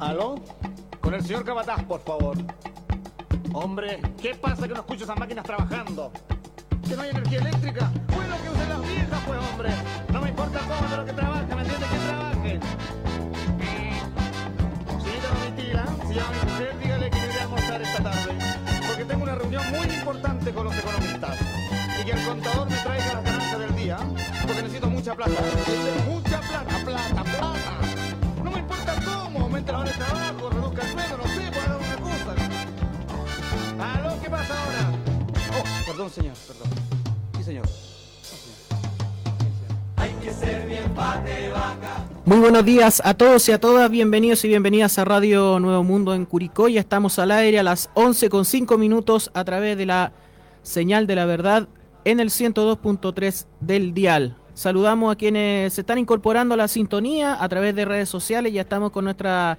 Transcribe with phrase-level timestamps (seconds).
[0.00, 0.36] ¿Aló?
[1.00, 2.36] Con el señor Cabataz, por favor.
[3.52, 6.10] Hombre, ¿qué pasa que no escucho esas máquinas trabajando?
[6.88, 7.92] ¿Que no hay energía eléctrica?
[8.14, 9.70] Bueno, que usen las viejas, pues, hombre.
[10.12, 11.86] No me importa cómo, pero que trabaje, ¿me entiende?
[11.86, 12.60] Que trabaje.
[15.02, 18.32] Señorita Domitila, si llama mi mujer, dígale que iré a almorzar esta tarde.
[18.86, 21.38] Porque tengo una reunión muy importante con los economistas.
[22.00, 23.98] Y que el contador me traiga las ganancias del día.
[24.42, 25.32] Porque necesito mucha plata.
[26.06, 27.78] Mucha plata, plata, plata.
[28.42, 28.94] No me importa
[29.34, 32.34] cómo, aumente la hora de trabajo, reduzca el sueldo, no sé, para dar una cosa.
[33.98, 34.22] ¿Aló?
[34.22, 34.92] ¿Qué pasa ahora?
[35.58, 36.68] Oh, perdón, señor, perdón.
[37.36, 37.66] Sí, señor.
[42.24, 46.14] Muy buenos días a todos y a todas, bienvenidos y bienvenidas a Radio Nuevo Mundo
[46.14, 46.68] en Curicó.
[46.68, 50.12] Ya estamos al aire a las 11 con 5 minutos a través de la
[50.62, 51.68] señal de la verdad
[52.04, 54.36] en el 102.3 del dial.
[54.54, 58.52] Saludamos a quienes se están incorporando a la sintonía a través de redes sociales.
[58.52, 59.58] Ya estamos con nuestra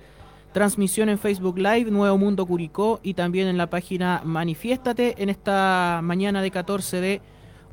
[0.54, 6.00] transmisión en Facebook Live, Nuevo Mundo Curicó, y también en la página Manifiéstate en esta
[6.02, 7.22] mañana de 14 de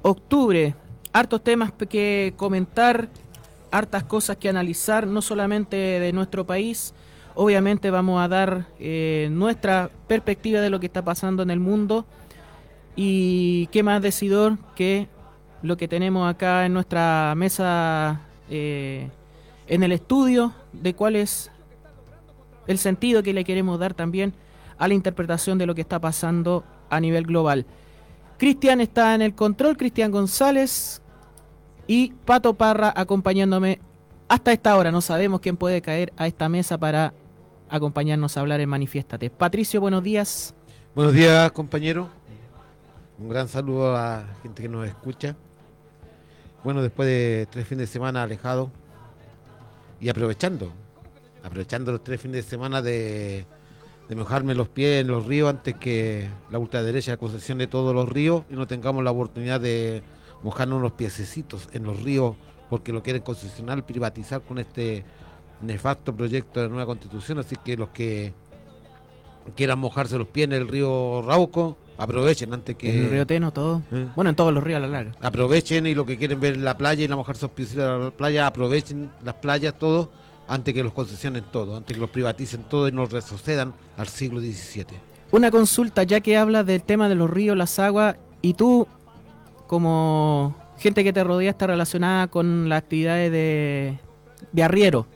[0.02, 0.74] octubre.
[1.12, 3.08] Hartos temas que comentar,
[3.70, 6.92] hartas cosas que analizar, no solamente de nuestro país.
[7.36, 12.04] Obviamente vamos a dar eh, nuestra perspectiva de lo que está pasando en el mundo.
[12.96, 15.08] Y qué más decidor que
[15.62, 19.08] lo que tenemos acá en nuestra mesa eh,
[19.66, 21.50] en el estudio, de cuál es
[22.66, 24.34] el sentido que le queremos dar también
[24.78, 27.66] a la interpretación de lo que está pasando a nivel global.
[28.38, 31.00] Cristian está en el control, Cristian González
[31.86, 33.80] y Pato Parra acompañándome
[34.28, 34.90] hasta esta hora.
[34.90, 37.14] No sabemos quién puede caer a esta mesa para
[37.68, 39.30] acompañarnos a hablar en Manifiéstate.
[39.30, 40.54] Patricio, buenos días.
[40.94, 42.08] Buenos días, compañero.
[43.18, 45.36] Un gran saludo a la gente que nos escucha.
[46.64, 48.70] Bueno, después de tres fines de semana alejados
[50.00, 50.72] y aprovechando,
[51.42, 53.44] aprovechando los tres fines de semana de,
[54.08, 58.44] de mojarme los pies en los ríos antes que la ultraderecha concesione todos los ríos
[58.48, 60.02] y no tengamos la oportunidad de
[60.44, 62.36] mojarnos los piececitos en los ríos
[62.70, 65.04] porque lo quieren concesionar, privatizar con este
[65.62, 67.38] nefasto proyecto de nueva constitución.
[67.38, 68.32] Así que los que
[69.56, 72.90] quieran mojarse los pies en el río Rauco, aprovechen antes que...
[72.90, 73.82] En el río Teno, todo.
[73.92, 74.06] ¿Eh?
[74.14, 75.12] Bueno, en todos los ríos a la larga.
[75.20, 78.10] Aprovechen y lo que quieren ver la playa y la mojar sus pies en la
[78.10, 80.10] playa, aprovechen las playas todo
[80.48, 84.40] antes que los concesionen todo, antes que los privaticen todo y nos retrocedan al siglo
[84.40, 84.86] XVII.
[85.30, 88.86] Una consulta, ya que hablas del tema de los ríos, las aguas, y tú,
[89.66, 93.98] como gente que te rodea, está relacionada con las actividades de,
[94.52, 95.06] de arriero.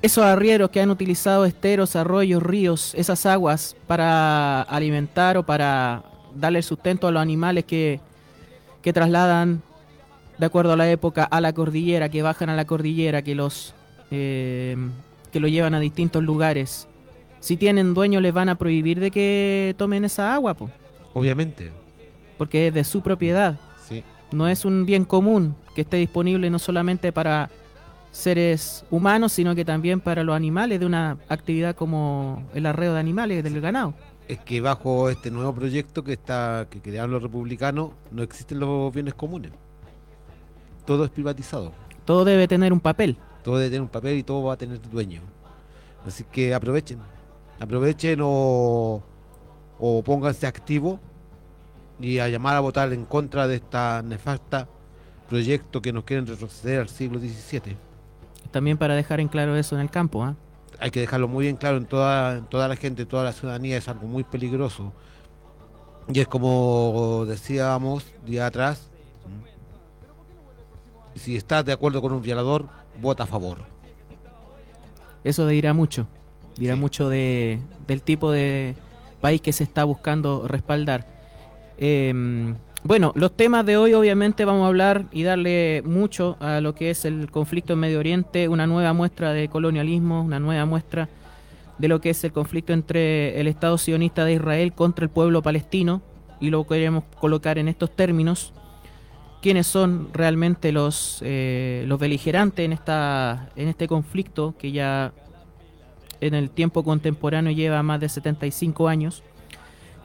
[0.00, 6.04] Esos arrieros que han utilizado esteros, arroyos, ríos, esas aguas para alimentar o para
[6.34, 8.00] darle sustento a los animales que,
[8.80, 9.60] que trasladan
[10.38, 13.74] de acuerdo a la época a la cordillera, que bajan a la cordillera, que los
[14.12, 14.76] eh,
[15.32, 16.86] que lo llevan a distintos lugares.
[17.40, 20.70] Si tienen dueño les van a prohibir de que tomen esa agua, po,
[21.12, 21.72] Obviamente,
[22.36, 23.58] porque es de su propiedad.
[23.88, 24.04] sí.
[24.30, 27.48] No es un bien común que esté disponible no solamente para
[28.10, 33.00] seres humanos, sino que también para los animales de una actividad como el arreo de
[33.00, 33.94] animales del ganado.
[34.26, 38.92] Es que bajo este nuevo proyecto que está que crearon los republicanos no existen los
[38.92, 39.52] bienes comunes.
[40.84, 41.72] Todo es privatizado.
[42.04, 43.16] Todo debe tener un papel.
[43.42, 45.22] Todo debe tener un papel y todo va a tener dueño.
[46.06, 46.98] Así que aprovechen.
[47.60, 49.02] Aprovechen o,
[49.78, 51.00] o pónganse activos
[52.00, 54.68] y a llamar a votar en contra de esta nefasta
[55.28, 57.87] proyecto que nos quieren retroceder al siglo XVII.
[58.50, 60.24] También para dejar en claro eso en el campo.
[60.24, 60.34] ¿ah?
[60.80, 63.32] Hay que dejarlo muy bien claro en toda, en toda la gente, en toda la
[63.32, 64.92] ciudadanía, es algo muy peligroso.
[66.12, 68.88] Y es como decíamos día atrás,
[71.14, 72.66] si estás de acuerdo con un violador,
[73.00, 73.58] vota a favor.
[75.24, 76.06] Eso dirá mucho.
[76.56, 76.80] Dirá Sí.
[76.80, 78.74] mucho de, del tipo de
[79.20, 81.06] país que se está buscando respaldar.
[81.76, 82.54] Eh,
[82.84, 86.90] bueno, los temas de hoy obviamente vamos a hablar y darle mucho a lo que
[86.90, 91.08] es el conflicto en Medio Oriente, una nueva muestra de colonialismo, una nueva muestra
[91.78, 95.42] de lo que es el conflicto entre el Estado sionista de Israel contra el pueblo
[95.42, 96.02] palestino,
[96.40, 98.52] y lo queremos colocar en estos términos.
[99.42, 105.12] ¿Quiénes son realmente los, eh, los beligerantes en, esta, en este conflicto que ya
[106.20, 109.22] en el tiempo contemporáneo lleva más de 75 años?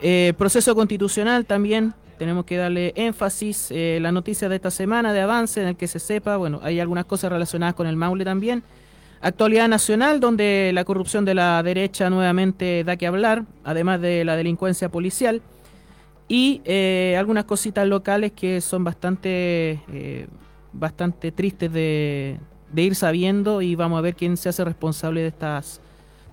[0.00, 3.68] Eh, proceso constitucional también, tenemos que darle énfasis.
[3.70, 6.80] Eh, la noticia de esta semana de avance en el que se sepa, bueno, hay
[6.80, 8.62] algunas cosas relacionadas con el Maule también.
[9.20, 14.36] Actualidad nacional, donde la corrupción de la derecha nuevamente da que hablar, además de la
[14.36, 15.40] delincuencia policial.
[16.28, 20.26] Y eh, algunas cositas locales que son bastante, eh,
[20.72, 22.38] bastante tristes de,
[22.72, 25.80] de ir sabiendo y vamos a ver quién se hace responsable de estas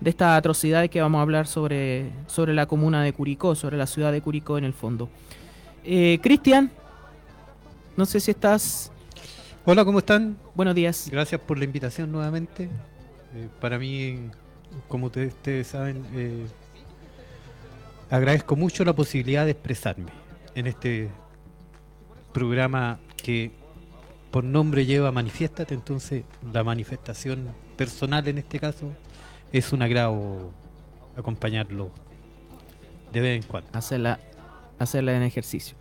[0.01, 3.85] de estas atrocidades que vamos a hablar sobre, sobre la comuna de Curicó, sobre la
[3.85, 5.09] ciudad de Curicó en el fondo.
[5.83, 6.71] Eh, Cristian,
[7.97, 8.91] no sé si estás...
[9.65, 10.37] Hola, ¿cómo están?
[10.53, 11.09] Buenos días.
[11.11, 12.65] Gracias por la invitación nuevamente.
[13.33, 14.29] Eh, para mí,
[14.87, 16.45] como ustedes, ustedes saben, eh,
[18.11, 20.11] agradezco mucho la posibilidad de expresarme
[20.53, 21.09] en este
[22.31, 23.51] programa que
[24.29, 26.23] por nombre lleva Manifiéstate, entonces
[26.53, 28.93] la manifestación personal en este caso
[29.51, 30.51] es un agrado
[31.17, 31.91] acompañarlo
[33.11, 33.69] de vez en cuando.
[33.73, 34.19] Hacerla,
[34.83, 35.75] hacerla en ejercicio.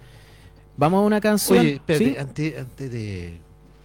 [0.77, 1.59] Vamos a una canción.
[1.59, 2.17] Oye, espérate, ¿Sí?
[2.19, 3.41] antes, antes de,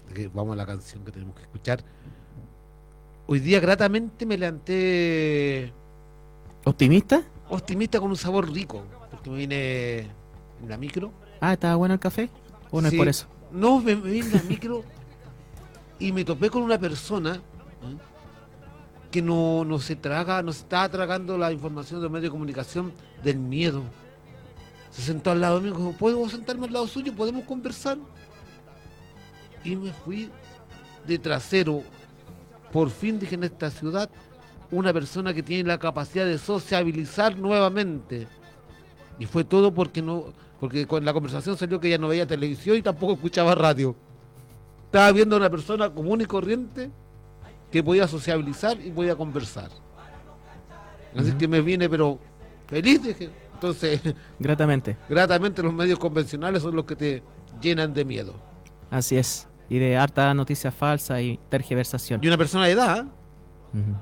[0.07, 1.83] de que vamos a la canción que tenemos que escuchar.
[3.27, 5.73] Hoy día gratamente me levanté
[6.63, 7.23] ¿Optimista?
[7.49, 9.99] optimista con un sabor rico, porque me vine
[10.61, 11.11] en la micro.
[11.41, 12.29] Ah, ¿estaba bueno el café?
[12.71, 12.95] ¿O no Sí.
[12.95, 13.27] es por eso?
[13.51, 14.83] No, me, me vine en la micro
[15.99, 17.97] y me topé con una persona ¿eh?
[19.11, 22.29] que no, no se traga, no se estaba tragando la información de los medios de
[22.31, 23.83] comunicación del miedo.
[24.95, 27.13] Se sentó al lado mío y dijo, ¿puedo sentarme al lado suyo?
[27.13, 27.97] ¿Podemos conversar?
[29.65, 30.29] Y me fui
[31.05, 31.83] de trasero.
[32.71, 34.09] Por fin dije en esta ciudad
[34.71, 38.25] una persona que tiene la capacidad de sociabilizar nuevamente.
[39.19, 42.77] Y fue todo porque no, porque con la conversación salió que ella no veía televisión
[42.77, 43.97] y tampoco escuchaba radio.
[44.85, 46.89] Estaba viendo a una persona común y corriente
[47.69, 49.69] que podía sociabilizar y podía conversar.
[51.17, 52.17] Así que me viene, pero
[52.67, 53.44] feliz, dije.
[53.55, 54.01] Entonces,
[54.39, 54.95] Gratamente.
[55.09, 57.23] gratamente los medios convencionales son los que te
[57.61, 58.35] llenan de miedo.
[58.91, 59.47] Así es.
[59.69, 62.19] Y de harta noticia falsa y tergiversación.
[62.23, 63.05] Y una persona de edad, ¿eh?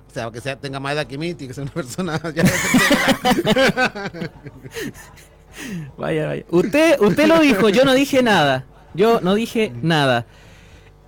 [0.08, 2.44] O sea, que sea, tenga más edad que mí, que ser una persona ya.
[5.98, 6.46] Vaya, vaya.
[6.50, 8.66] Usted, usted lo dijo, yo no dije nada.
[8.96, 10.26] Yo no dije nada.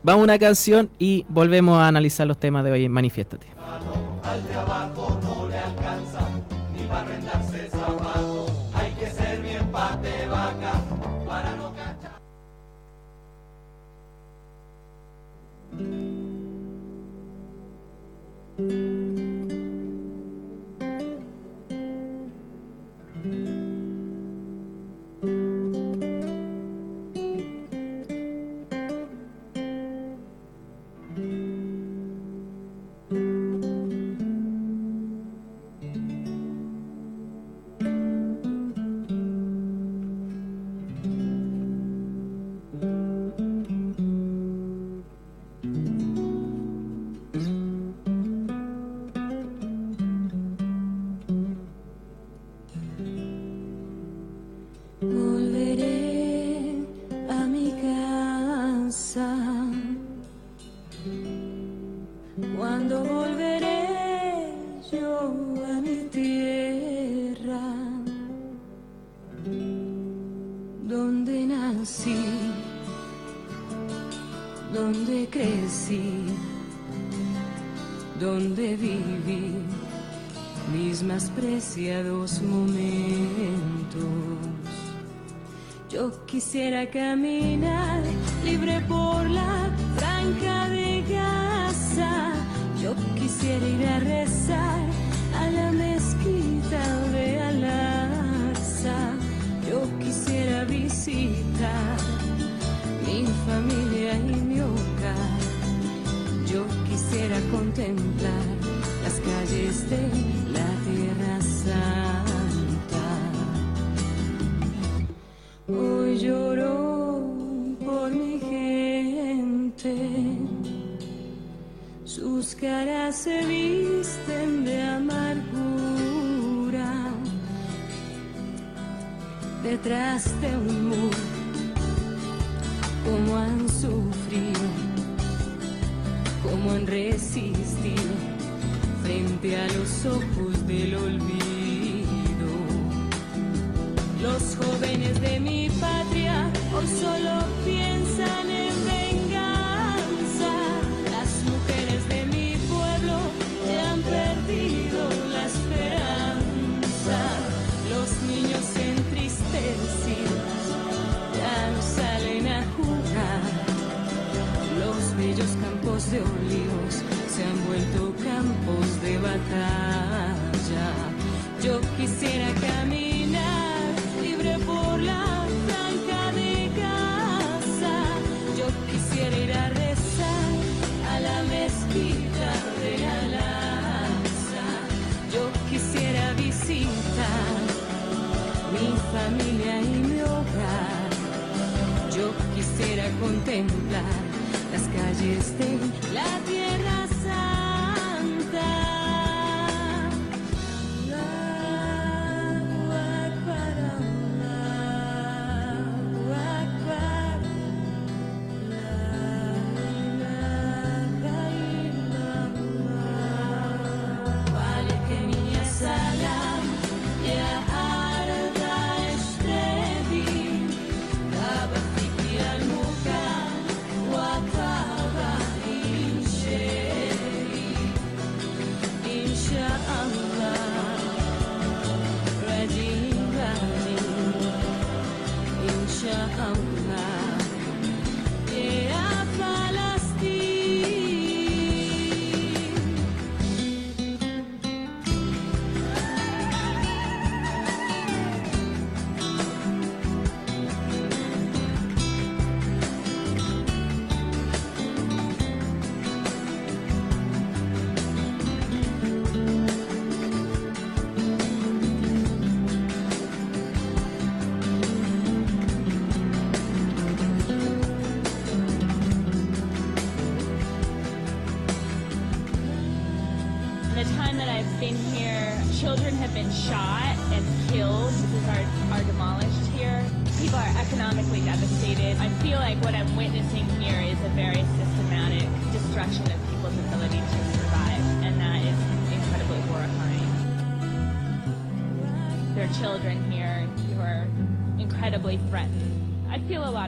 [0.03, 3.47] Vamos a una canción y volvemos a analizar los temas de hoy en Manifiéstate.
[18.57, 19.04] Música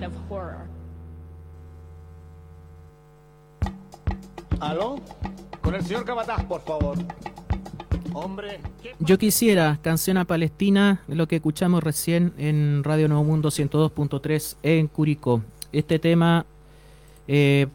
[0.03, 0.67] Of horror.
[4.59, 4.99] ¿Aló?
[5.61, 6.97] Con el señor Cabataz, por favor.
[8.13, 13.49] Hombre, ¿qué Yo quisiera, canción a Palestina, lo que escuchamos recién en Radio Nuevo Mundo
[13.49, 15.41] 102.3 en Curicó.
[15.71, 16.45] Este tema
[17.27, 17.67] eh,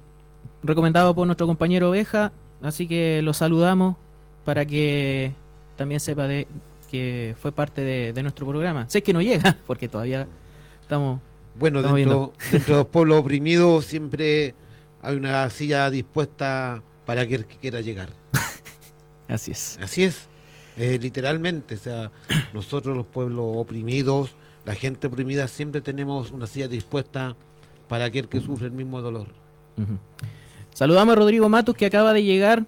[0.62, 3.96] recomendado por nuestro compañero Oveja, así que lo saludamos
[4.44, 5.32] para que
[5.76, 6.46] también sepa de
[6.90, 8.88] que fue parte de, de nuestro programa.
[8.88, 10.26] Sé que no llega, porque todavía
[10.82, 11.20] estamos...
[11.54, 14.54] Bueno, dentro, dentro de los pueblos oprimidos siempre
[15.02, 18.10] hay una silla dispuesta para aquel que quiera llegar.
[19.28, 19.78] Así es.
[19.82, 20.28] Así es,
[20.76, 21.74] eh, literalmente.
[21.74, 22.10] O sea,
[22.52, 27.36] nosotros los pueblos oprimidos, la gente oprimida, siempre tenemos una silla dispuesta
[27.88, 29.28] para aquel que sufre el mismo dolor.
[29.76, 29.98] Ujú.
[30.72, 32.64] Saludamos a Rodrigo Matus que acaba de llegar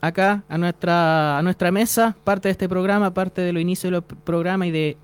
[0.00, 4.02] acá a nuestra a nuestra mesa, parte de este programa, parte de lo inicio del
[4.02, 4.96] programa y de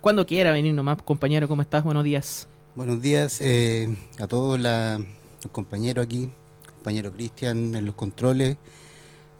[0.00, 1.84] cuando quiera venir nomás, compañero, ¿cómo estás?
[1.84, 2.48] Buenos días.
[2.76, 6.30] Buenos días eh, a todos la- los compañeros aquí,
[6.74, 8.58] compañero Cristian en los controles,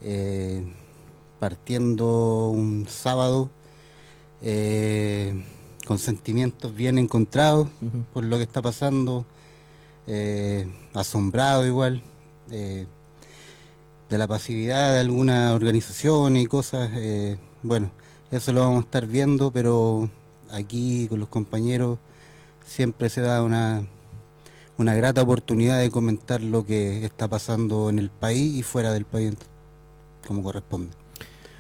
[0.03, 0.65] eh,
[1.39, 3.51] partiendo un sábado
[4.41, 5.45] eh,
[5.87, 7.69] con sentimientos bien encontrados
[8.15, 9.27] por lo que está pasando,
[10.95, 12.03] asombrado igual
[12.49, 12.87] de
[14.09, 16.91] la pasividad de alguna organización y cosas.
[17.63, 17.91] bueno,
[18.31, 20.09] eso lo vamos a estar viendo, pero
[20.51, 21.99] aquí con los compañeros
[22.67, 23.87] siempre se da una,
[24.77, 29.07] una grata oportunidad de comentar lo que está pasando en el país y fuera del
[29.07, 29.35] país
[30.27, 30.91] como corresponde.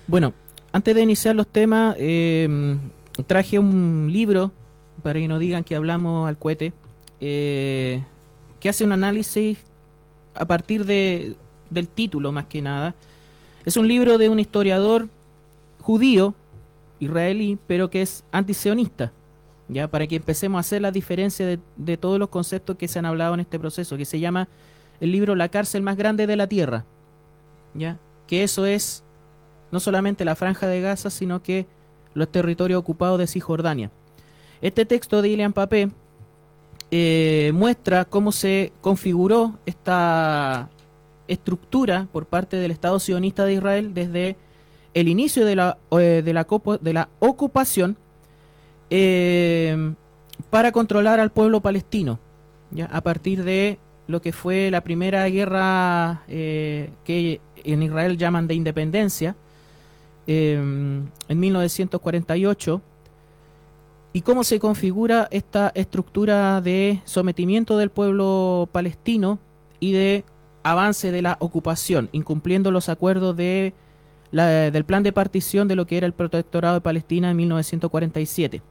[0.06, 0.34] Bueno,
[0.72, 2.76] antes de iniciar los temas, eh,
[3.26, 4.52] traje un libro
[5.02, 6.72] para que no digan que hablamos al cohete,
[7.20, 8.02] eh,
[8.60, 9.58] que hace un análisis
[10.34, 11.36] a partir de,
[11.70, 12.94] del título más que nada.
[13.64, 15.08] Es un libro de un historiador
[15.80, 16.34] judío,
[16.98, 19.12] israelí, pero que es antisionista,
[19.68, 22.98] ya para que empecemos a hacer la diferencia de, de todos los conceptos que se
[22.98, 24.48] han hablado en este proceso, que se llama
[25.00, 26.84] el libro La cárcel más grande de la tierra,
[27.74, 29.04] ya que eso es
[29.70, 31.66] no solamente la franja de Gaza, sino que
[32.14, 33.90] los territorios ocupados de Cisjordania.
[34.60, 35.90] Este texto de Ilian Papé
[36.90, 40.70] eh, muestra cómo se configuró esta
[41.28, 44.36] estructura por parte del Estado sionista de Israel desde
[44.94, 46.46] el inicio de la, eh, de la,
[46.80, 47.98] de la ocupación
[48.90, 49.94] eh,
[50.50, 52.18] para controlar al pueblo palestino,
[52.70, 52.86] ¿ya?
[52.86, 58.54] a partir de lo que fue la primera guerra eh, que en Israel llaman de
[58.54, 59.34] independencia,
[60.28, 62.80] eh, en 1948
[64.12, 69.38] y cómo se configura esta estructura de sometimiento del pueblo palestino
[69.78, 70.24] y de
[70.62, 73.72] avance de la ocupación, incumpliendo los acuerdos de
[74.32, 78.62] la- del plan de partición de lo que era el protectorado de Palestina en 1947,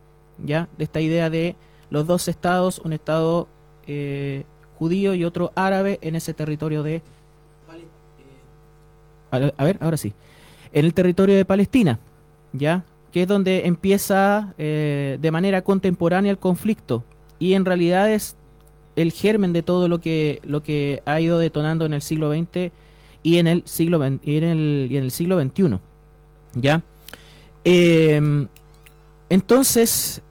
[0.44, 1.56] ya de esta idea de
[1.90, 3.48] los dos estados, un estado
[3.88, 4.44] eh,
[4.78, 7.02] judío y otro árabe en ese territorio de
[9.32, 10.14] a a ver, ahora sí.
[10.72, 12.00] En el territorio de Palestina,
[12.54, 12.84] ¿ya?
[13.12, 17.04] Que es donde empieza eh, de manera contemporánea el conflicto.
[17.40, 18.36] Y en realidad es
[18.96, 22.72] el germen de todo lo que, lo que ha ido detonando en el siglo XX
[23.24, 25.80] y en el siglo, y en el, y en el siglo XXI.
[26.56, 26.82] ¿Ya?
[27.66, 28.48] Eh,
[29.30, 30.22] entonces,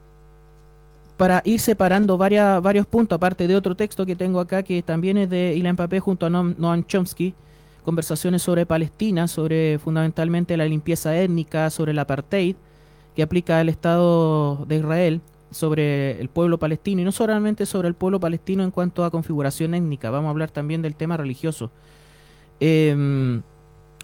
[1.17, 5.31] para ir separando varios puntos, aparte de otro texto que tengo acá, que también es
[5.31, 7.35] de Ilan Papé junto a Noam, Chomsky,
[7.85, 12.57] conversaciones sobre Palestina, sobre fundamentalmente la limpieza étnica, sobre el apartheid
[13.15, 15.21] que aplica el Estado de Israel
[15.53, 19.75] sobre el pueblo palestino y no solamente sobre el pueblo palestino en cuanto a configuración
[19.75, 21.71] étnica, vamos a hablar también del tema religioso.
[22.59, 23.41] Eh,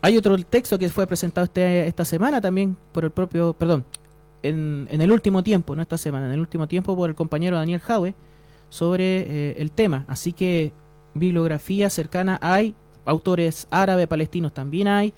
[0.03, 3.85] hay otro texto que fue presentado este, esta semana también por el propio, perdón,
[4.43, 7.81] en, el último tiempo, no esta semana, en el último tiempo por el compañero Daniel
[7.81, 8.15] Jaue
[8.69, 10.05] sobre eh, el tema.
[10.09, 10.73] Así que
[11.15, 15.13] bibliografía cercana hay, autores árabes, palestinos también hay,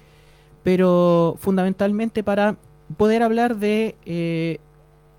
[0.62, 2.56] pero fundamentalmente para
[2.96, 4.58] poder hablar de eh,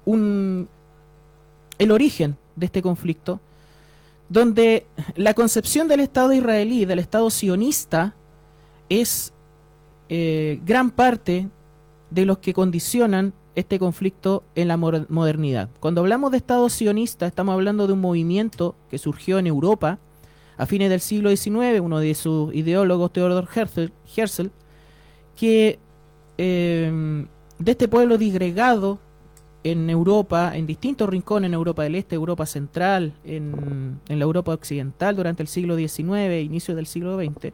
[0.05, 3.39] el origen de este conflicto,
[4.29, 8.15] donde la concepción del Estado israelí, del Estado sionista,
[8.89, 9.33] es
[10.09, 11.49] eh, gran parte
[12.09, 15.69] de los que condicionan este conflicto en la moder- modernidad.
[15.79, 19.99] Cuando hablamos de Estado sionista, estamos hablando de un movimiento que surgió en Europa
[20.57, 24.51] a fines del siglo XIX, uno de sus ideólogos, Theodor Herzl,
[25.35, 25.79] que
[26.37, 27.25] eh,
[27.59, 28.99] de este pueblo disgregado
[29.63, 34.53] en Europa, en distintos rincones, en Europa del Este, Europa Central, en, en la Europa
[34.53, 37.53] Occidental durante el siglo XIX, inicio del siglo XX,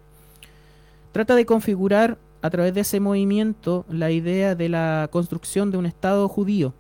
[1.12, 5.86] trata de configurar a través de ese movimiento la idea de la construcción de un
[5.86, 6.74] Estado judío,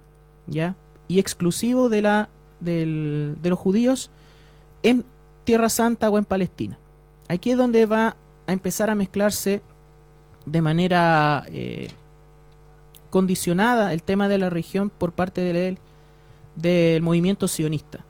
[0.47, 0.75] ¿ya?
[1.07, 4.09] Y exclusivo de, la, del- de los judíos
[4.83, 5.03] en
[5.43, 6.77] Tierra Santa o en Palestina.
[7.27, 8.15] Aquí es donde va
[8.47, 9.61] a empezar a mezclarse
[10.45, 11.89] de manera eh,
[13.09, 15.77] condicionada el tema de la región por parte del,
[16.55, 18.05] del movimiento sionista.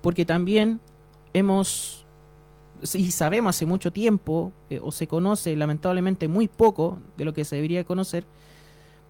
[0.00, 0.80] Porque también
[1.32, 2.03] hemos,
[2.92, 7.44] y sabemos hace mucho tiempo, eh, o se conoce lamentablemente muy poco de lo que
[7.44, 8.24] se debería conocer,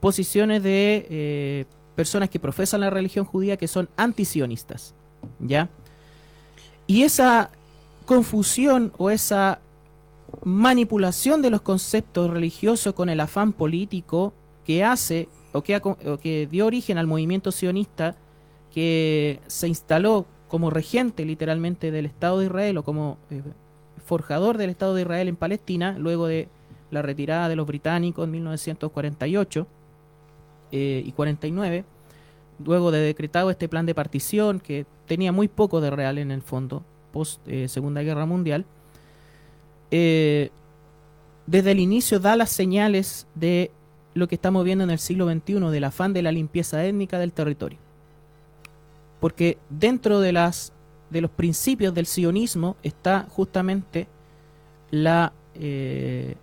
[0.00, 1.64] posiciones de eh,
[1.96, 4.94] personas que profesan la religión judía que son antisionistas.
[5.40, 5.70] ¿Ya?
[6.86, 7.50] Y esa
[8.04, 9.60] confusión o esa
[10.44, 14.34] manipulación de los conceptos religiosos con el afán político
[14.66, 15.80] que hace o que,
[16.20, 18.16] que dio origen al movimiento sionista
[18.72, 23.42] que se instaló como regente literalmente del Estado de Israel o como eh,
[24.04, 26.48] forjador del Estado de Israel en Palestina luego de
[26.90, 29.66] la retirada de los británicos en 1948
[30.72, 31.84] eh, y 49
[32.64, 36.42] luego de decretado este plan de partición que tenía muy poco de real en el
[36.42, 38.64] fondo post eh, Segunda Guerra Mundial
[39.90, 40.50] eh,
[41.46, 43.70] desde el inicio da las señales de
[44.14, 47.32] lo que estamos viendo en el siglo XXI, del afán de la limpieza étnica del
[47.32, 47.78] territorio.
[49.20, 50.72] Porque dentro de, las,
[51.14, 54.08] de los principios del sionismo está justamente
[54.90, 56.34] la eh,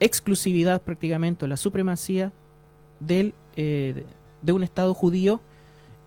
[0.00, 2.32] exclusividad prácticamente, o la supremacía
[2.98, 4.06] del, eh, de-
[4.42, 5.40] de un Estado judío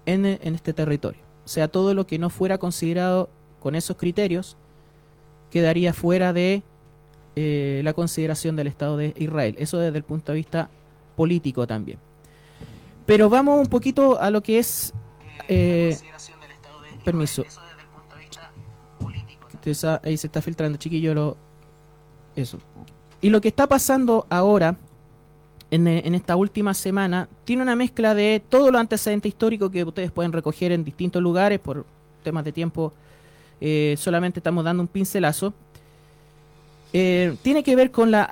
[0.05, 1.21] en, en este territorio.
[1.45, 3.29] O sea, todo lo que no fuera considerado
[3.61, 4.57] con esos criterios
[5.49, 6.61] quedaría fuera de
[7.37, 9.55] eh, la consideración del Estado de Israel.
[9.57, 10.69] Eso desde el punto de vista
[11.15, 11.99] político también.
[13.05, 14.93] Pero vamos un poquito a lo que es...
[15.47, 15.97] eh,
[17.05, 17.45] permiso.
[19.83, 21.37] Ah, ahí se está filtrando, chiquillo, lo,
[22.35, 22.59] eso.
[23.21, 24.77] Y lo que está pasando ahora,
[25.71, 29.83] en, eh, en esta última semana, tiene una mezcla de todo lo antecedente histórico que
[29.83, 31.85] ustedes pueden recoger en distintos lugares por
[32.23, 32.93] temas de tiempo.
[33.59, 35.53] eh, solamente estamos dando un pincelazo.
[36.93, 38.29] Eh, tiene que ver con la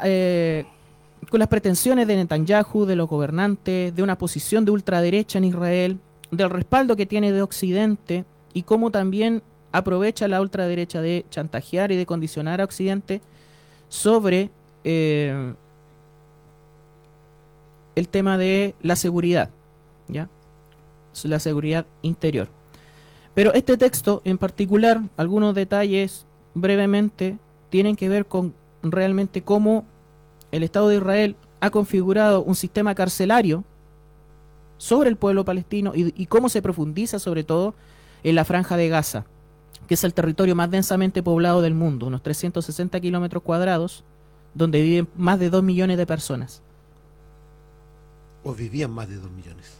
[1.29, 5.97] con las pretensiones de Netanyahu, de los gobernantes, de una posición de ultraderecha en Israel,
[6.29, 9.41] del respaldo que tiene de Occidente y cómo también
[9.77, 13.21] aprovecha la ultraderecha de chantajear y de condicionar a Occidente
[13.89, 14.49] sobre
[14.85, 15.53] eh,
[17.95, 19.49] el tema de la seguridad,
[20.07, 20.29] ¿ya?
[21.23, 22.47] La seguridad interior.
[23.33, 27.38] Pero este texto en particular, algunos detalles brevemente,
[27.69, 29.83] tienen que ver con realmente cómo
[30.53, 33.65] el Estado de Israel ha configurado un sistema carcelario
[34.77, 37.75] sobre el pueblo palestino y, y cómo se profundiza sobre todo
[38.23, 39.25] en la franja de Gaza,
[39.85, 44.03] que es el territorio más densamente poblado del mundo, unos 360 kilómetros cuadrados,
[44.53, 46.61] donde viven más de 2 millones de personas.
[48.43, 49.73] O vivían más de dos millones.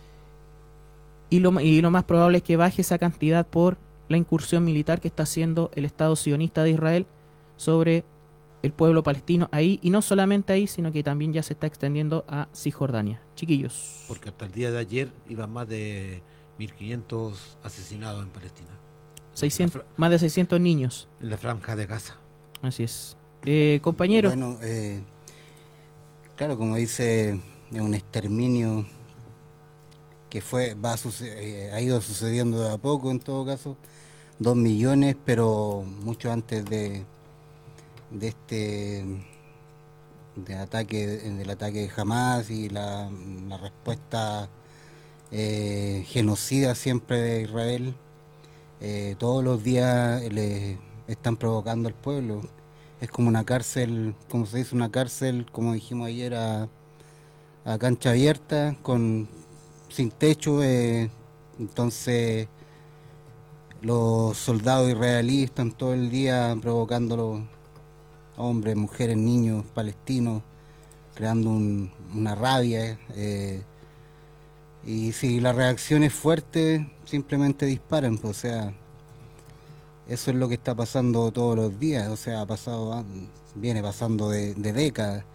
[1.30, 5.02] Y lo, y lo más probable es que baje esa cantidad por la incursión militar
[5.02, 7.06] que está haciendo el Estado sionista de Israel
[7.58, 8.04] sobre
[8.64, 12.26] el pueblo palestino ahí, y no solamente ahí, sino que también ya se está extendiendo
[12.28, 13.22] a Cisjordania.
[13.36, 14.06] Chiquillos.
[14.08, 16.24] Porque hasta el día de ayer iban más de
[16.58, 18.72] 1.500 asesinados en Palestina.
[19.36, 21.08] 600, más de 600 niños.
[21.22, 22.16] En la franja de Gaza.
[22.62, 23.16] Así es.
[23.46, 25.02] Eh, compañero, Bueno, eh,
[26.36, 27.40] claro, como dice,
[27.72, 28.86] es un exterminio
[30.30, 31.32] que fue va a suce-
[31.68, 33.78] eh, ha ido sucediendo de a poco en todo caso,
[34.40, 37.06] dos millones, pero mucho antes de,
[38.12, 39.06] de este
[40.36, 43.10] de ataque del ataque de Hamas y la,
[43.48, 44.50] la respuesta
[45.32, 47.96] eh, genocida siempre de Israel.
[48.82, 52.42] Eh, todos los días le están provocando al pueblo.
[53.02, 56.70] Es como una cárcel, como se dice, una cárcel, como dijimos ayer, a,
[57.80, 59.28] cancha abierta, con
[59.90, 60.64] sin techo.
[60.64, 61.10] eh,
[61.60, 62.48] entonces,
[63.82, 67.48] los soldados israelíes están todo el día provocando
[68.38, 70.44] hombres, mujeres, niños palestinos,
[71.16, 73.00] creando un- una rabia.
[73.16, 73.64] eh,
[74.86, 78.74] y si la reacción es fuerte, simplemente disparan, pues, o sea,
[80.08, 83.04] eso es lo que está pasando todos los días, o sea, ha pasado,
[83.56, 85.26] viene pasando de, de décadas.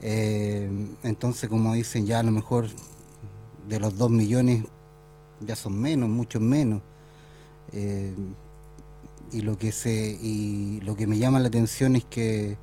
[0.00, 0.70] Eh,
[1.02, 2.68] entonces, como dicen, ya a lo mejor
[3.68, 4.64] de los dos millones
[5.40, 6.82] ya son menos, muchos menos.
[7.72, 8.14] Eh,
[9.32, 12.56] y lo que se y lo que me llama la atención es que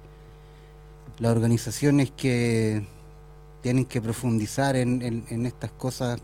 [1.19, 2.86] las organizaciones que
[3.62, 6.19] tienen que profundizar en, estas cosas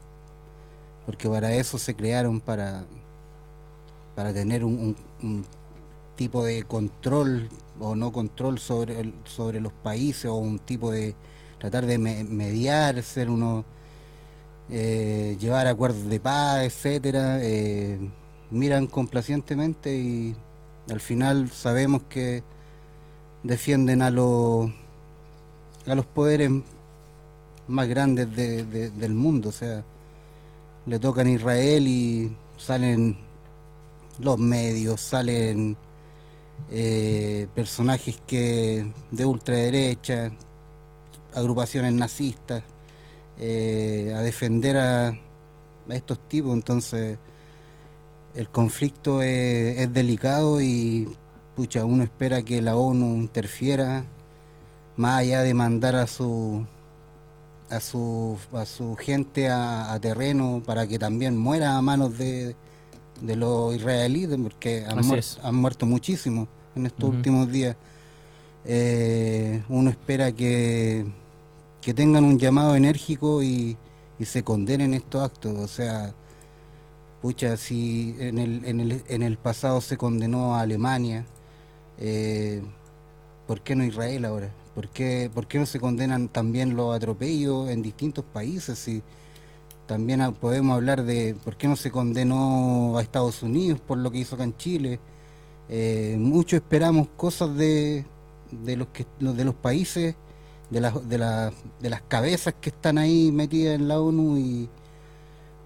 [1.06, 2.84] porque para eso se crearon para
[4.16, 4.96] para tener un,
[6.16, 11.14] tipo de control o no control sobre sobre los países o un tipo de
[11.60, 13.66] tratar de me- mediar ser uno
[14.70, 18.00] eh, llevar acuerdos de paz etcétera eh,
[18.50, 20.36] miran complacientemente y
[20.90, 22.44] al final sabemos que
[23.44, 24.72] defienden a los
[25.86, 26.50] a los poderes
[27.68, 29.84] más grandes de- de- del mundo o sea
[30.86, 33.18] le tocan a Israel y salen
[34.20, 35.76] los medios, salen
[36.72, 40.32] eh, personajes que de ultraderecha,
[41.34, 42.64] agrupaciones nazistas,
[43.40, 45.16] eh, a defender a, a
[45.90, 46.54] estos tipos.
[46.54, 47.18] Entonces,
[48.36, 51.10] el conflicto es, es delicado y
[51.56, 54.06] pucha, uno espera que la ONU interfiera
[54.98, 56.66] más allá de mandar a su
[57.70, 62.56] a su a su gente a, a terreno para que también muera a manos de,
[63.22, 67.76] de los israelíes porque han, muer- han muerto muchísimo en estos últimos días.
[68.66, 71.06] Eh, uno espera que
[71.82, 73.78] que tengan un llamado enérgico y,
[74.18, 75.54] y se condenen estos actos.
[75.58, 76.14] O sea
[77.22, 81.26] pucha si en el, en el, en el pasado se condenó a Alemania
[81.98, 82.62] eh,
[83.48, 84.52] ¿por qué no Israel ahora?
[84.76, 88.78] ¿Por qué, por qué no se condenan también los atropellos en distintos países?
[88.78, 89.02] Si
[89.88, 94.12] también ha- podemos hablar de por qué no se condenó a Estados Unidos por lo
[94.12, 95.00] que hizo acá en Chile.
[95.70, 98.06] Eh, mucho esperamos cosas de,
[98.52, 100.16] de los que de los países,
[100.70, 104.70] de las de, la- de las cabezas que están ahí metidas en la ONU y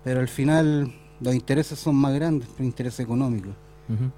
[0.03, 3.53] pero al final los intereses son más grandes, los intereses económicos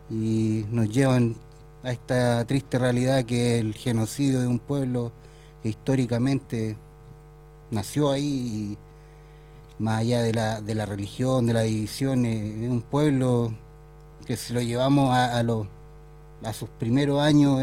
[0.09, 1.35] y nos llevan
[1.83, 5.11] a esta triste realidad que el genocidio de un pueblo
[5.63, 6.77] que históricamente
[7.71, 8.77] nació ahí
[9.79, 13.53] y más allá de la, de la religión, de la división, es un pueblo
[14.25, 15.67] que si lo llevamos a, a, los-
[16.43, 17.61] a sus primeros años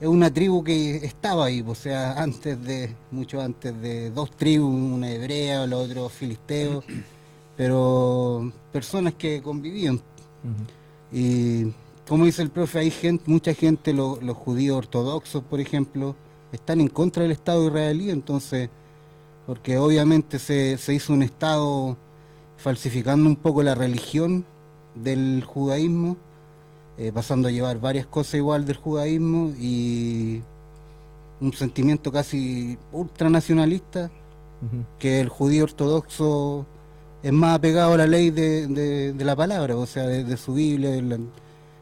[0.00, 4.72] es una tribu que estaba ahí, o sea, antes de, mucho antes de dos tribus,
[4.74, 6.82] una hebrea, la otra filisteo,
[7.56, 10.00] pero personas que convivían.
[11.12, 11.72] Y
[12.08, 16.16] como dice el profe, hay gente, mucha gente, lo- los judíos ortodoxos, por ejemplo,
[16.52, 18.70] están en contra del Estado israelí, entonces,
[19.46, 21.96] porque obviamente se, se hizo un Estado
[22.56, 24.44] falsificando un poco la religión
[24.94, 26.16] del judaísmo,
[26.98, 30.42] eh, pasando a llevar varias cosas igual del judaísmo y
[31.40, 34.10] un sentimiento casi ultranacionalista,
[34.98, 36.66] que el judío ortodoxo
[37.22, 40.36] es más apegado a la ley de, de- de la palabra, o sea, de, de
[40.36, 41.18] su Biblia, de la,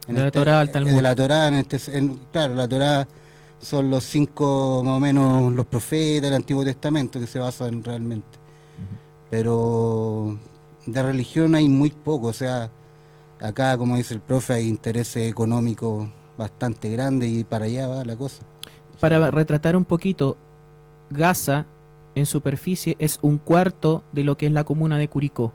[0.08, 0.92] en De la Torá al Talmud.
[0.92, 3.06] De la Torá, en este, en- claro, la Torá
[3.60, 8.38] son los cinco, más o menos, los profetas del Antiguo Testamento que se basan realmente.
[9.30, 10.38] Pero
[10.86, 12.70] de religión hay muy poco, o sea,
[13.40, 18.16] acá, como dice el profe, hay intereses económicos bastante grandes y para allá va la
[18.16, 18.42] cosa.
[19.00, 20.36] Para retratar un poquito,
[21.10, 21.66] Gaza
[22.14, 25.52] en superficie es un cuarto de lo que es la comuna de Curicó,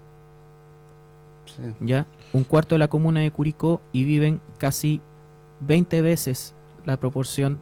[1.56, 1.62] Sí.
[1.82, 2.08] ¿ya?
[2.34, 5.02] Un cuarto de la comuna de Curicó y viven casi
[5.62, 7.60] 20 veces la proporción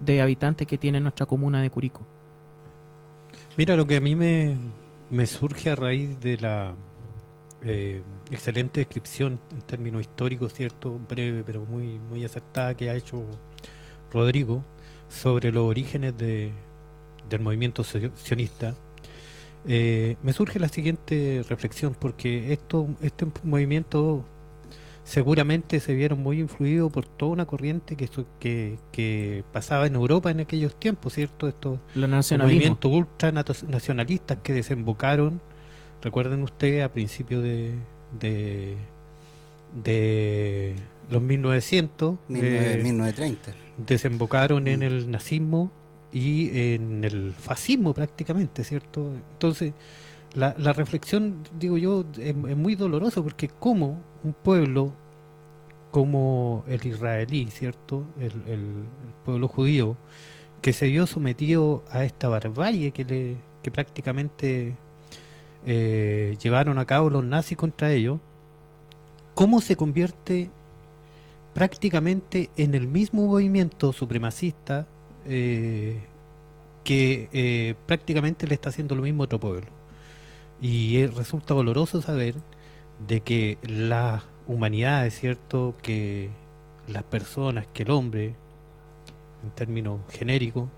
[0.00, 2.06] de habitantes que tiene nuestra comuna de Curicó.
[3.56, 4.56] Mira, lo que a mí me,
[5.10, 6.74] me surge a raíz de la
[7.62, 13.24] eh, excelente descripción en términos históricos, cierto, breve pero muy muy acertada que ha hecho
[14.12, 14.64] Rodrigo
[15.08, 16.52] sobre los orígenes de,
[17.28, 18.74] del movimiento sio- sionista.
[19.66, 24.24] Eh, me surge la siguiente reflexión porque esto este movimiento
[25.04, 29.94] seguramente se vieron muy influidos por toda una corriente que, so- que, que pasaba en
[29.94, 31.46] Europa en aquellos tiempos, ¿cierto?
[31.48, 32.78] Estos Los nacionalismos.
[32.80, 35.40] movimientos ultranacionalistas que desembocaron,
[36.02, 37.72] recuerden ustedes, a principios de,
[38.18, 38.76] de,
[39.82, 40.74] de
[41.10, 43.52] los 1900, 19- eh, 1930.
[43.78, 44.82] desembocaron en Mm.
[44.84, 45.70] el nazismo
[46.14, 49.12] y en el fascismo prácticamente, ¿cierto?
[49.32, 49.74] Entonces,
[50.34, 54.92] la, reflexión, digo yo, es, muy doloroso porque como un pueblo
[55.90, 58.04] como el israelí, ¿cierto?
[58.18, 58.84] El, el-
[59.24, 59.96] pueblo judío,
[60.62, 63.36] que se vio sometido a esta barbarie que, le,
[63.72, 64.76] prácticamente
[65.66, 68.20] eh, llevaron a cabo los nazis contra ellos,
[69.34, 70.50] ¿cómo se convierte
[71.54, 74.86] prácticamente en el mismo movimiento supremacista
[75.26, 76.00] eh,
[76.84, 79.66] que eh, prácticamente le está haciendo lo mismo a otro pueblo?
[80.60, 82.34] Y resulta doloroso saber
[83.06, 86.30] de que la humanidad, es cierto, que
[86.88, 88.34] las personas, que el hombre,
[89.42, 90.68] en términos genéricos,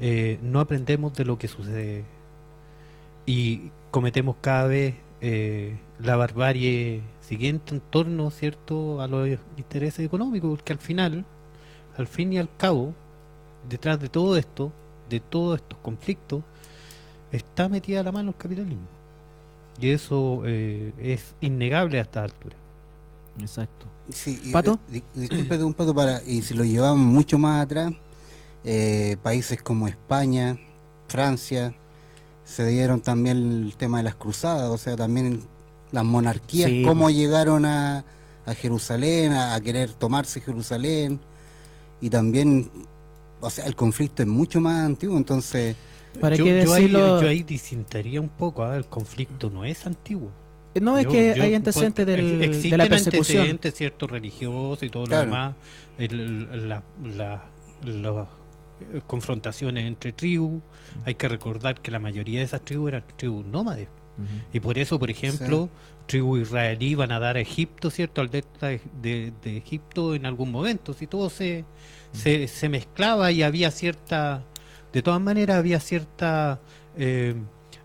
[0.00, 2.04] eh, no aprendemos de lo que sucede.
[3.26, 4.94] Y cometemos cada vez
[5.98, 11.26] la barbarie siguiente en torno, cierto, a los intereses económicos, porque al final,
[11.96, 12.94] al fin y al cabo,
[13.68, 14.72] detrás de todo esto,
[15.08, 16.42] de todos estos conflictos,
[17.32, 18.86] está metida la mano el capitalismo.
[19.80, 22.56] Y eso eh, es innegable a esta altura.
[23.40, 23.86] Exacto.
[24.10, 24.78] Sí, y- ¿Pato?
[24.90, 27.92] di- disculpe un pato para y si lo llevamos mucho más atrás,
[28.64, 30.58] eh, países como España,
[31.08, 31.74] Francia,
[32.44, 35.42] se dieron también el tema de las cruzadas, o sea, también
[35.92, 37.14] las monarquías, Sí, cómo pues.
[37.16, 38.04] llegaron a,
[38.46, 41.20] a Jerusalén, a, a querer tomarse Jerusalén,
[42.00, 42.70] y también,
[43.40, 45.76] o sea, el conflicto es mucho más antiguo, entonces,
[46.20, 47.22] ¿Para yo, qué yo ahí, decirlo?
[47.22, 48.76] yo ahí disintería un poco, ¿ah?
[48.76, 50.30] el conflicto no es antiguo.
[50.80, 53.38] No, es Yo- que yo- hay antecedentes pues, del- existen de la persecución.
[53.38, 55.24] antecedentes, cierto, religiosos y todo Claro.
[55.24, 55.54] lo demás,
[55.98, 57.44] el- la- la-
[57.84, 58.26] las
[58.92, 60.62] eh, confrontaciones entre tribus.
[61.04, 63.88] Hay que recordar que la mayoría de esas tribus eran tribus nómades.
[64.52, 65.68] Y por eso, por ejemplo,
[66.06, 68.20] tribus israelí van a dar a Egipto, ¿cierto?
[68.20, 70.92] Al delta de, de- de Egipto en algún momento.
[70.92, 71.64] Si todo se,
[72.12, 74.44] se, se mezclaba y había cierta,
[74.92, 76.60] de todas maneras, había cierta
[76.96, 77.34] eh,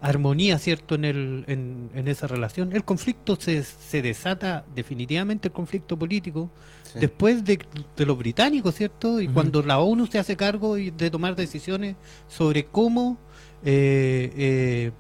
[0.02, 0.96] armonía, ¿cierto?
[0.96, 2.74] En, el, en, en esa relación.
[2.74, 6.52] El conflicto se, se desata, definitivamente el conflicto político,
[6.84, 7.00] sí.
[7.00, 7.60] después de,
[7.96, 9.22] de los británicos, ¿cierto?
[9.22, 11.96] Y cuando la ONU se hace cargo de tomar decisiones
[12.28, 13.18] sobre cómo
[13.64, 14.92] eh, eh,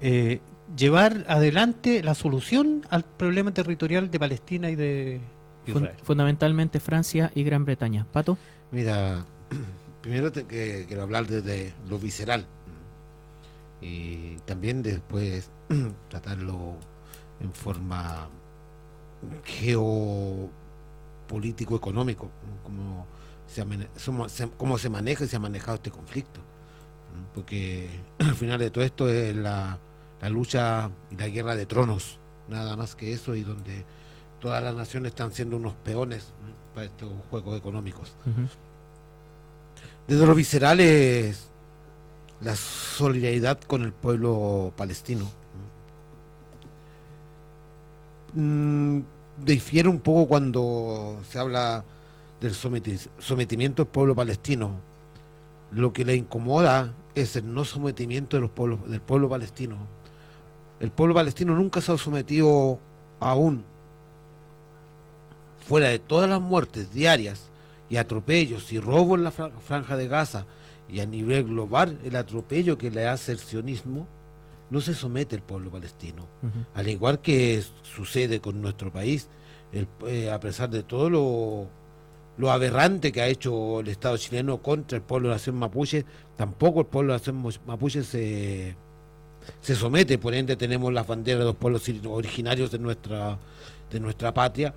[0.00, 0.40] eh,
[0.74, 5.20] llevar adelante la solución al problema territorial de Palestina y de
[5.72, 8.06] Fun- fundamentalmente Francia y Gran Bretaña.
[8.12, 8.36] ¿Pato?
[8.70, 9.24] Mira,
[10.02, 12.46] primero te- que quiero hablar desde lo visceral
[13.80, 15.50] y también después
[16.08, 16.76] tratarlo
[17.40, 18.28] en forma
[21.28, 22.30] geopolítico-económico,
[22.62, 23.06] cómo
[23.46, 23.64] se,
[24.28, 26.40] se- cómo se maneja y se ha manejado este conflicto.
[27.34, 29.78] Porque al final de todo esto es la,
[30.20, 33.84] la lucha y la guerra de tronos, nada más que eso, y donde
[34.44, 36.26] todas las naciones están siendo unos peones
[36.74, 38.12] para estos juegos económicos.
[40.06, 41.48] Desde lo visceral es
[42.42, 45.30] la solidaridad con el pueblo palestino.
[48.34, 49.00] Mm,
[49.42, 51.82] difiere un poco cuando se habla
[52.38, 54.72] del someti- sometimiento del pueblo palestino.
[55.72, 59.78] Lo que le incomoda es el no sometimiento de los pueblos, del pueblo palestino.
[60.80, 62.78] El pueblo palestino nunca se ha sometido
[63.20, 63.64] aún,
[65.66, 67.48] fuera de todas las muertes diarias
[67.90, 70.46] y atropellos y robos en la fra- franja de Gaza
[70.88, 74.06] y a nivel global el atropello que le hace el sionismo,
[74.70, 76.26] no se somete el pueblo palestino.
[76.74, 79.28] Al igual que sucede con nuestro país,
[79.72, 81.66] el- eh, a pesar de todo lo,
[82.36, 86.04] lo aberrante que ha hecho el Estado chileno contra el pueblo de la nación mapuche,
[86.36, 88.76] tampoco el pueblo de la nación mapuche se,
[89.60, 93.38] se somete, por ende tenemos las banderas de los pueblos ori- originarios de nuestra,
[93.90, 94.74] de nuestra patria,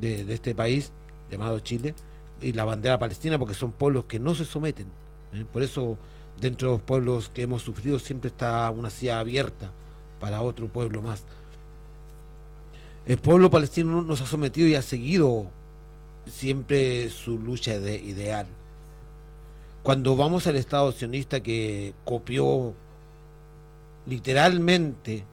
[0.00, 0.92] de, este país
[1.30, 1.94] llamado Chile,
[2.40, 4.86] y la bandera palestina, porque son pueblos que no se someten.
[5.32, 5.44] ¿eh?
[5.52, 5.98] Por eso,
[6.40, 9.72] dentro de los pueblos que hemos sufrido, siempre está una silla abierta
[10.20, 11.24] para otro pueblo más.
[13.06, 15.50] El pueblo palestino no- nos ha sometido y ha seguido
[16.26, 18.46] siempre su lucha de ideal.
[19.82, 22.74] Cuando vamos al Estado sionista que copió
[24.06, 25.24] literalmente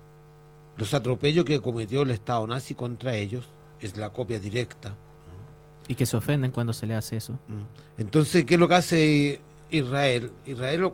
[0.77, 3.50] Los atropellos que cometió el Estado nazi contra ellos
[3.81, 4.95] es la copia directa.
[5.87, 7.33] Y que se ofenden cuando se le hace eso.
[7.33, 8.01] Mm.
[8.01, 10.31] Entonces, ¿qué es lo que hace Israel?
[10.45, 10.91] Israel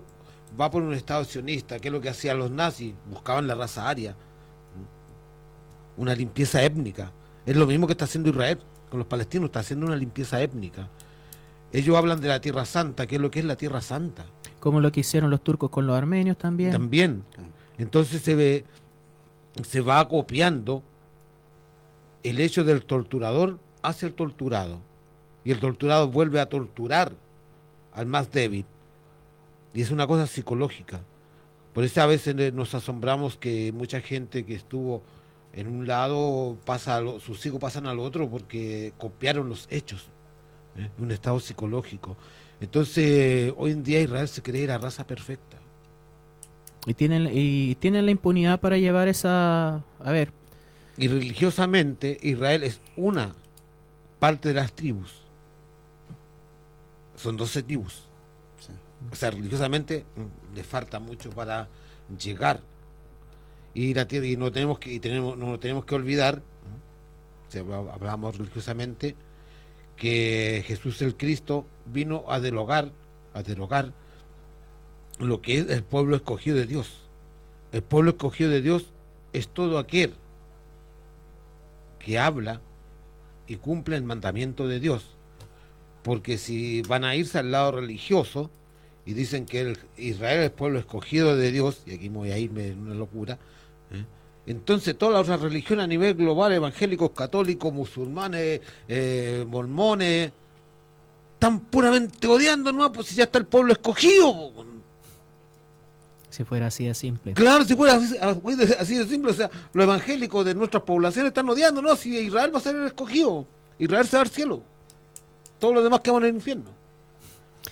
[0.59, 1.79] va por un Estado sionista.
[1.79, 2.93] ¿Qué es lo que hacían los nazis?
[3.09, 4.11] Buscaban la raza aria.
[4.11, 6.01] Mm.
[6.01, 7.11] Una limpieza étnica.
[7.45, 9.47] Es lo mismo que está haciendo Israel con los palestinos.
[9.47, 10.89] Está haciendo una limpieza étnica.
[11.71, 13.05] Ellos hablan de la Tierra Santa.
[13.05, 14.25] ¿Qué es lo que es la Tierra Santa?
[14.59, 16.71] Como lo que hicieron los turcos con los armenios también.
[16.71, 17.23] También.
[17.77, 18.65] Entonces se ve,
[19.63, 20.81] se va copiando
[22.29, 24.79] el hecho del torturador hacia el torturado.
[25.43, 27.13] Y el torturado vuelve a torturar
[27.93, 28.65] al más débil.
[29.73, 31.01] Y es una cosa psicológica.
[31.73, 35.03] Por eso a veces nos asombramos que mucha gente que estuvo
[35.53, 40.09] en un lado pasa sus hijos pasan al otro porque copiaron los hechos.
[40.77, 40.89] ¿eh?
[40.99, 42.17] Un estado psicológico.
[42.59, 45.57] Entonces, hoy en día Israel se cree la raza perfecta.
[46.85, 49.83] Y tienen, y tienen la impunidad para llevar esa...
[49.99, 50.31] A ver,
[50.97, 53.35] Y religiosamente Israel es una
[54.19, 55.21] parte de las tribus.
[57.15, 58.03] Son 12 tribus.
[58.59, 58.71] Sí.
[59.11, 61.67] O sea, religiosamente mm, le falta mucho para
[62.19, 62.61] llegar.
[63.73, 66.41] Y la tierra, y no tenemos que, y tenemos, no tenemos que olvidar, ¿no?
[67.49, 69.15] si habla- hablamos religiosamente,
[69.95, 72.91] que Jesús el Cristo vino a derogar,
[73.33, 73.93] a derogar
[75.19, 77.01] lo que es el pueblo escogido de Dios.
[77.71, 78.87] El pueblo escogido de Dios
[79.33, 80.13] es todo aquel
[82.07, 82.61] que habla
[83.47, 85.03] y cumple el mandamiento de Dios.
[86.03, 88.49] Porque si van a irse al lado religioso
[89.05, 92.37] y dicen que el- Israel es pueblo escogido de Dios, y aquí me voy a
[92.37, 93.33] irme en una locura,
[93.91, 94.05] ¿eh?
[94.45, 100.31] entonces todas las otras religiones a nivel global, evangélicos, católicos, musulmanes, eh, mormones,
[101.33, 102.89] están puramente odiando, ¿no?
[102.93, 104.65] Pues si ya está el pueblo escogido.
[106.29, 107.33] Si fuera así de simple.
[107.33, 107.95] Claro, si fuera
[108.79, 111.95] así, de simple, o sea, los evangélicos de nuestras poblaciones están odiando, ¿no?
[111.95, 113.45] Si Israel va a ser el escogido,
[113.79, 114.61] Israel se va al cielo.
[115.59, 116.65] Todos los demás quedan en el infierno.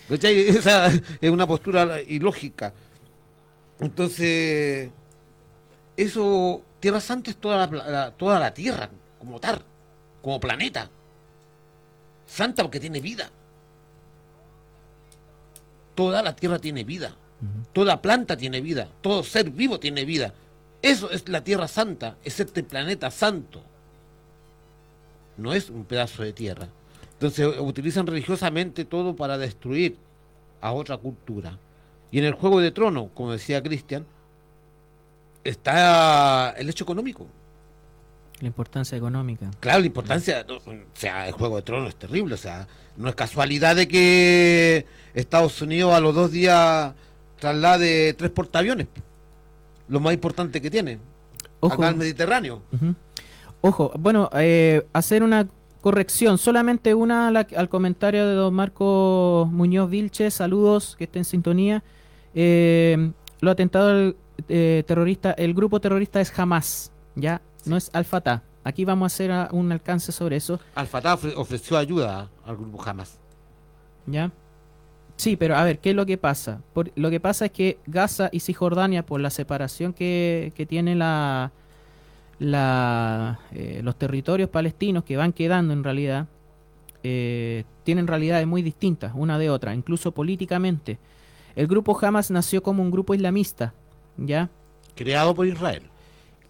[0.10, 0.88] Esa
[1.22, 2.74] es una postura ilógica.
[3.80, 4.89] Entonces,
[5.98, 8.89] eso, Tierra Santa es toda la, la- toda la Tierra,
[9.20, 9.62] como tal,
[10.22, 10.89] como planeta.
[12.26, 13.30] Santa porque tiene vida.
[15.94, 17.15] Toda la Tierra tiene vida.
[17.74, 20.34] Toda planta tiene vida, todo ser vivo tiene vida.
[20.82, 23.62] Eso es la Tierra Santa, es este planeta santo.
[25.38, 26.69] No es un pedazo de tierra.
[27.13, 29.98] Entonces utilizan religiosamente todo para destruir
[30.62, 31.58] a otra cultura.
[32.12, 34.06] Y en el Juego de Trono, como decía Cristian,
[35.43, 37.28] está el hecho económico.
[38.41, 39.50] La importancia económica.
[39.60, 40.60] Claro, la importancia, o
[40.93, 42.67] sea, el Juego de Tronos es terrible, o sea,
[42.98, 46.93] no es casualidad de que Estados Unidos a los dos días
[47.39, 48.88] traslade tres portaaviones,
[49.88, 51.00] lo más importante que tiene,
[51.60, 51.74] Ojo.
[51.74, 52.62] acá al Mediterráneo.
[53.62, 55.48] Ojo, bueno, eh, hacer una
[55.82, 61.26] corrección, solamente una la- al comentario de don Marco Muñoz Vilche, saludos, que esté en
[61.26, 61.84] sintonía.
[62.34, 64.15] Eh, lo atentado al
[64.50, 67.41] eh, terrorista, el grupo terrorista es Hamas, ¿ya?
[67.65, 68.43] No es Al-Fatah.
[68.63, 73.17] Aquí vamos a hacer un alcance sobre eso, Al-Fatah ofre- ofreció ayuda al grupo Hamas.
[74.08, 74.32] ¿ya?
[75.17, 76.62] Sí, pero a ver, ¿qué es lo que pasa?
[76.73, 80.93] Por- lo que pasa es que Gaza y Cisjordania, por la separación que, que tiene
[80.95, 81.51] la,
[82.39, 86.28] la, eh, los territorios palestinos que van quedando en realidad,
[87.04, 90.97] eh, tienen realidades muy distintas una de otra, incluso políticamente.
[91.56, 93.73] El grupo Hamas nació como un grupo islamista,
[94.17, 94.49] ¿ya?
[94.95, 95.84] Creado por Israel.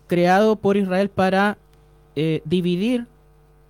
[0.07, 1.57] creado por Israel para
[2.15, 3.07] eh, dividir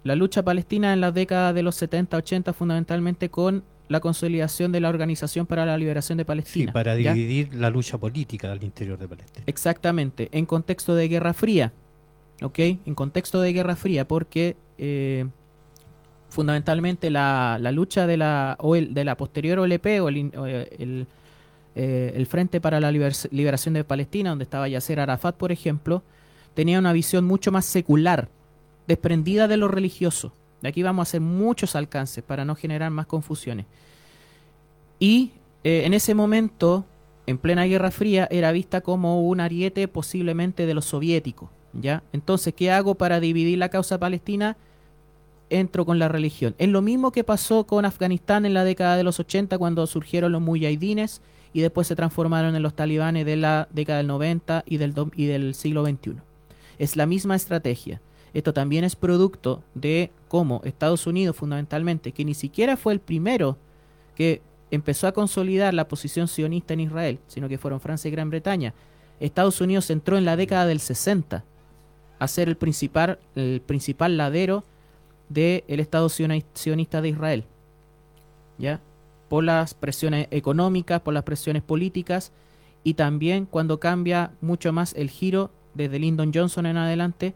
[0.03, 4.79] la lucha palestina en las décadas de los 70, 80, fundamentalmente con la consolidación de
[4.79, 6.73] la Organización para la Liberación de Sí, Palestina.
[6.73, 7.13] para ¿ya?
[7.13, 9.43] dividir la lucha política al interior de Palestina.
[9.47, 11.71] Exactamente, en contexto de Guerra Fría,
[12.41, 12.59] ¿ok?
[12.59, 15.25] En contexto de Guerra Fría, porque eh,
[16.29, 20.67] fundamentalmente la, la lucha de la, OL de la posterior OLP o el, o, eh,
[20.79, 21.07] el,
[21.75, 26.03] eh, el Frente para la Liber- Liberación de Palestina, donde estaba Yasser Arafat, por ejemplo,
[26.53, 28.29] tenía una visión mucho más secular,
[28.87, 30.33] desprendida de lo religioso.
[30.67, 33.65] Aquí vamos a hacer muchos alcances para no generar más confusiones.
[34.99, 35.31] Y
[35.63, 36.85] eh, en ese momento,
[37.27, 41.49] en plena Guerra Fría, era vista como un ariete posiblemente de los soviéticos.
[41.73, 42.03] ¿ya?
[42.13, 44.57] Entonces, ¿qué hago para dividir la causa palestina?
[45.49, 46.55] Entro con la religión.
[46.57, 50.31] Es lo mismo que pasó con Afganistán en la década de los 80 cuando surgieron
[50.31, 51.21] los mujahidines
[51.53, 55.25] y después se transformaron en los talibanes de la década del 90 y del, y
[55.25, 56.15] del siglo XXI.
[56.79, 58.01] Es la misma estrategia.
[58.35, 63.57] Esto también es producto de cómo Estados Unidos fundamentalmente, que ni siquiera fue el primero
[64.13, 68.29] que empezó a consolidar la posición sionista en Israel, sino que fueron Francia y Gran
[68.29, 68.73] Bretaña.
[69.21, 71.45] Estados Unidos entró en la década del 60
[72.19, 74.65] a ser el principal, el principal ladero
[75.29, 77.45] del Estado sioni- sionista de Israel.
[78.57, 78.81] ¿Ya?
[79.29, 82.33] Por las presiones económicas, por las presiones políticas
[82.83, 87.33] y también cuando cambia mucho más el giro desde Lyndon Johnson en adelante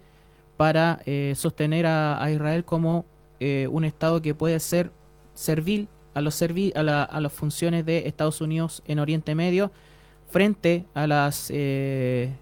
[0.59, 3.05] para eh, sostener a, Israel como
[3.39, 4.91] eh, un Estado que puede ser
[5.33, 9.71] servil a, los servi- a, la- las funciones de Estados Unidos en Oriente Medio
[10.29, 12.33] frente a las eh,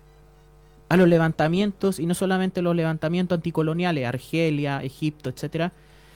[0.89, 5.71] a los levantamientos y no solamente los levantamientos anticoloniales, Argelia, Egipto, etcétera,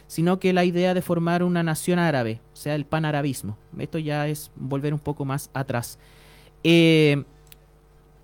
[0.08, 3.60] sino que la idea de formar una nación árabe, o sea, el panarabismo.
[3.78, 6.00] Esto ya es volver un poco más atrás.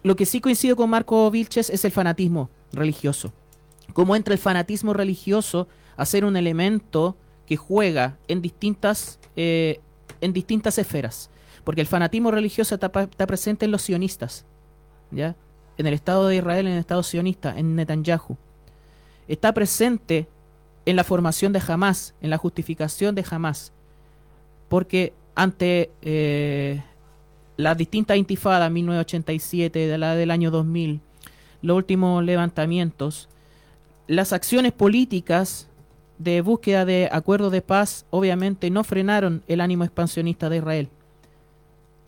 [0.02, 3.34] Lo que sí coincido con Marco Vilches es el fanatismo religioso.
[3.94, 9.80] Cómo entra el fanatismo religioso a ser un elemento que juega en distintas, eh,
[10.22, 11.30] en distintas esferas.
[11.64, 14.46] Porque el fanatismo religioso está, está presente en los sionistas,
[15.12, 15.36] ¿ya?
[15.78, 18.38] En el Estado de Israel, en el Estado sionista, en Netanyahu.
[19.28, 20.28] Está presente
[20.86, 23.74] en la formación de Hamas, en la justificación de Hamas.
[24.70, 26.82] Porque ante eh,
[27.58, 31.02] las distintas intifadas, 1987, de la del año 2000,
[31.62, 33.30] los últimos levantamientos,
[34.08, 35.68] las acciones políticas
[36.18, 40.90] de búsqueda de acuerdos de paz obviamente no frenaron el ánimo expansionista de Israel.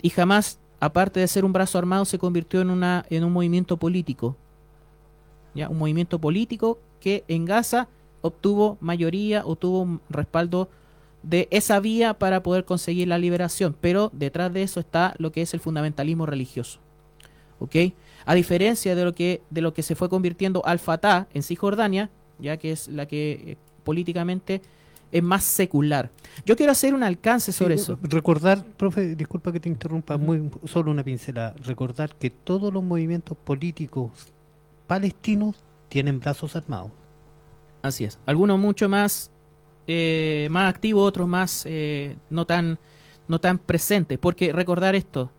[0.02, 3.76] Y jamás, aparte de ser un brazo armado, se convirtió en, una, en un movimiento
[3.76, 4.36] político.
[5.54, 5.68] ¿ya?
[5.68, 7.88] Un movimiento político que en Gaza
[8.22, 10.68] obtuvo mayoría, obtuvo un respaldo
[11.22, 13.76] de esa vía para poder conseguir la liberación.
[13.80, 16.80] Pero detrás de eso está lo que es el fundamentalismo religioso.
[17.58, 17.76] ¿Ok?
[18.26, 22.56] A diferencia de lo que, de lo que se fue convirtiendo Al-Fatah en Cisjordania, ya
[22.56, 24.62] que es la que eh, políticamente
[25.12, 26.10] es más secular.
[26.44, 27.98] Yo quiero hacer un alcance sobre Sí, eso.
[28.02, 31.54] Recordar, profe, disculpa que te interrumpa, muy solo una pincelada.
[31.64, 34.12] Recordar que todos los movimientos políticos
[34.86, 35.56] palestinos
[35.88, 36.92] tienen brazos armados.
[37.82, 38.18] Así es.
[38.26, 39.30] Algunos mucho más,
[39.86, 42.78] eh, más activos, otros más eh, no tan
[43.30, 44.18] no tan presentes.
[44.18, 45.30] Porque recordar esto,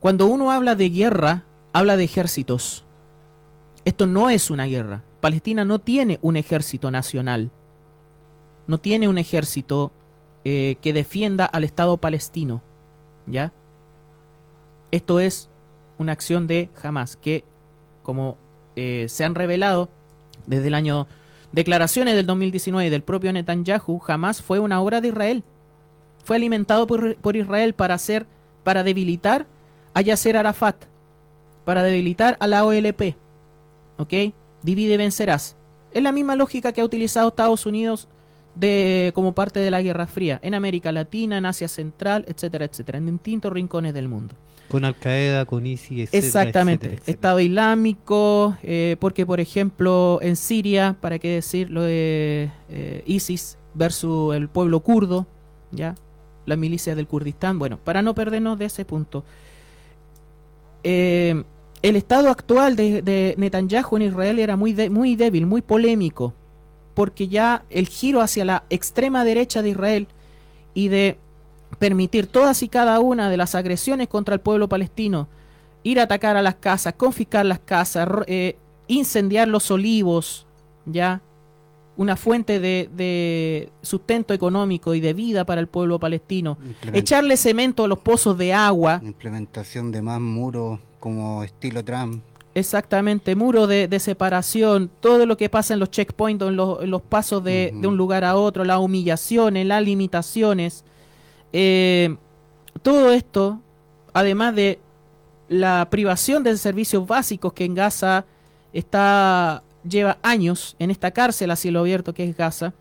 [0.00, 2.84] cuando uno habla de guerra, habla de ejércitos.
[3.84, 5.02] Esto no es una guerra.
[5.20, 7.50] Palestina no tiene un ejército nacional.
[8.66, 9.92] No tiene un ejército
[10.44, 12.62] eh, que defienda al Estado palestino.
[13.26, 13.52] ¿Ya?
[14.90, 15.48] Esto es
[15.98, 17.44] una acción de Hamas, que
[18.02, 18.36] como
[18.76, 19.88] eh, se han revelado
[20.46, 21.06] desde el año
[21.52, 25.44] declaraciones del 2019 del propio Netanyahu, jamás fue una obra de Israel.
[26.24, 28.26] Fue alimentado por, por Israel para hacer,
[28.64, 29.46] para debilitar
[29.94, 30.84] a Yasser Arafat,
[31.64, 33.16] para debilitar a la OLP.
[33.98, 34.12] ¿Ok?
[34.62, 35.56] Divide y vencerás.
[35.92, 38.08] Es la misma lógica que ha utilizado Estados Unidos
[38.54, 42.98] de, como parte de la Guerra Fría, en América Latina, en Asia Central, etcétera, etcétera,
[42.98, 44.34] en distintos rincones del mundo.
[44.68, 46.86] Con Al Qaeda, con ISIS, etcétera, Exactamente.
[46.86, 47.14] etcétera, etcétera.
[47.14, 53.58] Estado Islámico, eh, porque por ejemplo en Siria, para qué decir lo de eh, ISIS
[53.74, 55.26] versus el pueblo kurdo,
[55.72, 55.94] ya,
[56.46, 57.58] las milicias del Kurdistán.
[57.58, 59.24] Bueno, para no perdernos de ese punto.
[60.84, 61.44] Eh,
[61.82, 66.32] el estado actual de, de Netanyahu en Israel era muy, de- muy débil, muy polémico,
[66.94, 70.06] porque ya el giro hacia la extrema derecha de Israel
[70.74, 71.18] y de
[71.78, 75.28] permitir todas y cada una de las agresiones contra el pueblo palestino,
[75.82, 78.56] ir a atacar a las casas, confiscar las casas, eh,
[78.86, 80.46] incendiar los olivos,
[80.86, 81.20] ya
[81.96, 86.56] una fuente de, de sustento económico y de vida para el pueblo palestino,
[86.92, 92.22] echarle cemento a los pozos de agua, Implementación de más muros como estilo Trump.
[92.54, 96.90] Exactamente, muro de, de separación, todo lo que pasa en los checkpoints, en los, en
[96.92, 100.84] los pasos de un lugar a otro, las humillaciones, las limitaciones,
[101.52, 102.14] eh,
[102.82, 103.60] todo esto,
[104.12, 104.78] además de
[105.48, 108.24] la privación de servicios básicos que en Gaza
[108.72, 112.74] está lleva años en esta cárcel a cielo abierto que es Gaza,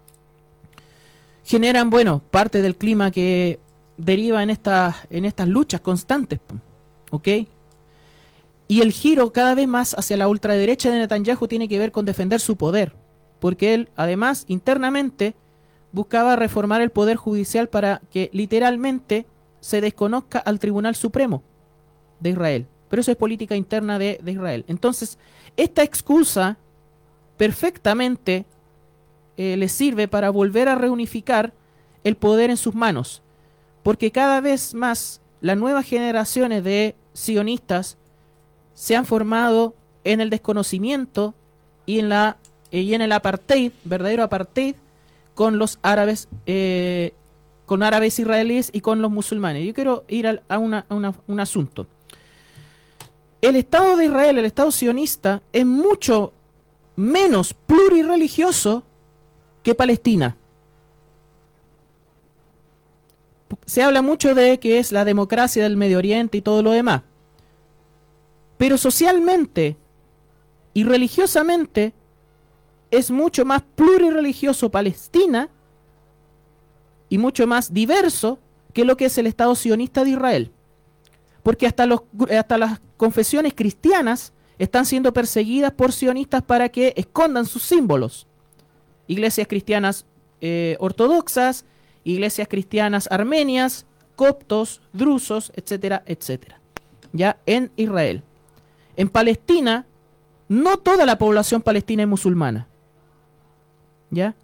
[1.44, 3.60] generan, bueno, parte del clima que
[3.98, 6.40] deriva en estas en estas luchas constantes,
[7.10, 7.28] ¿ok?
[8.72, 12.06] Y el giro cada vez más hacia la ultraderecha de Netanyahu tiene que ver con
[12.06, 12.96] defender su poder,
[13.42, 15.36] porque él, además, internamente
[15.92, 19.26] buscaba reformar el poder judicial para que literalmente
[19.60, 21.44] se desconozca al Tribunal Supremo
[22.22, 22.68] de Israel.
[22.88, 24.64] Pero eso es política interna de, Israel.
[24.70, 25.20] Entonces,
[25.58, 26.58] esta excusa
[27.36, 28.46] perfectamente
[29.36, 31.52] eh, le sirve para volver a reunificar
[32.06, 33.22] el poder en sus manos,
[33.84, 37.98] porque cada vez más las nuevas generaciones de sionistas
[38.82, 41.36] se han formado en el desconocimiento
[41.86, 42.38] y en la
[42.72, 44.74] y en el apartheid, verdadero apartheid,
[45.36, 47.14] con los árabes, eh,
[47.68, 49.68] con árabes israelíes y con los musulmanes.
[49.68, 50.96] Yo quiero ir a, una- a
[51.28, 51.86] un asunto.
[53.40, 56.34] El Estado de Israel, el Estado sionista, es mucho
[56.96, 58.82] menos plurireligioso
[59.62, 60.36] que Palestina.
[63.68, 67.04] Se habla mucho de que es la democracia del Medio Oriente y todo lo demás.
[68.62, 69.76] Pero socialmente
[70.76, 71.96] y religiosamente
[72.92, 75.50] es mucho más plurireligioso Palestina
[77.10, 78.38] y mucho más diverso
[78.72, 80.52] que lo que es el Estado sionista de Israel.
[81.42, 81.88] Porque hasta,
[82.38, 88.28] hasta las confesiones cristianas están siendo perseguidas por sionistas para que escondan sus símbolos.
[89.08, 90.06] Iglesias cristianas
[90.40, 91.66] eh, ortodoxas,
[92.04, 96.62] iglesias cristianas armenias, coptos, drusos, etcétera, etcétera.
[97.12, 98.24] Ya en Israel.
[98.98, 99.86] En Palestina,
[100.48, 102.68] no toda la población palestina es musulmana.
[104.10, 104.36] ¿Ya?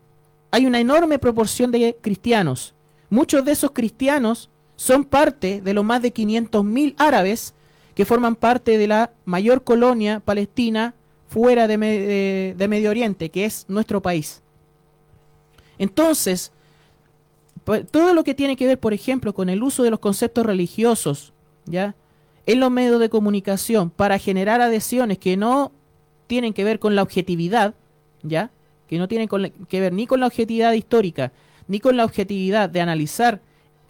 [0.52, 2.74] Hay una enorme proporción de cristianos.
[3.10, 7.54] Muchos de esos cristianos son parte de los más de 500.000 árabes
[7.96, 10.94] que forman parte de la mayor colonia palestina
[11.28, 14.42] fuera de, de Medio Oriente, que es nuestro país.
[15.78, 16.52] Entonces,
[17.64, 20.46] pues, todo lo que tiene que ver, por ejemplo, con el uso de los conceptos
[20.46, 21.34] religiosos,
[21.66, 21.96] ¿ya?
[22.48, 25.72] En los medios de comunicación para generar adhesiones que no
[26.28, 27.76] tienen que ver con la objetividad,
[28.24, 28.52] ¿ya?
[28.88, 31.34] Que no tienen con que ver ni con la objetividad histórica,
[31.68, 33.42] ni con la objetividad de analizar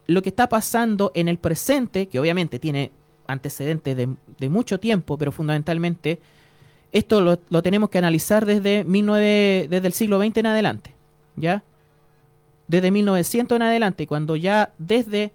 [0.07, 2.91] lo que está pasando en el presente, que obviamente tiene
[3.27, 6.19] antecedentes de, mucho tiempo, pero fundamentalmente
[6.91, 10.95] esto lo, lo tenemos que analizar desde, 19 desde el siglo XX en adelante,
[11.35, 11.63] ¿ya?
[12.67, 15.31] Desde 1900 en adelante, cuando ya desde,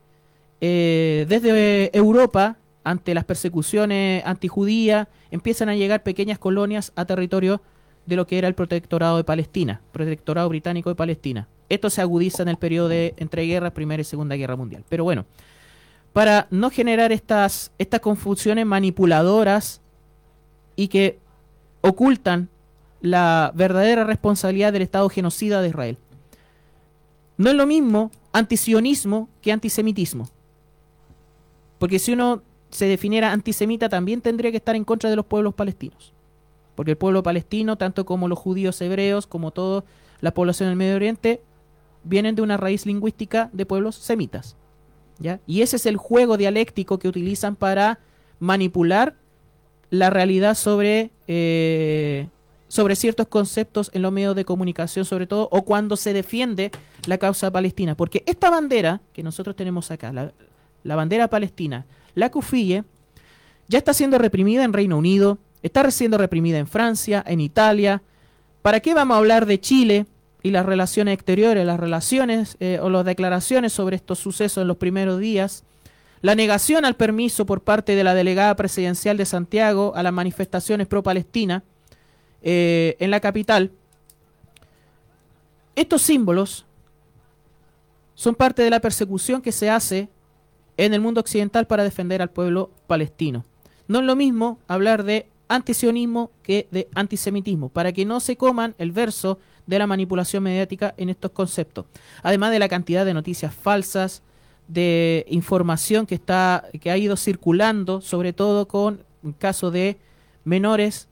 [0.60, 7.62] eh, desde Europa, ante las persecuciones antijudías, empiezan a llegar pequeñas colonias a territorio
[8.06, 11.48] de lo que era el protectorado de Palestina, protectorado británico de Palestina.
[11.68, 14.84] Esto se agudiza en el periodo de entre guerras, Primera y Segunda Guerra Mundial.
[14.88, 15.24] Pero bueno,
[16.12, 19.80] para no generar estas, estas confusiones manipuladoras
[20.76, 21.18] y que
[21.80, 22.48] ocultan
[23.00, 25.98] la verdadera responsabilidad del Estado genocida de Israel.
[27.36, 30.28] No es lo mismo antisionismo que antisemitismo.
[31.78, 35.54] Porque si uno se definiera antisemita también tendría que estar en contra de los pueblos
[35.54, 36.12] palestinos.
[36.74, 39.84] Porque el pueblo palestino, tanto como los judíos hebreos, como toda
[40.20, 41.42] la población del Medio Oriente,
[42.02, 44.56] vienen de una raíz lingüística de pueblos semitas.
[45.18, 45.38] ¿ya?
[45.46, 48.00] Y ese es el juego dialéctico que utilizan para
[48.40, 49.16] manipular
[49.90, 52.28] la realidad sobre, eh,
[52.68, 56.70] sobre ciertos conceptos en los medios de comunicación, sobre todo, o cuando se defiende
[57.06, 57.94] la causa palestina.
[57.94, 60.32] Porque esta bandera que nosotros tenemos acá, la,
[60.82, 61.84] la bandera palestina,
[62.14, 62.84] la cufille,
[63.68, 68.02] ya está siendo reprimida en Reino Unido, está siendo reprimida en Francia, en Italia.
[68.62, 70.06] ¿Para qué vamos a hablar de Chile
[70.42, 74.76] y las relaciones exteriores, las relaciones eh, o las declaraciones sobre estos sucesos en los
[74.76, 75.64] primeros días?
[76.20, 80.86] La negación al permiso por parte de la delegada presidencial de Santiago a las manifestaciones
[80.86, 81.64] pro-Palestina
[82.42, 83.72] eh, en la capital.
[85.74, 86.66] Estos símbolos
[88.14, 90.08] son parte de la persecución que se hace
[90.76, 93.44] en el mundo occidental para defender al pueblo palestino.
[93.88, 98.74] No es lo mismo hablar de antisionismo que de antisemitismo, para que no se coman
[98.78, 101.86] el verso de la manipulación mediática en estos conceptos.
[102.22, 104.22] Además de la cantidad de noticias falsas,
[104.68, 109.98] de información que está que ha ido circulando, sobre todo con el caso de
[110.44, 111.08] menores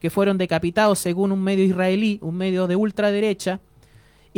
[0.00, 3.60] que fueron decapitados según un medio israelí, un medio de ultraderecha,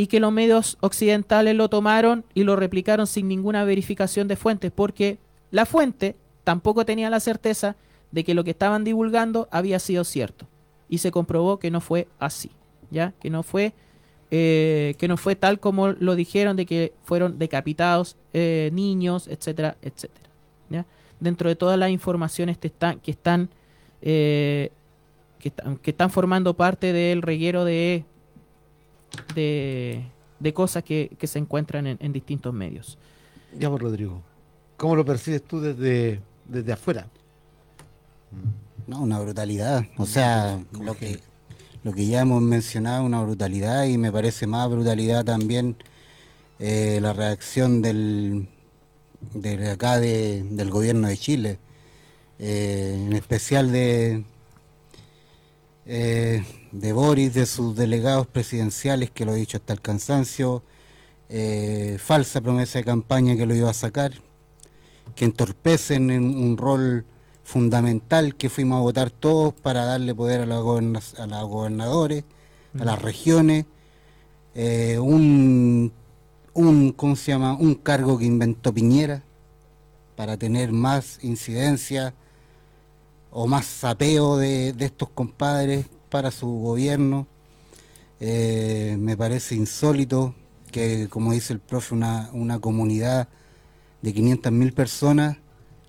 [0.01, 4.71] y que los medios occidentales lo tomaron y lo replicaron sin ninguna verificación de fuentes,
[4.71, 5.19] porque
[5.51, 7.75] la fuente tampoco tenía la certeza
[8.09, 10.47] de que lo que estaban divulgando había sido cierto.
[10.89, 12.49] Y se comprobó que no fue así,
[12.89, 13.13] ¿ya?
[13.21, 13.75] Que no fue,
[14.31, 19.77] eh, que no fue tal como lo dijeron de que fueron decapitados eh, niños, etcétera,
[19.83, 20.31] etcétera.
[21.19, 23.49] Dentro de todas las informaciones que están, que están,
[24.01, 24.71] eh,
[25.37, 28.03] que están, que están formando parte del reguero de
[29.35, 30.03] de,
[30.39, 32.97] de cosas que, que se encuentran en, en distintos medios.
[33.57, 34.21] Ya, pues, Rodrigo.
[34.77, 37.07] ¿Cómo lo percibes tú desde, desde afuera?
[38.87, 39.85] No, una brutalidad.
[39.97, 41.19] O sea, lo que,
[41.83, 45.75] lo que ya hemos mencionado, una brutalidad y me parece más brutalidad también
[46.59, 48.47] eh, la reacción del,
[49.33, 51.59] de acá de- del gobierno de Chile,
[52.39, 54.23] eh, en especial de,
[55.85, 60.63] eh, de Boris, de sus delegados presidenciales, que lo he dicho hasta el cansancio,
[61.29, 64.13] eh, falsa promesa de campaña que lo iba a sacar,
[65.15, 67.05] que entorpecen en un rol
[67.43, 72.23] fundamental que fuimos a votar todos para darle poder a, la a los gobernadores,
[72.79, 73.65] a las regiones,
[74.55, 75.91] eh, un,
[76.53, 77.53] un, ¿cómo se llama?
[77.53, 79.23] un cargo que inventó Piñera
[80.15, 82.13] para tener más incidencia
[83.31, 87.25] o más sapeo de, de estos compadres para su gobierno.
[88.19, 90.35] Eh, me parece insólito
[90.71, 93.27] que, como dice el profe, una, una comunidad
[94.03, 95.37] de 500.000 personas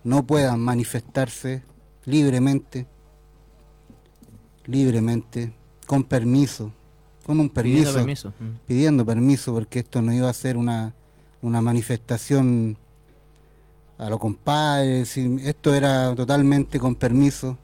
[0.04, 1.62] no puedan manifestarse
[2.06, 2.86] libremente,
[4.64, 5.52] libremente,
[5.86, 6.72] con permiso,
[7.24, 8.32] con un Pidiendo permiso.
[8.40, 8.66] Mm.
[8.66, 10.94] pidiendo permiso, porque esto no iba a ser una,
[11.42, 12.76] una manifestación
[13.98, 17.58] a lo compadre, sí, esto era totalmente con permiso,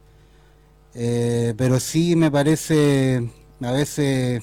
[1.01, 3.31] Eh, pero sí me parece
[3.61, 4.43] a veces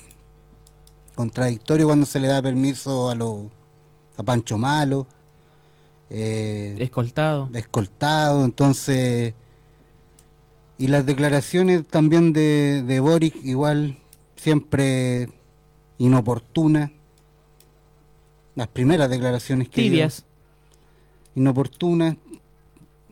[1.14, 3.48] contradictorio cuando se le da permiso a los
[4.16, 5.06] a Pancho Malo,
[6.10, 7.50] eh, Escoltado.
[7.54, 9.34] escoltado, entonces
[10.78, 13.98] y las declaraciones también de, de Boric igual
[14.38, 15.28] siempre
[15.98, 16.90] inoportunas,
[18.56, 20.24] las primeras declaraciones que dio Tibias.
[21.36, 22.16] inoportuna.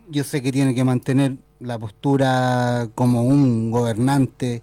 [0.10, 4.62] Yo sé que tiene que mantener la postura como un gobernante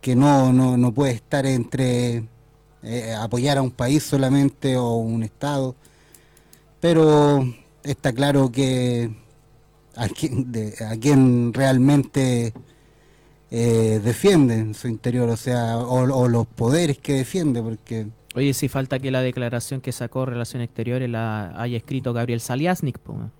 [0.00, 2.24] que no, no, no puede estar entre
[2.82, 5.74] eh, apoyar a un país solamente o un Estado,
[6.80, 7.44] pero
[7.82, 9.10] está claro que
[9.96, 12.52] a quien, de- a quien realmente
[13.50, 18.68] eh, defiende en su interior, o sea, o, los poderes que defiende, porque Oye, si
[18.68, 22.98] falta que la declaración que sacó Relaciones Exteriores la haya escrito Gabriel Saliasnik.
[22.98, 23.30] po.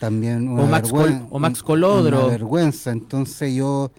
[0.00, 2.18] También una O Max Col- vergüen- o Max Colodro.
[2.20, 3.90] una vergüenza entonces yo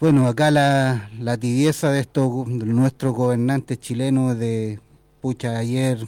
[0.00, 4.80] bueno acá la, la tibieza de estos de nuestros gobernantes chilenos de
[5.20, 6.06] pucha ayer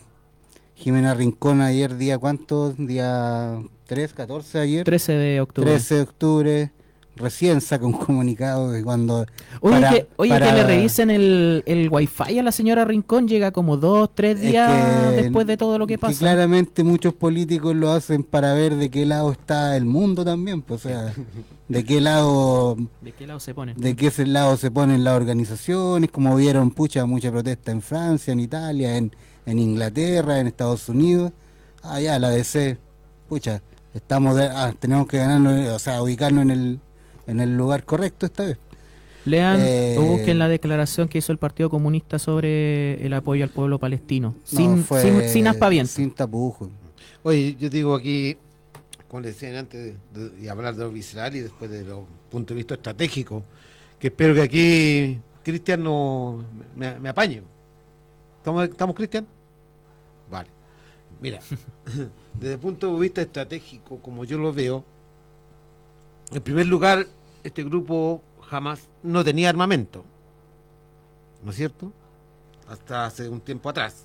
[0.75, 5.71] Jimena Rincón ayer día cuánto día 3 14 ayer 13 de octubre.
[5.71, 6.71] 13 de octubre
[7.17, 9.27] recién saca un comunicado de cuando
[9.61, 13.27] Oye, para- que, oye para- que le revisen el, el wifi a la señora Rincón,
[13.27, 14.71] llega como dos, tres Es días
[15.15, 16.19] que- después de todo lo que pasa.
[16.19, 20.85] claramente muchos políticos lo hacen para ver de qué lado está el mundo también, pues,
[20.85, 21.13] o sea,
[21.69, 23.75] de qué lado ¿De qué lado se pone?
[23.77, 28.33] de qué ese lado se ponen las organizaciones, como vieron pucha mucha protesta en Francia,
[28.33, 29.11] en Italia, en,
[29.47, 31.33] en Inglaterra, en Estados Unidos.
[31.83, 32.79] Ah, ya, la DC,
[33.29, 33.63] pucha,
[33.95, 36.81] estamos de- ah, tenemos que ganarnos, o sea, ubicarnos en el
[37.27, 38.59] en el lugar correcto esta vez.
[39.25, 43.51] Lean Eh, o busquen la declaración que hizo el Partido Comunista sobre el apoyo al
[43.51, 44.35] pueblo palestino.
[44.53, 45.93] No, sin, fue sin, sin aspaviento.
[45.93, 46.69] Sin tapujos.
[47.25, 48.37] Oye, yo digo aquí,
[49.09, 52.01] como le decían antes de, de hablar de lo visceral y después de los
[52.31, 53.43] puntos de vista estratégicos,
[53.99, 56.45] que espero que aquí Cristian no
[56.77, 57.43] me, me apañe.
[58.39, 59.27] ¿Estamos, ¿estamos Cristian?
[60.31, 60.49] Vale.
[61.21, 61.41] Mira,
[62.39, 64.85] desde el punto de vista estratégico, como yo lo veo,
[66.31, 67.07] en primer lugar,
[67.47, 70.05] este grupo jamás no tenía armamento.
[71.45, 71.93] ¿No es cierto?
[72.69, 74.05] Hasta hace un tiempo atrás.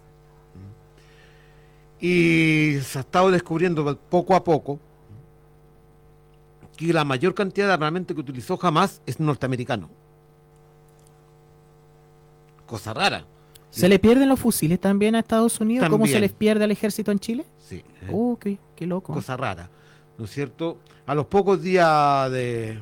[1.99, 4.79] Y se ha estado descubriendo poco a poco
[6.77, 9.89] que la mayor cantidad de armamento que utilizó jamás es norteamericano.
[12.65, 13.25] Cosa rara.
[13.69, 15.87] ¿Se le pierden los fusiles también a Estados Unidos?
[15.89, 17.45] ¿Cómo se les pierde al ejército en Chile?
[17.59, 17.77] Sí.
[18.01, 18.09] ¿eh?
[18.11, 19.13] Uh, qué, qué loco.
[19.13, 19.69] cosa rara,
[20.17, 20.77] ¿no es cierto?
[21.05, 22.79] A los pocos días de,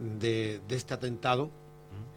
[0.00, 1.50] de, de este atentado,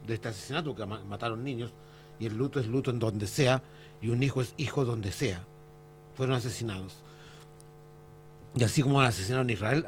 [0.07, 1.73] de este asesinato que ma- mataron niños,
[2.19, 3.61] y el luto es luto en donde sea,
[4.01, 5.43] y un hijo es hijo donde sea,
[6.15, 6.97] fueron asesinados.
[8.55, 9.85] Y así como han asesinado en Israel,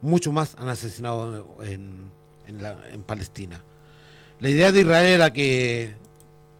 [0.00, 2.10] mucho más han asesinado en,
[2.46, 3.62] en Palestina.
[4.40, 5.94] La idea de Israel era que,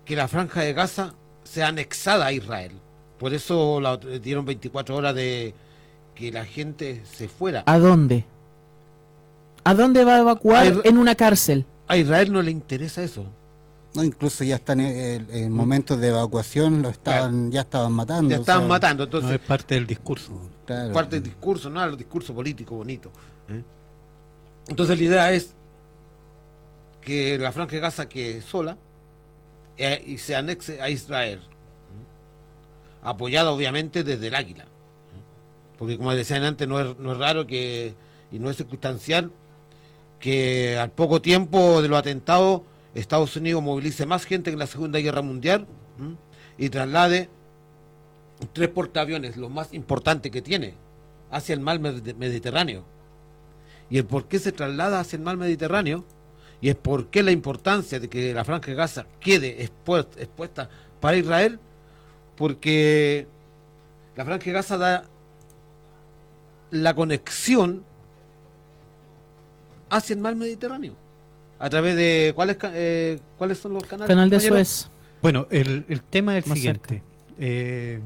[0.05, 1.15] que la franja de Gaza
[1.45, 2.73] sea anexada a Israel.
[3.19, 5.55] Por eso la, dieron 24 horas de
[6.15, 7.63] que la gente se fuera.
[7.67, 8.27] ¿A dónde?
[9.65, 11.65] ¿A dónde va a evacuar en una cárcel?
[11.89, 13.27] A Israel no le interesa eso.
[13.95, 18.31] No, incluso ya están en, en momentos de evacuación, lo estaban, ya estaban matando.
[18.31, 19.03] Ya o estaban sea, matando.
[19.03, 20.33] No Entonces, es parte del discurso.
[20.65, 20.93] claro.
[20.93, 23.11] parte del discurso, no el discurso político bonito.
[23.49, 23.63] ¿eh?
[24.69, 25.55] Entonces la idea es
[27.01, 28.77] que la franja de Gaza quede sola
[29.77, 31.41] eh, y se anexe a Israel.
[31.41, 33.03] ¿eh?
[33.03, 34.63] Apoyada obviamente desde el águila.
[34.65, 34.67] ¿eh?
[35.79, 37.95] Porque como decían antes, no es, no es raro que,
[38.31, 39.33] y no es circunstancial,
[40.21, 42.63] que al poco tiempo de los atentados
[42.95, 45.67] Estados Unidos movilice más gente que en la Segunda Guerra Mundial
[46.59, 47.29] y traslade
[48.53, 50.75] tres portaaviones, lo más importante que tiene,
[51.31, 52.85] hacia el mar Med- Mediterráneo.
[53.91, 56.05] Y el por qué se traslada hacia el mar Mediterráneo,
[56.61, 60.69] y es por qué la importancia de que la franja de Gaza quede expu- expuesta
[61.01, 61.59] para Israel,
[62.37, 63.27] porque
[64.17, 65.05] la franja de Gaza da
[66.71, 67.85] la conexión
[69.91, 70.95] hacia el mar Mediterráneo.
[71.59, 74.09] A través de cuáles eh, cuáles son los canales.
[74.09, 74.41] Canal de?
[74.41, 74.89] Suez.
[75.21, 77.03] Bueno, el, el tema es el Más siguiente.
[77.39, 78.01] Eh,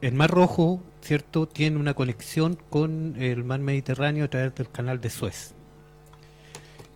[0.00, 5.00] el Mar Rojo, ¿cierto?, tiene una conexión con el Mar Mediterráneo a través del canal
[5.00, 5.52] de Suez.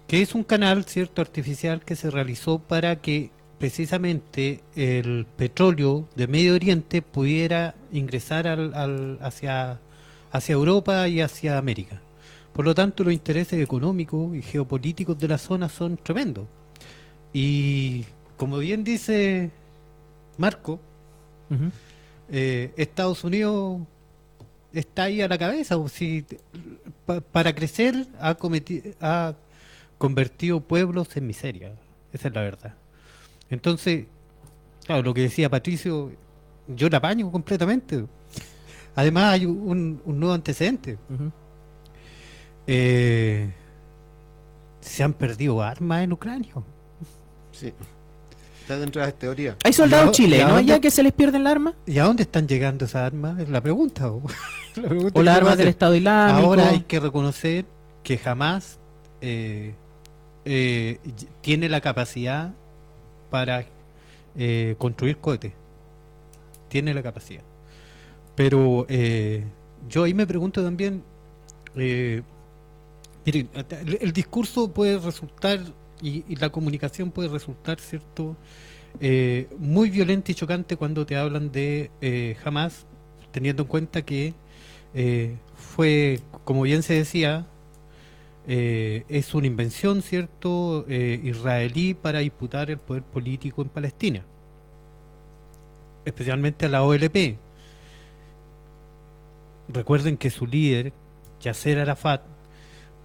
[0.08, 6.26] que es un canal cierto artificial que se realizó para que precisamente el petróleo de
[6.26, 9.78] Medio Oriente pudiera ingresar al, al- hacia,
[10.32, 12.00] hacia Europa y hacia América.
[12.54, 16.46] Por lo tanto, los intereses económicos y geopolíticos de la zona son tremendos.
[17.32, 18.04] Y
[18.36, 19.50] como bien dice
[20.38, 20.78] Marco,
[22.30, 23.80] eh, Estados Unidos
[24.72, 25.76] está ahí a la cabeza.
[25.76, 26.24] o si,
[27.06, 29.34] pa- para crecer ha, cometi- ha
[29.98, 31.72] convertido pueblos en miseria.
[32.12, 32.74] Esa es la verdad.
[33.50, 34.06] Entonces,
[34.86, 36.12] claro, lo que decía Patricio,
[36.68, 38.04] yo la apaño completamente.
[38.94, 40.98] Además hay un, un nuevo antecedente.
[42.66, 43.52] Eh,
[44.80, 46.52] se han perdido armas en Ucrania.
[47.52, 47.72] Sí.
[48.60, 49.56] Está dentro de las teorías.
[49.62, 51.74] ¿Hay soldados chilenos ya que se les pierden las armas?
[51.86, 53.38] ¿Y a dónde están llegando esas armas?
[53.38, 54.10] Es la pregunta.
[54.10, 54.22] o.
[54.76, 56.48] La pregunta ¿O que las armas del Estado Islámico?
[56.48, 57.64] Ahora hay que reconocer
[58.02, 58.78] que jamás
[59.20, 59.72] eh,
[60.44, 60.98] eh,
[61.42, 62.52] tiene la capacidad
[63.30, 63.66] para
[64.36, 65.52] eh, construir cohetes.
[66.68, 67.42] Tiene la capacidad.
[68.34, 69.44] Pero eh,
[69.88, 71.04] yo ahí me pregunto también,
[71.76, 72.22] eh,
[73.24, 73.48] miren,
[74.00, 75.60] el, discurso puede resultar
[76.02, 78.36] y, la comunicación puede resultar, ¿cierto?
[79.00, 82.86] Eh, muy violenta y chocante cuando te hablan de eh, Hamas,
[83.32, 84.34] teniendo en cuenta que
[84.94, 87.46] eh, fue, como bien se decía,
[88.46, 94.24] eh, es una invención, ¿cierto?, israelí para disputar el poder político en Palestina,
[96.04, 97.38] especialmente a la OLP.
[99.68, 100.92] Recuerden que su líder,
[101.40, 102.33] Yasser Arafat,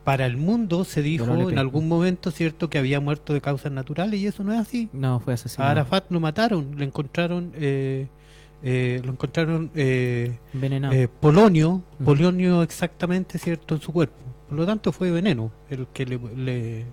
[0.10, 4.20] para el mundo se dijo en algún momento, ¿cierto?, que había muerto de causas naturales
[4.20, 4.89] y eso no es así.
[4.91, 5.70] No, fue A asesinado.
[5.70, 8.07] Arafat lo mataron, le encontraron, eh,
[8.64, 14.18] eh, lo encontraron eh, eh, polonio, polonio exactamente cierto en su cuerpo.
[14.47, 16.86] Por lo tanto fue veneno el que le, le,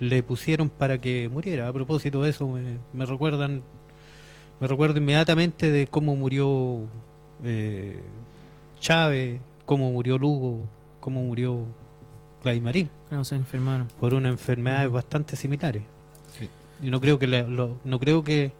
[0.00, 1.68] le pusieron para que muriera.
[1.68, 3.62] A propósito de eso, me, me recuerdan,
[4.58, 6.80] me recuerdo inmediatamente de cómo murió
[7.44, 8.00] eh,
[8.80, 10.64] Chávez, cómo murió Lugo,
[10.98, 11.64] cómo murió
[12.60, 13.88] Marín no se enfermaron.
[14.00, 15.82] por unas enfermedades bastante similares.
[16.38, 16.48] Sí.
[16.82, 18.52] Y no creo que la- lo- no creo que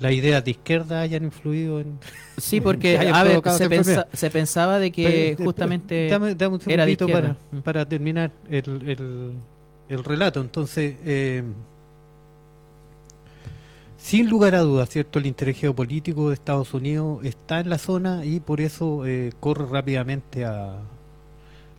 [0.00, 1.98] las ideas de izquierda hayan influido en
[2.36, 4.08] Sí, porque a ver, se, esa pensa- enfermedad.
[4.12, 8.88] se pensaba de que Pero, justamente dame, dame un era de para, para terminar el,
[8.88, 9.32] el,
[9.88, 10.40] el relato.
[10.40, 11.44] Entonces, eh,
[13.96, 15.18] sin lugar a dudas, ¿cierto?
[15.18, 19.64] El interés geopolítico de Estados Unidos está en la zona y por eso eh, corre
[19.66, 20.78] rápidamente a,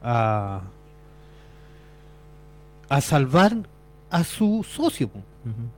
[0.02, 0.62] a,
[2.90, 3.56] a salvar
[4.10, 5.10] a su socio.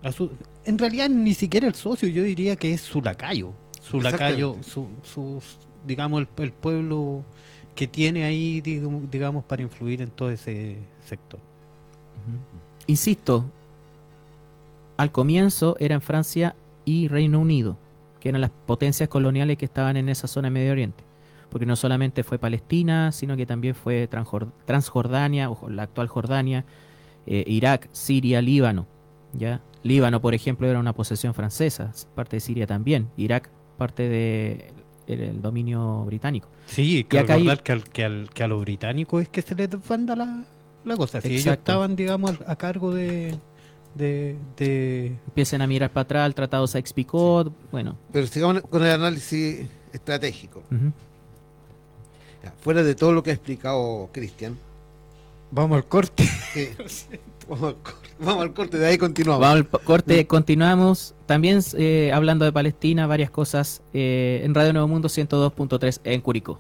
[0.04, 0.32] A su-
[0.66, 3.52] en realidad ni siquiera el socio, yo diría que es su lacayo.
[3.82, 5.42] Su lacayo, su, su-
[5.86, 7.24] digamos, el, el pueblo
[7.76, 11.40] que tiene ahí, digamos, para influir en todo ese sector.
[12.88, 13.46] Insisto,
[14.98, 16.56] al comienzo eran Francia
[16.86, 17.78] y Reino Unido,
[18.20, 21.04] que eran las potencias coloniales que estaban en esa zona de Medio Oriente.
[21.50, 26.66] Porque no solamente fue Palestina, sino que también fue Transjor- Transjordania, o la actual Jordania,
[27.28, 28.88] eh, Irak, Siria, Líbano.
[29.34, 29.62] ¿ya?
[29.84, 33.10] Líbano, por ejemplo, era una posesión francesa, parte de Siria también.
[33.18, 34.10] Irak, parte
[35.08, 36.50] del dominio británico.
[36.66, 39.30] Sí, que Y acá hay- recordar que, al, que, al- que a los británicos es
[39.30, 40.44] que se les desbanda la,
[40.84, 41.22] la cosa.
[41.22, 43.38] Si ellos estaban, digamos, a, a cargo de,
[43.96, 47.98] de, de- Empiecen a mirar para atrás el Tratado Sykes-Picot, bueno.
[48.12, 50.64] Pero sigamos con el análisis estratégico.
[52.44, 54.58] Ya, Fuera de todo lo que ha explicado Cristian,
[55.52, 56.28] Vamos al corte.
[56.54, 56.76] que-
[57.48, 59.42] vamos, al corte, vamos al corte, de ahí continuamos.
[59.42, 61.16] Vamos al corte, continuamos.
[61.26, 66.60] También eh, hablando de Palestina, varias cosas eh, en Radio Nuevo Mundo 102.3 en Curicó.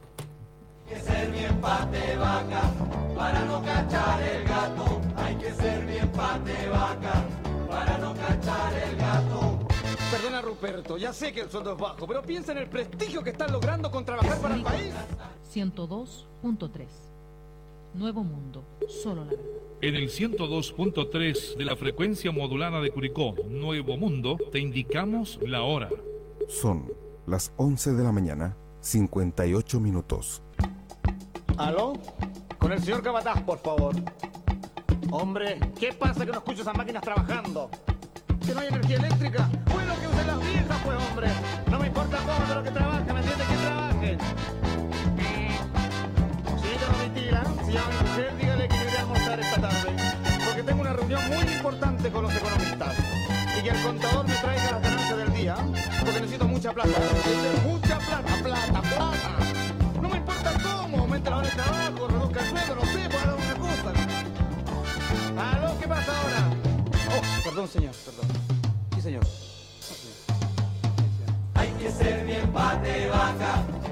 [10.12, 13.32] Perdona, Ruperto, ya sé que el sueldo es bajo, pero piensa en el prestigio que
[13.32, 14.94] están logrando con trabajar para el país.
[15.54, 16.86] 102.3.
[17.98, 19.45] Nuevo Mundo, solo la verdad.
[19.82, 25.89] En el 102.3 de la frecuencia modulada de Curicó, Nuevo Mundo, te indicamos la hora.
[26.48, 26.91] Son
[27.26, 30.43] las 11 de la mañana, 58 minutos.
[31.58, 31.93] ¿Aló?
[32.60, 33.95] Con el señor Cabataz, por favor.
[35.10, 37.72] Hombre, ¿qué pasa que no escucho esas máquinas trabajando?
[38.45, 39.50] ¿Que no hay energía eléctrica?
[39.74, 41.28] Bueno, que usen las viejas, pues, hombre.
[41.72, 43.48] No me importa cómo, pero que trabajen, ¿me entiendes?
[43.48, 44.66] Que trabajen.
[47.18, 49.95] Si a dígale que iré a almorzar esta tarde.
[50.45, 52.95] Porque tengo una reunión muy importante con los economistas.
[53.57, 55.55] Y que el contador me traiga las ganancias del día.
[55.99, 56.89] Porque necesito mucha plata.
[57.65, 59.38] Mucha plata, plata, plata.
[60.01, 63.22] No me importa cómo, aumente la hora de trabajo, reduzca el sueldo, no sé, por
[63.22, 63.93] alguna cosa.
[65.51, 65.78] ¿Aló?
[67.43, 68.28] Perdón, señor, perdón.
[68.93, 69.47] Sí, señor.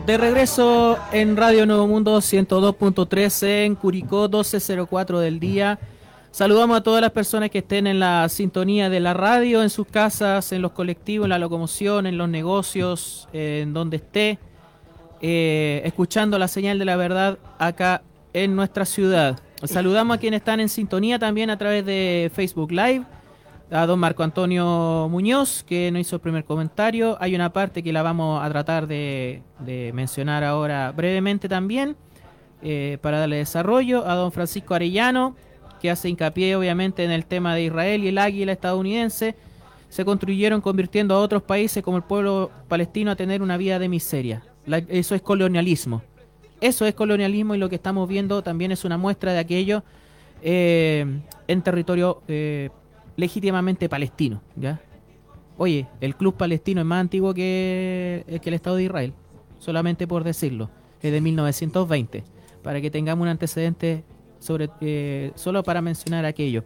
[0.06, 5.80] De regreso en Radio Nuevo Mundo 102.13 en Curicó 1204 del día.
[6.30, 9.88] Saludamos a todas las personas que estén en la sintonía de la radio, en sus
[9.88, 14.38] casas, en los colectivos, en la locomoción, en los negocios, en donde esté,
[15.22, 18.04] eh, escuchando la señal de la verdad acá
[18.34, 19.40] en nuestra ciudad.
[19.64, 23.06] Saludamos a quienes están en sintonía también a través de Facebook Live
[23.76, 27.18] a don Marco Antonio Muñoz, que nos hizo el primer comentario.
[27.20, 29.42] Hay una parte que la vamos a tratar de,
[29.94, 31.98] mencionar ahora brevemente también,
[32.62, 34.08] eh, para darle desarrollo.
[34.08, 35.36] A don Francisco Arellano,
[35.82, 39.36] que hace hincapié obviamente en el tema de Israel y el águila estadounidense.
[39.90, 43.90] Se construyeron convirtiendo a otros países como el pueblo palestino a tener una vida de
[43.90, 44.44] miseria.
[44.88, 46.02] Eso es colonialismo.
[46.62, 49.84] Eso es colonialismo y lo que estamos viendo también es una muestra de aquello
[50.42, 51.06] eh,
[51.48, 52.70] en territorio eh,
[53.16, 54.42] legítimamente palestino.
[54.56, 54.80] ¿ya?
[55.58, 59.14] Oye, el club palestino es más antiguo que, eh, el Estado de Israel,
[59.60, 60.70] solamente por decirlo,
[61.02, 62.24] es de 1920,
[62.62, 64.04] para que tengamos un antecedente
[64.40, 66.64] sobre eh, solo para mencionar aquello.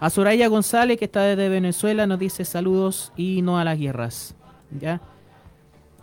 [0.00, 4.34] A Soraya González, que está desde Venezuela, nos dice saludos y no a las guerras.
[4.80, 5.00] ¿ya?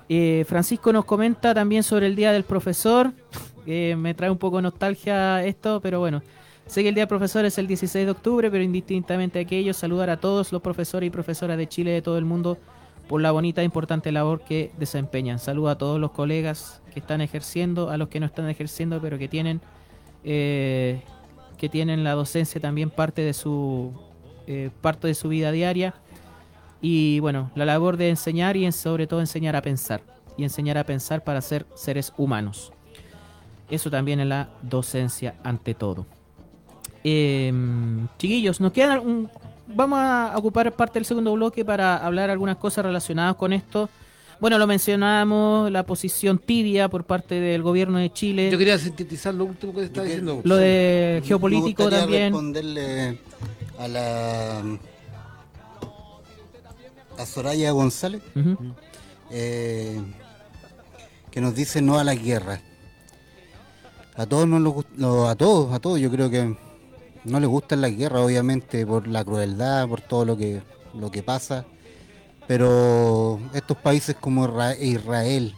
[0.08, 3.12] Eh, Francisco nos comenta también sobre el Día del Profesor.
[3.66, 6.24] Me trae un poco nostalgia esto, pero bueno.
[6.70, 10.12] Sé que el Día del Profesor es el 16 de octubre, pero indistintamente aquello, saludar
[10.12, 12.60] a todos los profesores y profesoras de Chile y de todo el mundo
[13.08, 15.40] por la bonita e importante labor que desempeñan.
[15.40, 19.18] Saludo a todos los colegas que están ejerciendo, a los que no están ejerciendo, pero
[19.18, 19.62] que tienen,
[20.24, 21.02] eh,
[21.58, 23.92] que tienen la docencia también parte de su
[24.46, 25.96] eh, parte de su vida diaria.
[26.84, 30.02] Y bueno, la labor de enseñar y sobre todo enseñar a pensar.
[30.38, 32.72] Y enseñar a pensar para ser seres humanos.
[33.72, 36.19] Eso también es la docencia ante todo.
[37.04, 37.54] Eh,
[38.18, 39.30] chiquillos, nos quedan un-
[39.68, 43.90] vamos a ocupar parte del segundo bloque para hablar algunas cosas relacionadas con esto.
[44.40, 48.50] Bueno, lo mencionábamos, la posición tibia por parte del gobierno de Chile.
[48.50, 50.40] Yo quería sintetizar lo último que está diciendo.
[50.44, 52.24] Lo de Me geopolítico gustaría también.
[52.34, 53.18] responderle
[53.78, 54.62] a la
[57.18, 58.22] a Soraya González
[59.32, 60.02] eh,
[61.32, 62.62] que nos dice no a la guerra.
[64.16, 66.56] A todos nos lo a todos, a todos yo creo que
[67.30, 70.62] no les gusta la guerra, obviamente por la crueldad, por todo lo que
[70.94, 71.66] lo que pasa.
[72.48, 75.54] Pero estos países como Isra- Israel,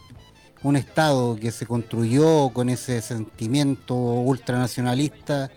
[0.62, 5.50] un estado que se construyó con ese sentimiento ultranacionalista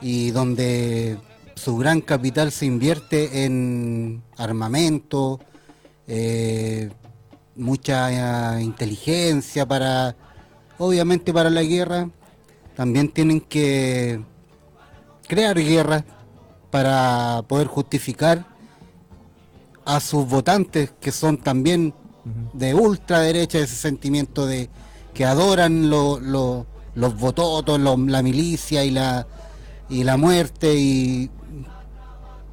[0.00, 1.16] y donde
[1.54, 5.38] su gran capital se invierte en armamento,
[6.08, 6.90] eh,
[7.54, 10.16] mucha eh, inteligencia para,
[10.78, 12.10] obviamente para la guerra,
[12.74, 14.20] también tienen que
[15.32, 16.04] crear guerra
[16.70, 18.44] para poder justificar
[19.86, 21.94] a sus votantes que son también
[22.52, 24.68] de ultraderecha, ese sentimiento de
[25.14, 29.26] que adoran lo- lo- los vototos, lo- la milicia y la,
[29.88, 31.30] y la muerte y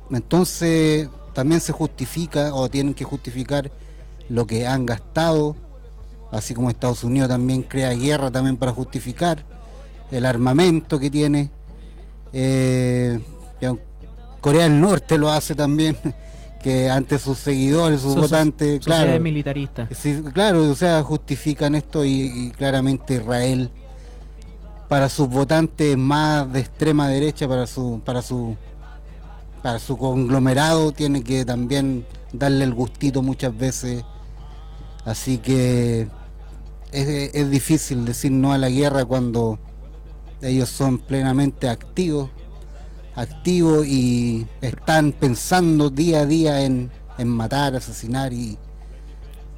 [0.10, 3.72] entonces también se justifica o tienen que justificar
[4.30, 5.58] lo que han gastado,
[6.32, 9.44] así como Estados Unidos también crea guerra también para justificar
[10.12, 11.52] el armamento que tiene.
[12.34, 13.20] Eh,
[14.42, 15.98] Corea del Norte lo hace también,
[16.64, 19.90] que ante sus seguidores, sus votantes, claro, militaristas.
[19.98, 23.70] Sí, claro, o sea, justifican esto y, y claramente Israel
[24.90, 28.58] para sus votantes más de extrema derecha, para su, para su,
[29.62, 34.04] para su conglomerado tiene que también darle el gustito muchas veces.
[35.06, 36.08] Así que
[36.92, 39.60] es, es difícil decir no a la guerra cuando
[40.42, 42.30] ellos son plenamente activos,
[43.16, 48.58] activos y están pensando día a día en, en matar, asesinar y,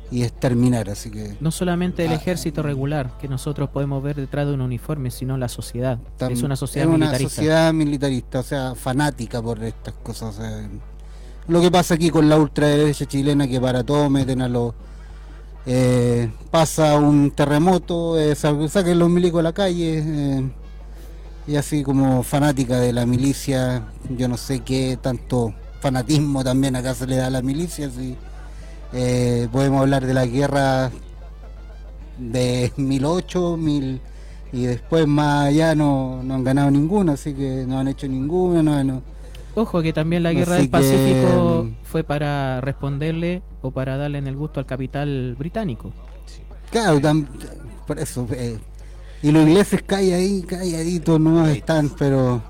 [0.09, 0.89] y exterminar.
[0.89, 2.15] Así que No solamente el Ah.
[2.15, 5.99] ejército regular que nosotros podemos ver detrás de un uniforme, sino la sociedad.
[6.29, 7.35] Es una sociedad es una militarista.
[7.35, 10.37] sociedad militarista, o sea, fanática por estas cosas.
[10.37, 10.67] o sea,
[11.47, 14.73] lo que pasa aquí con la ultraderecha chilena, que para todo meten a los.
[15.67, 20.51] eh, pasa un terremoto, eh, sa- saquen los milicos a la calle, eh,
[21.51, 26.93] y así como fanática de la milicia, yo no sé qué tanto fanatismo también acá
[26.95, 27.89] se le da a la milicia.
[27.89, 28.15] Si,
[28.93, 30.91] eh, podemos hablar de la guerra
[32.17, 33.99] de 1008, 1000
[34.53, 38.61] y después más allá no, no han ganado ninguna, así que no han hecho ninguna,
[38.63, 39.01] no, no-
[39.53, 44.19] Ojo que también la guerra Así del Pacífico que- fue para responderle o para darle
[44.19, 45.91] en el gusto al capital británico.
[46.71, 47.27] Claro, tam-
[47.85, 48.25] por eso.
[48.31, 48.57] eh,
[49.23, 52.41] y los ingleses calladí, calladitos no están, pero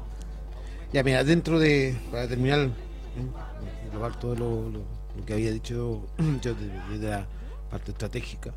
[0.94, 1.96] Ya, mira, dentro de.
[2.12, 2.70] Para terminar, ¿eh?
[3.92, 6.06] global todo lo, lo- lo que había dicho
[6.42, 7.28] yo de, de la
[7.70, 8.54] parte estratégica.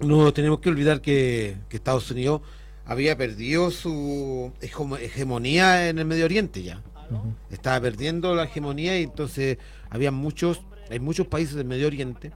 [0.00, 2.42] No tenemos que olvidar que, que Estados Unidos
[2.84, 6.82] había perdido su hegemo- hegemonía en el Medio Oriente ya.
[7.50, 9.58] Estaba perdiendo la hegemonía y entonces
[9.90, 12.32] había muchos, hay muchos países del Medio Oriente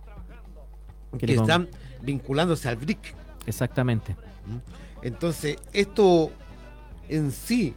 [1.18, 1.68] Que están
[2.02, 2.98] vinculándose al BRIC.
[3.46, 4.14] Exactamente.
[5.02, 6.30] Entonces, esto
[7.08, 7.74] en sí,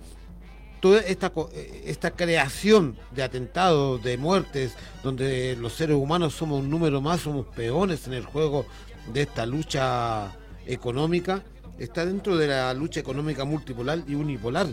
[0.81, 6.69] toda esta, eh, esta creación de atentados, de muertes, donde los seres humanos somos un
[6.69, 8.65] número más, somos peones en el juego
[9.13, 11.43] de esta lucha económica,
[11.77, 14.67] está dentro de la lucha económica multipolar y unipolar,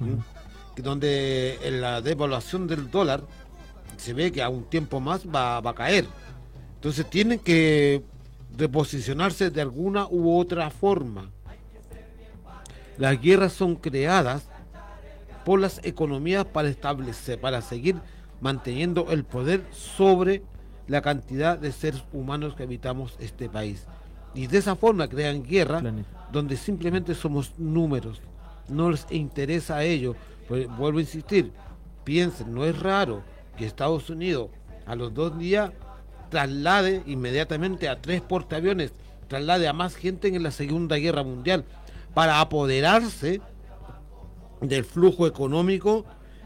[0.00, 0.18] ¿m?
[0.76, 3.22] Que donde en la devaluación del dólar
[3.96, 6.06] se ve que a un tiempo más va, va a caer.
[6.76, 8.04] Entonces tienen que
[8.58, 11.30] reposicionarse de alguna u otra forma.
[12.98, 14.48] Las guerras son creadas
[15.44, 17.96] por las economías para establecer, para seguir
[18.40, 20.42] manteniendo el poder sobre
[20.88, 23.86] la cantidad de seres humanos que habitamos este país.
[24.34, 25.80] Y de esa forma crean guerra
[26.32, 28.20] donde simplemente somos números.
[28.68, 30.16] No les interesa a ellos.
[30.48, 31.52] Pues, vuelvo a insistir,
[32.04, 33.22] piensen, no es raro
[33.56, 34.50] que Estados Unidos
[34.86, 35.70] a los dos días
[36.28, 38.92] traslade inmediatamente a tres portaaviones,
[39.28, 41.64] traslade a más gente en la Segunda Guerra Mundial
[42.14, 43.40] para apoderarse
[44.60, 46.04] del flujo económico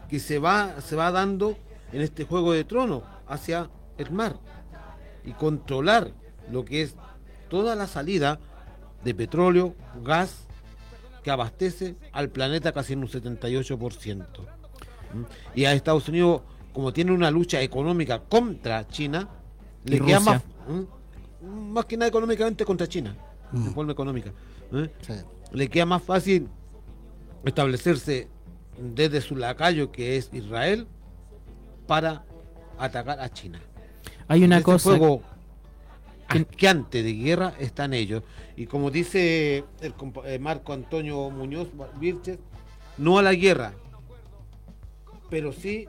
[0.09, 1.57] que se va, se va dando
[1.91, 4.37] en este juego de trono hacia el mar
[5.25, 6.11] y controlar
[6.51, 6.95] lo que es
[7.49, 8.39] toda la salida
[9.03, 10.47] de petróleo, gas
[11.23, 14.25] que abastece al planeta casi en un 78%.
[15.13, 15.23] ¿Mm?
[15.55, 16.41] Y a Estados Unidos,
[16.73, 19.29] como tiene una lucha económica contra China,
[19.85, 21.71] le queda más, ¿Mm?
[21.71, 23.15] más que nada económicamente contra China,
[23.51, 24.31] de forma económica.
[24.71, 24.89] ¿eh?
[25.51, 26.47] Le queda más fácil
[27.45, 28.27] establecerse
[28.77, 30.87] desde su lacayo que es Israel
[31.87, 32.23] para
[32.77, 33.59] atacar a China.
[34.27, 35.21] Hay una Ese cosa juego
[36.27, 38.23] asqueante de guerra están ellos.
[38.55, 39.93] Y como dice el
[40.25, 41.67] eh, Marco Antonio Muñoz
[41.99, 42.39] Virches,
[42.97, 43.73] no a la guerra,
[45.29, 45.87] pero sí,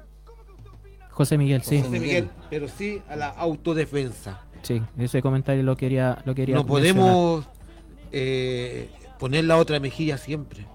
[1.15, 1.81] José Miguel, sí.
[1.81, 4.41] José Miguel, pero sí a la autodefensa.
[4.62, 7.45] Sí, ese comentario lo quería, lo quería No podemos
[8.11, 8.89] eh,
[9.19, 10.67] poner la otra mejilla siempre.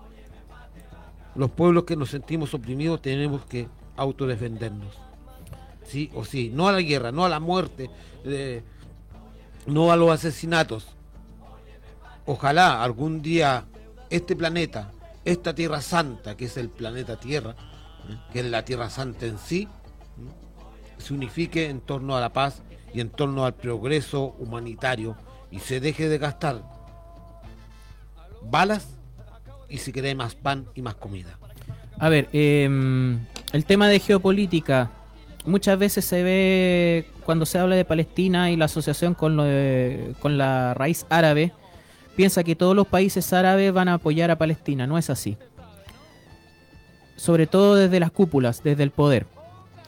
[1.36, 3.68] Los pueblos que nos sentimos oprimidos tenemos que
[3.98, 4.96] autodefendernos.
[5.84, 6.52] Sí o sí.
[6.54, 7.90] No a la guerra, no a la muerte,
[8.24, 8.62] eh,
[9.66, 10.88] no a los asesinatos.
[12.26, 13.66] Ojalá algún día
[14.10, 14.92] este planeta,
[15.26, 17.56] esta Tierra Santa, que es el planeta Tierra,
[18.10, 18.18] ¿eh?
[18.32, 19.68] que es la Tierra Santa en sí.
[20.98, 22.62] Se unifique en torno a la paz
[22.94, 25.16] y en torno al progreso humanitario
[25.52, 26.64] y se deje de gastar
[28.44, 28.88] balas
[29.70, 31.38] y se cree más pan y más comida.
[32.00, 33.20] A ver, em,
[33.52, 34.92] el tema de geopolítica
[35.46, 39.38] muchas veces se ve cuando se habla de Palestina y la asociación con,
[40.20, 41.52] con la raíz árabe,
[42.16, 44.88] piensa que todos los países árabes van a apoyar a Palestina.
[44.88, 45.38] No es así.
[47.16, 49.26] Sobre todo desde las cúpulas, desde el poder.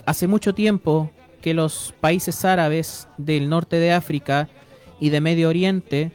[0.05, 4.49] Hace mucho tiempo que los países árabes del norte de África
[4.99, 6.11] y de Medio Oriente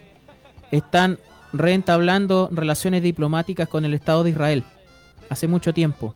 [0.71, 1.19] están
[1.53, 4.65] reentablando relaciones diplomáticas con el Estado de Israel.
[5.29, 6.15] Hace mucho tiempo.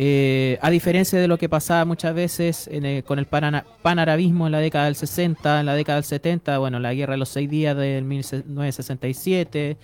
[0.00, 4.46] Eh, a diferencia de lo que pasaba muchas veces en el- con el pana- panarabismo
[4.46, 7.28] en la década del 60, en la década del 70, bueno, la guerra de los
[7.30, 9.76] seis días del 1967,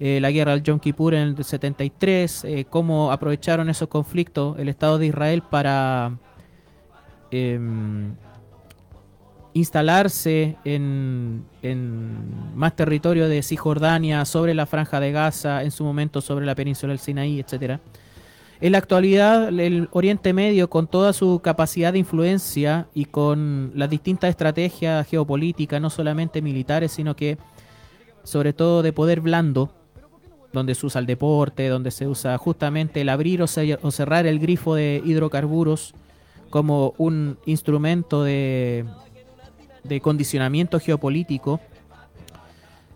[0.00, 4.68] eh, la guerra del Yom Kippur en el 73, eh, cómo aprovecharon esos conflictos el
[4.68, 6.18] Estado de Israel para
[7.32, 8.14] em,
[9.54, 16.20] instalarse en, en más territorio de Cisjordania, sobre la franja de Gaza, en su momento
[16.20, 17.80] sobre la península del Sinaí, etcétera.
[18.60, 23.88] En la actualidad, el Oriente Medio, con toda su capacidad de influencia y con las
[23.88, 27.38] distintas estrategias geopolíticas, no solamente militares, sino que
[28.24, 29.72] sobre todo de poder blando,
[30.52, 34.26] donde se usa el deporte, donde se usa justamente el abrir o, ce- o cerrar
[34.26, 35.94] el grifo de hidrocarburos
[36.50, 38.86] como un instrumento de,
[39.84, 41.60] de condicionamiento geopolítico.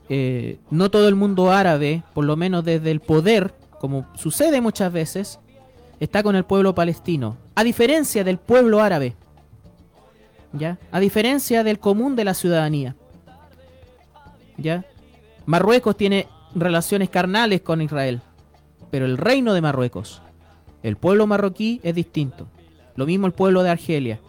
[0.08, 4.92] Eh, no todo el mundo árabe, por lo menos desde el poder, como sucede muchas
[4.92, 5.38] veces,
[6.00, 7.36] está con el pueblo palestino.
[7.54, 9.14] A diferencia del pueblo árabe.
[10.54, 10.78] ¿Ya?
[10.90, 12.94] A diferencia del común de la ciudadanía.
[14.58, 14.84] ¿Ya?
[15.46, 18.20] Marruecos tiene relaciones carnales con Israel.
[18.90, 20.22] Pero el reino de Marruecos,
[20.82, 22.46] el pueblo marroquí es distinto.
[22.96, 24.20] Lo mismo el pueblo de Argelia.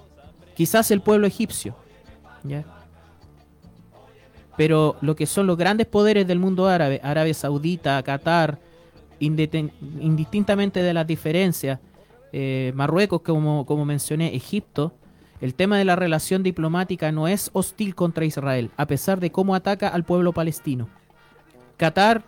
[0.55, 1.75] Quizás el pueblo egipcio.
[2.43, 2.63] ¿Ya?
[4.55, 8.59] Pero lo que son los grandes poderes del mundo árabe, Arabia Saudita, Qatar,
[9.19, 11.79] indistintamente de las diferencias,
[12.31, 14.93] eh, Marruecos, como, como mencioné, Egipto,
[15.41, 19.55] el tema de la relación diplomática no es hostil contra Israel, a pesar de cómo
[19.55, 20.87] ataca al pueblo palestino.
[21.83, 22.23] Qatar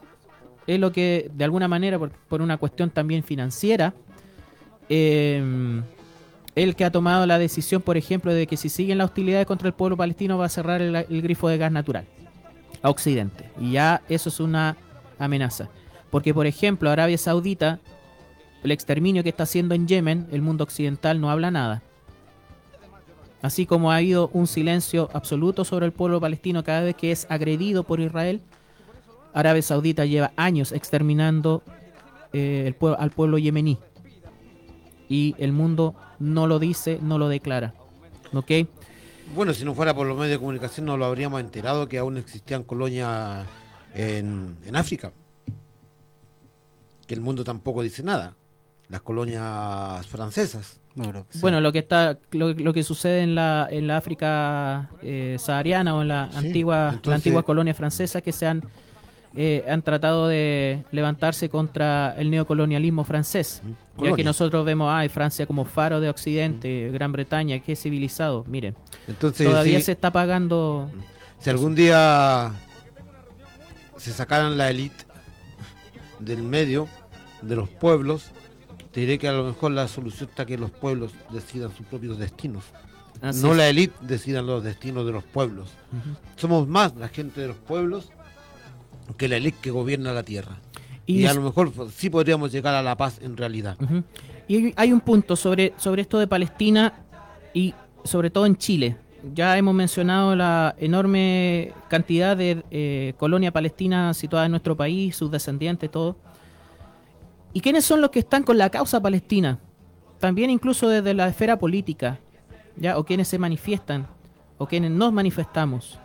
[0.68, 3.94] es lo que, de alguna manera, por, una cuestión también financiera,
[4.90, 5.82] eh,
[6.56, 9.70] el que ha tomado la decisión, por ejemplo, de que si siguen las hostilidades contra
[9.70, 12.06] el pueblo palestino va a cerrar el, el grifo de gas natural
[12.82, 13.50] a Occidente.
[13.62, 14.76] Y ya eso es una
[15.18, 15.70] amenaza.
[16.10, 17.80] Porque, por ejemplo, Arabia Saudita,
[18.62, 21.82] el exterminio que está haciendo en Yemen, el mundo occidental no habla nada.
[23.42, 27.26] Así como ha habido un silencio absoluto sobre el pueblo palestino cada vez que es
[27.30, 28.42] agredido por Israel,
[29.36, 31.62] Arabia Saudita lleva años exterminando
[32.34, 33.78] eh, el pue- al pueblo yemení.
[35.08, 37.74] Y el mundo no lo dice, no lo declara.
[38.34, 38.52] ¿Ok?
[39.36, 42.18] Bueno, si no fuera por los medios de comunicación no lo habríamos enterado que aún
[42.18, 43.46] existían colonias
[43.94, 45.12] en, en África.
[47.08, 48.36] Que el mundo tampoco dice nada.
[48.90, 50.80] Las colonias francesas.
[51.42, 55.94] Bueno, lo que está, lo, lo que sucede en la, en la África eh, sahariana
[55.96, 58.64] o en la Sí, antigua, la antigua colonia francesa que se han,
[59.36, 63.62] eh, han tratado de levantarse contra el neocolonialismo francés.
[63.98, 68.44] Ya que nosotros vemos a Francia como faro de Occidente, Gran Bretaña, que es civilizado.
[68.48, 68.76] Miren,
[69.08, 70.90] Entonces, todavía si- se está pagando.
[71.40, 72.54] Si algún día
[73.98, 75.06] se sacaran la élite
[76.20, 76.88] del medio,
[77.42, 78.32] de los pueblos,
[78.92, 82.18] te diré que a lo mejor la solución está que los pueblos decidan sus propios
[82.18, 82.64] destinos.
[83.22, 83.58] Así no es.
[83.58, 85.70] la élite decidan los destinos de los pueblos.
[86.36, 88.10] Somos más la gente de los pueblos
[89.18, 90.58] que la élite que gobierna la tierra.
[91.06, 93.78] Y Y, a lo mejor sí podríamos llegar a la paz en realidad.
[94.48, 96.94] Y hay- hay un punto sobre, sobre esto de Palestina
[97.54, 98.98] y sobre todo en Chile.
[99.34, 105.32] Ya hemos mencionado la enorme cantidad de eh, colonia palestina situada en nuestro país, sus
[105.32, 106.16] descendientes, todo.
[107.54, 109.60] ¿Y quiénes son los que están con la causa palestina?
[110.20, 112.20] También incluso desde la esfera política,
[112.76, 112.98] ¿ya?
[112.98, 114.08] O quienes se manifiestan,
[114.58, 116.00] o quienes nos manifestamos.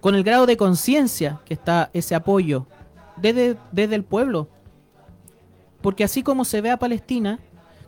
[0.00, 2.66] Con el grado de conciencia que está ese apoyo
[3.16, 4.48] desde, desde el pueblo,
[5.82, 7.38] porque así como se ve a Palestina,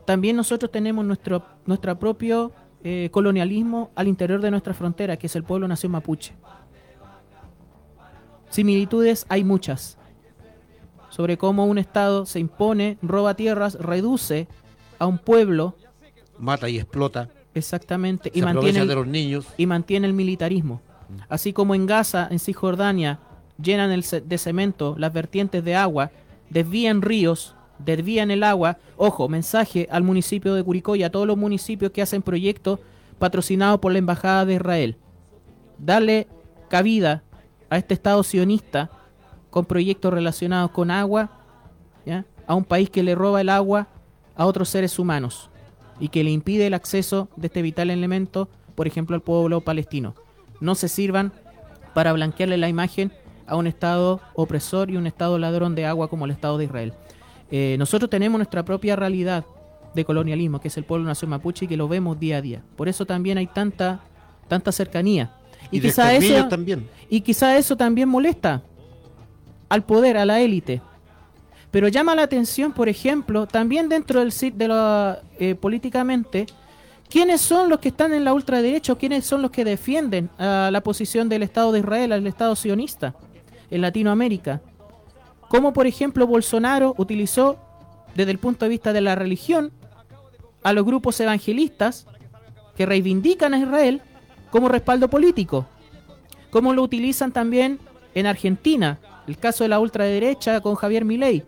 [0.04, 2.52] también nosotros tenemos nuestro nuestra propio
[2.84, 6.34] eh, colonialismo al interior de nuestra frontera, que es el pueblo nación mapuche.
[8.50, 9.96] Similitudes hay muchas
[11.08, 14.48] sobre cómo un Estado se impone, roba tierras, reduce
[14.98, 15.76] a un pueblo
[16.38, 17.28] Mata y explota.
[17.54, 19.46] exactamente y mantiene, el, de los niños.
[19.56, 20.80] y mantiene el militarismo.
[21.28, 23.18] Así como en Gaza, en Cisjordania,
[23.60, 26.10] llenan el de cemento las vertientes de agua,
[26.50, 28.78] desvían ríos, desvían el agua.
[28.96, 32.80] Ojo, mensaje al municipio de Curicó y a todos los municipios que hacen proyectos
[33.18, 34.96] patrocinados por la Embajada de Israel.
[35.78, 36.28] Darle
[36.68, 37.22] cabida
[37.70, 38.90] a este Estado sionista
[39.50, 41.30] con proyectos relacionados con agua,
[42.46, 43.86] a un país que le roba el agua
[44.34, 45.50] a otros seres humanos
[46.00, 50.14] y que le impide el acceso de este vital elemento, por ejemplo, al pueblo palestino.
[50.62, 51.32] No se sirvan
[51.92, 53.12] para blanquearle la imagen
[53.46, 56.94] a un Estado opresor y un Estado ladrón de agua como el Estado de Israel.
[57.50, 59.44] Eh, nosotros tenemos nuestra propia realidad
[59.94, 62.62] de colonialismo, que es el pueblo nación mapuche, y que lo vemos día a día.
[62.76, 64.00] Por eso también hay tanta,
[64.48, 65.32] tanta cercanía.
[65.70, 66.88] Y, quizá eso, también.
[67.10, 68.62] y quizá eso también molesta
[69.68, 70.80] al poder, a la élite.
[71.70, 76.46] Pero llama la atención, por ejemplo, también dentro del de lo eh, políticamente,
[77.12, 80.80] quiénes son los que están en la ultraderecha o quiénes son los que defienden la
[80.82, 83.14] posición del Estado de Israel, al Estado sionista
[83.70, 84.62] en Latinoamérica.
[85.48, 87.58] Como por ejemplo Bolsonaro utilizó
[88.14, 89.72] desde el punto de vista de la religión
[90.62, 92.06] a los grupos evangelistas
[92.76, 94.00] que reivindican a Israel
[94.50, 95.66] como respaldo político.
[96.50, 97.78] Como lo utilizan también
[98.14, 101.44] en Argentina, el caso de la ultraderecha con Javier Milei.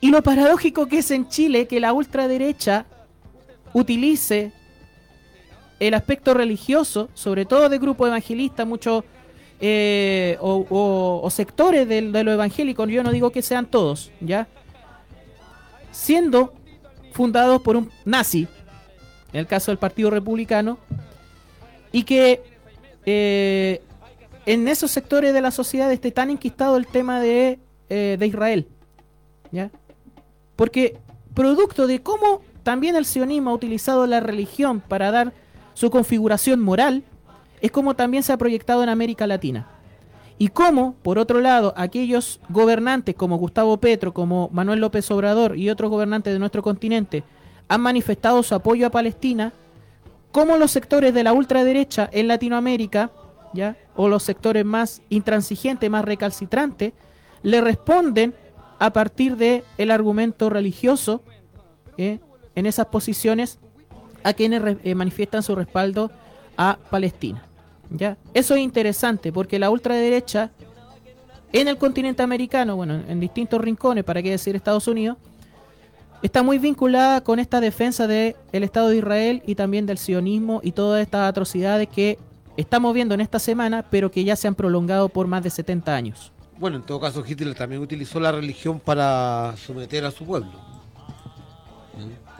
[0.00, 2.86] Y lo paradójico que es en Chile que la ultraderecha
[3.72, 4.52] utilice
[5.78, 9.04] el aspecto religioso, sobre todo de grupos evangelistas, muchos
[9.60, 14.46] eh, o, sectores del- de, lo evangélico, yo no digo que sean todos, ¿ya?
[15.90, 16.52] Siendo
[17.12, 18.46] fundados por un nazi,
[19.32, 20.78] en el caso del Partido Republicano,
[21.92, 22.42] y que
[23.06, 23.80] eh,
[24.44, 28.68] en esos sectores de la sociedad esté tan enquistado el tema de, eh, de Israel.
[29.50, 29.70] ¿ya?
[30.54, 30.98] Porque
[31.34, 35.32] producto de cómo también el sionismo ha utilizado la religión para dar
[35.74, 37.04] su configuración moral,
[37.60, 39.68] es como también se ha proyectado en América Latina.
[40.36, 45.70] Y cómo, por otro lado, aquellos gobernantes como Gustavo Petro, como Manuel López Obrador y
[45.70, 47.22] otros gobernantes de nuestro continente
[47.68, 49.52] han manifestado su apoyo a Palestina,
[50.32, 53.12] como los sectores de la ultraderecha en Latinoamérica,
[53.54, 53.76] ¿ya?
[53.94, 56.94] o los sectores más intransigentes, más recalcitrantes,
[57.44, 58.34] le responden
[58.80, 61.22] a partir de el argumento religioso
[61.96, 62.18] ¿eh?
[62.56, 63.58] En esas posiciones
[64.24, 66.10] a quienes eh, manifiestan su respaldo
[66.56, 67.44] a Palestina.
[67.90, 68.16] ¿ya?
[68.34, 70.50] Eso es interesante porque la ultraderecha
[71.52, 75.16] en el continente americano, bueno, en distintos rincones, para qué decir Estados Unidos,
[76.22, 80.72] está muy vinculada con esta defensa del Estado de Israel y también del sionismo y
[80.72, 82.18] todas estas atrocidades que
[82.56, 85.94] estamos viendo en esta semana, pero que ya se han prolongado por más de 70
[85.94, 86.32] años.
[86.58, 90.75] Bueno, en todo caso Hitler también utilizó la religión para someter a su pueblo.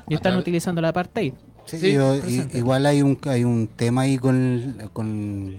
[0.08, 1.32] Y están utilizando la apartheid.
[1.66, 2.14] Sí, yo-
[2.54, 5.56] igual hay un hay un tema ahí con, con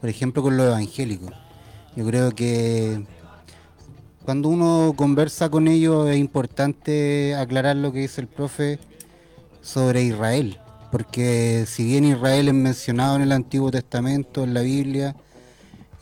[0.00, 1.30] por ejemplo con lo evangélico.
[1.96, 3.02] Yo creo que
[4.24, 8.78] cuando uno conversa con ellos es importante aclarar lo que dice el profe
[9.62, 10.58] sobre Israel,
[10.92, 15.16] porque si bien Israel es mencionado en el Antiguo Testamento, en la Biblia,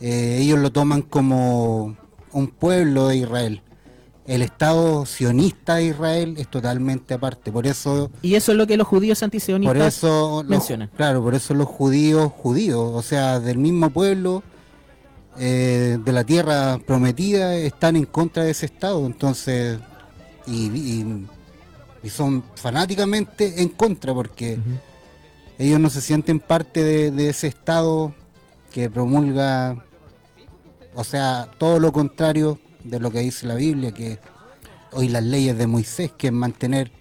[0.01, 1.95] eh, ellos lo toman como
[2.33, 3.61] un pueblo de Israel.
[4.27, 8.75] El Estado sionista de Israel es totalmente aparte, por eso Y eso es lo que
[8.77, 10.89] los judíos por antisionistas eso, los, mencionan.
[10.95, 14.43] claro, por eso los judíos, judíos, o sea, del mismo pueblo,
[15.39, 19.05] eh, de la tierra prometida, están en contra de ese Estado.
[19.05, 19.79] Entonces,
[20.45, 21.25] y, y-
[22.03, 24.59] y son fanáticamente en contra porque
[25.57, 28.13] ellos no se sienten parte de, de ese Estado
[28.71, 29.83] que promulga,
[30.95, 32.59] o sea, todo lo contrario
[32.89, 34.19] de lo que dice la Biblia, que
[34.91, 36.91] hoy las leyes de Moisés, que es mantener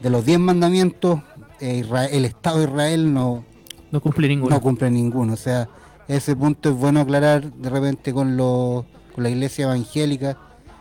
[0.00, 1.20] de los diez mandamientos,
[1.60, 3.44] eh, el Estado de Israel no,
[3.90, 4.54] No cumple ninguno.
[4.54, 5.34] no cumple ninguno.
[5.34, 5.68] O sea,
[6.08, 8.84] ese punto es bueno aclarar de repente con, los
[9.14, 10.36] con la iglesia evangélica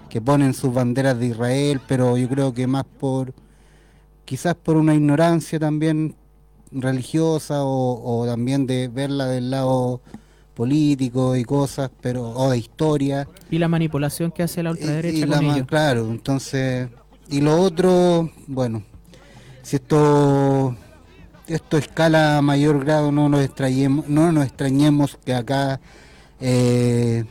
[0.10, 3.34] que ponen sus banderas de Israel, pero yo creo que más por,
[4.26, 6.16] quizás por una ignorancia también
[6.72, 10.02] religiosa o, o también de verla del lado
[10.62, 13.28] político y cosas, pero o de historia.
[13.50, 15.66] Y la manipulación que hace la ultraderecha Y- con ellos.
[15.68, 16.88] Claro, entonces,
[17.30, 18.84] y lo otro, bueno,
[19.64, 20.76] si esto
[21.48, 25.80] esto escala a mayor grado, no nos extrañemos, no nos extrañemos que acá
[26.40, 27.26] eh,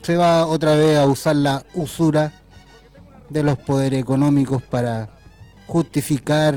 [0.00, 2.32] se va otra vez a usar la usura
[3.28, 5.10] de los poderes económicos para
[5.66, 6.54] justificar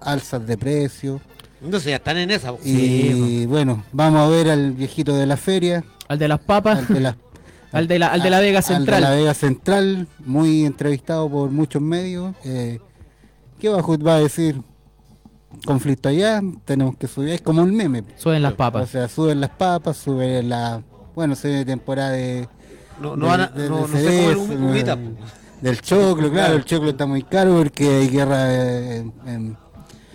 [0.00, 1.20] alzas de precios.
[1.62, 2.54] Entonces ya están en esa.
[2.64, 6.86] Y bueno, vamos a ver al viejito de la feria, Al de las papas, al
[6.94, 7.16] de la,
[7.72, 9.02] al de la, al de la Vega al de Central.
[9.02, 12.34] la Vega Central, muy entrevistado por muchos medios.
[12.44, 12.78] Eh,
[13.58, 14.60] ¿Qué va, a- va a decir?
[15.66, 18.04] Conflicto allá, tenemos que subir, es como un meme.
[18.16, 18.88] Suben las O papas.
[18.88, 20.80] sea, suben las papas, sube la...
[21.14, 22.48] Bueno, se viene temporada de...
[23.00, 24.92] No, no, de- van a- de- no, hum- humita.
[24.94, 25.10] eh,
[25.60, 29.56] Del choclo, claro, el choclo está muy caro porque hay guerra eh, en- en,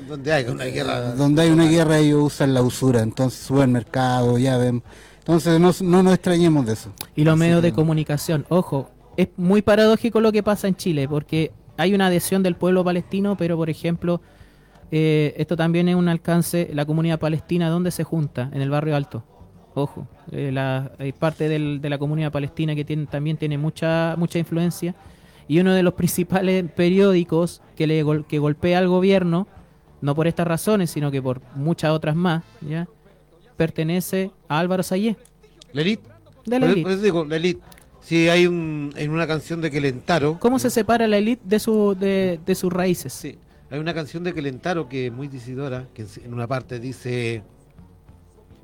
[0.08, 1.14] Donde hay una guerra.
[1.14, 4.84] donde hay una guerra ellos usan la usura, entonces supermercado, ya ven.
[5.20, 6.92] Entonces no, no nos extrañemos de eso.
[7.16, 8.46] Y los Así medios de comunicación.
[8.50, 12.84] Ojo, es muy paradójico lo que pasa en Chile, porque hay una adhesión del pueblo
[12.84, 14.22] palestino, pero por ejemplo,
[14.92, 18.50] eh, esto también es un alcance, la comunidad palestina, ¿dónde se junta?
[18.54, 19.24] En el barrio alto.
[19.74, 24.16] Ojo, eh, la, hay parte del- de la comunidad palestina que tiene, también tiene mucha,
[24.18, 24.96] mucha influencia.
[25.48, 29.48] Y uno de los principales periódicos que, le gol- que golpea al gobierno,
[30.06, 32.88] no por estas razones, sino que por muchas otras más, ¿ya?
[33.58, 35.18] pertenece a Álvaro Sayé,
[35.74, 36.08] La elite.
[36.46, 36.82] de la Por- élite.
[36.84, 37.62] por eso digo, la elite.
[38.02, 40.38] Si hay un, en una canción de Quelentaro.
[40.40, 43.14] ¿Cómo se separa la élite de, su, de, de sus raíces?
[43.14, 43.40] Sí,
[43.72, 47.42] hay una canción de Quelentaro que es muy decidora, que en- una parte dice,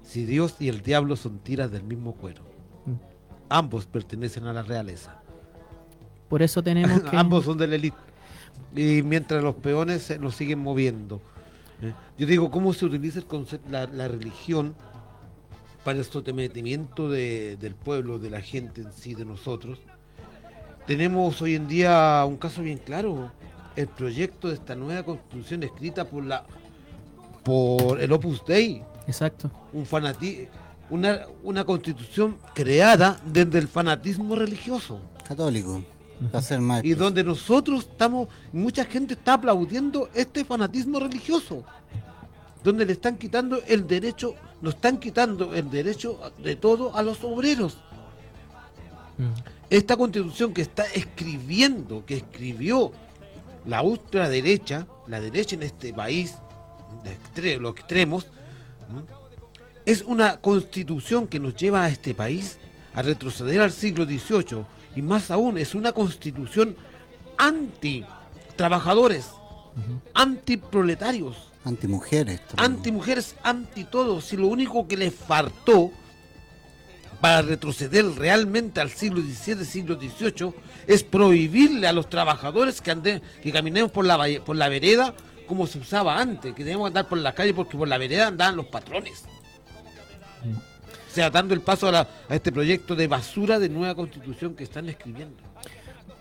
[0.04, 2.44] si Dios y el diablo son tiras del mismo cuero,
[2.86, 2.94] Mm.
[3.50, 5.20] ambos pertenecen a la realeza,
[6.30, 7.18] Por eso tenemos que...
[7.18, 7.98] ambos son de la élite,
[8.76, 11.20] y mientras los peones se los siguen moviendo.
[11.82, 11.94] ¿Eh?
[12.18, 14.76] Yo digo, ¿cómo se utiliza el concepto, la, la religión
[15.84, 19.80] para el sometimiento de- del pueblo, de la gente en sí, de nosotros?
[20.88, 23.32] Tenemos hoy en día un caso bien claro,
[23.76, 26.45] el proyecto de esta nueva constitución escrita por la
[27.44, 29.49] por el Opus Dei, Exacto.
[29.74, 30.48] un fanati
[30.91, 35.82] una, una constitución creada desde el fanatismo religioso Católico,
[36.61, 41.64] más y donde nosotros estamos, mucha gente está aplaudiendo este fanatismo religioso,
[42.64, 47.23] donde le están quitando el derecho, nos están quitando el derecho de todo a los
[47.23, 47.77] obreros.
[49.18, 49.31] Mm.
[49.69, 52.91] Esta constitución que está escribiendo, que escribió
[53.65, 56.35] la ultraderecha, la derecha en este país,
[57.03, 58.27] de extre- los extremos,
[59.85, 62.57] es una constitución que nos lleva a este país
[62.93, 64.65] a retroceder al siglo XVIII
[64.96, 66.76] y más aún es una constitución
[67.38, 68.06] anti
[68.56, 69.30] trabajadores,
[70.14, 72.42] anti proletarios, antimujeres.
[72.58, 74.22] anti mujeres, anti todo.
[74.22, 75.92] Si lo único que les faltó
[77.20, 80.54] para retroceder realmente al siglo XVII, siglo XVIII,
[80.88, 85.14] es prohibirle a los trabajadores que, anden, que caminemos por la, por la vereda
[85.48, 88.56] como se usaba antes, que debemos andar por la calle porque por la vereda andaban
[88.56, 89.26] los patrones.
[91.12, 94.88] O sea, dando el paso a, este proyecto de basura de nueva constitución que están
[94.88, 95.36] escribiendo.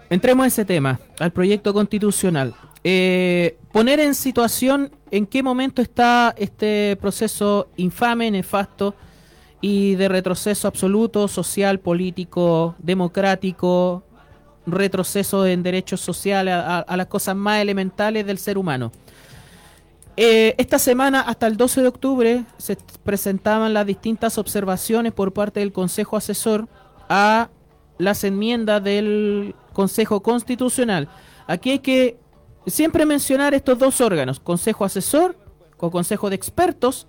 [0.09, 2.53] Entremos a ese tema, al proyecto constitucional.
[2.83, 8.97] Eh, poner en situación en qué momento está este proceso infame, nefasto
[9.61, 14.03] y de retroceso absoluto, social, político, democrático,
[14.67, 18.91] retroceso en derechos sociales, a las cosas más elementales del ser humano.
[20.23, 25.61] Eh, esta semana, hasta el 12 de octubre, se presentaban las distintas observaciones por parte
[25.61, 26.69] del Consejo Asesor
[27.09, 27.49] a
[27.97, 31.09] las enmiendas del Consejo Constitucional.
[31.47, 32.19] Aquí hay que
[32.67, 35.39] siempre mencionar estos dos órganos, Consejo Asesor
[35.79, 37.07] o Consejo de Expertos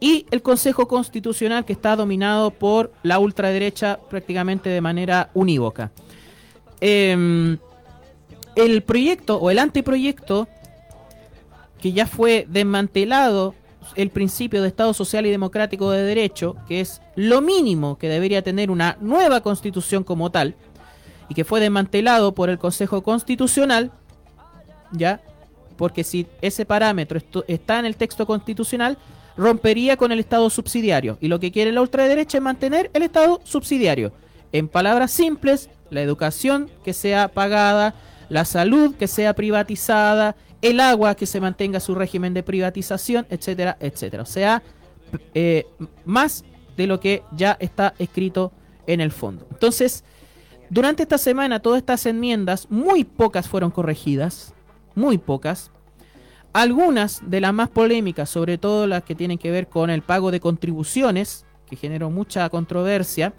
[0.00, 5.92] y el Consejo Constitucional que está dominado por la ultraderecha prácticamente de manera unívoca.
[6.80, 7.56] Em,
[8.56, 10.48] el proyecto o el anteproyecto
[11.80, 13.54] que ya fue desmantelado
[13.94, 18.42] el principio de Estado Social y Democrático de Derecho, que es lo mínimo que debería
[18.42, 20.54] tener una nueva constitución como tal,
[21.28, 23.92] y que fue desmantelado por el Consejo Constitucional,
[24.92, 25.20] ¿ya?
[25.76, 28.98] Porque si ese parámetro está en el texto constitucional,
[29.36, 31.18] rompería con el Estado subsidiario.
[31.20, 34.12] Y lo que quiere la ultraderecha es mantener el Estado subsidiario.
[34.52, 37.94] En palabras simples, la educación que sea pagada,
[38.28, 43.76] la salud que sea privatizada, el agua que se mantenga su régimen de privatización, etcétera,
[43.80, 44.22] etcétera.
[44.22, 44.62] O sea,
[45.34, 45.66] eh,
[46.04, 46.44] más
[46.76, 48.52] de lo que ya está escrito
[48.86, 49.46] en el fondo.
[49.50, 50.04] Entonces,
[50.70, 54.54] durante esta semana, todas estas enmiendas, muy pocas fueron corregidas,
[54.94, 55.70] muy pocas.
[56.52, 60.30] Algunas de las más polémicas, sobre todo las que tienen que ver con el pago
[60.30, 63.34] de contribuciones, que generó mucha controversia,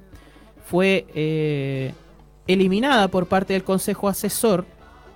[0.64, 1.94] fue eh,
[2.48, 4.66] eliminada por parte del Consejo Asesor,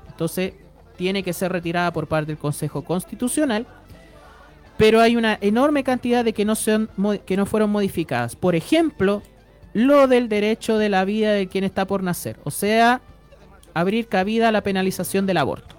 [0.09, 0.53] entonces
[0.95, 3.67] tiene que ser retirada por parte del Consejo Constitucional,
[4.77, 6.89] pero hay una enorme cantidad de que no, son,
[7.25, 8.35] que no fueron modificadas.
[8.35, 9.21] Por ejemplo,
[9.73, 13.01] lo del derecho de la vida de quien está por nacer, o sea,
[13.73, 15.75] abrir cabida a la penalización del aborto,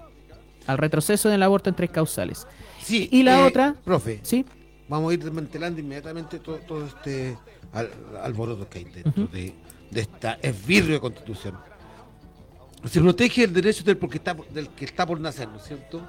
[0.67, 2.47] al retroceso del aborto en tres causales.
[2.81, 4.45] Sí, Y la eh, otra, Profe, ¿sí?
[4.87, 7.37] vamos a ir desmantelando inmediatamente todo, todo este
[7.73, 7.89] al,
[8.21, 9.53] alboroto que hay dentro de
[9.93, 11.55] esta esbirrio de constitución.
[12.89, 16.01] Se protege el derecho del, porque está, del que está por nacer, ¿no es cierto?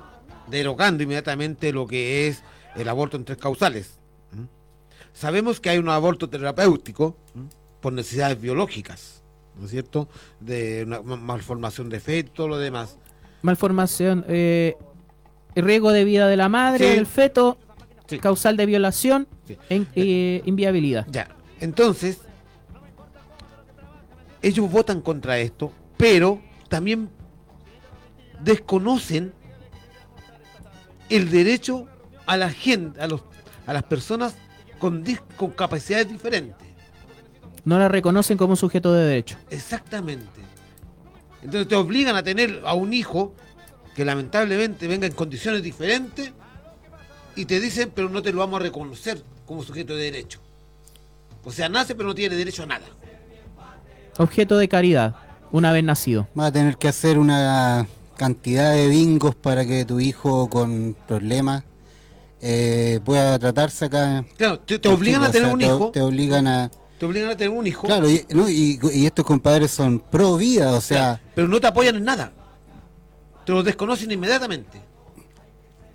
[0.49, 2.43] Derogando inmediatamente lo que es
[2.77, 3.99] el aborto en tres causales.
[5.13, 7.17] Sabemos que hay un aborto terapéutico
[7.81, 9.23] por necesidades biológicas,
[9.59, 10.09] ¿no es cierto?
[10.41, 12.99] De una ma- malformación de feto todo lo demás.
[13.43, 14.77] malformación, eh,
[15.55, 16.97] riesgo de vida de la madre, Sí.
[16.97, 17.57] del feto,
[18.09, 18.19] Sí.
[18.19, 19.57] causal de violación, Sí.
[19.71, 21.07] e eh, inviabilidad.
[21.11, 21.29] Ya,
[21.61, 22.19] entonces,
[24.43, 27.11] ellos votan contra esto, pero también
[28.41, 29.33] desconocen
[31.09, 31.87] el derecho
[32.27, 33.23] a la gente, a, los,
[33.67, 34.37] a las personas
[34.79, 35.05] con,
[35.37, 36.67] con capacidades diferentes.
[37.65, 39.37] No la reconocen como sujeto de derecho.
[39.51, 40.41] Exactamente.
[41.43, 43.35] Entonces te obligan a tener a un hijo
[43.95, 46.33] que lamentablemente venga en condiciones diferentes
[47.35, 50.41] y te dicen, pero no te lo vamos a reconocer como sujeto de derecho.
[51.45, 52.87] O sea, nace pero no tiene derecho a nada.
[54.19, 55.15] Objeto de caridad,
[55.53, 56.29] una vez nacido.
[56.35, 57.87] Vas a tener que hacer una
[58.17, 61.65] cantidad de bingos para que tu hijo con problemas
[62.41, 64.25] eh, pueda tratarse acá.
[64.37, 65.91] Claro, te, te obligan a O tener sea, un te- hijo.
[65.93, 66.71] Te obligan a...
[66.99, 67.87] Te obligan a tener un hijo.
[67.87, 71.21] Claro, y, no, y, y estos compadres son pro vida, o sea...
[71.35, 72.33] Pero no te apoyan en nada.
[73.45, 74.81] Te lo desconocen inmediatamente.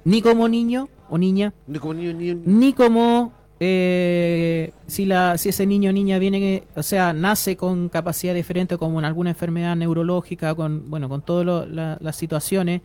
[0.03, 3.33] Ni como niño o niña, Ni como niño, ni- ni como
[3.63, 8.75] eh, si, la, si ese niño o niña viene, o sea, nace con capacidad diferente,
[8.75, 11.67] como en alguna enfermedad neurológica, con bueno, con todas
[12.01, 12.81] las situaciones.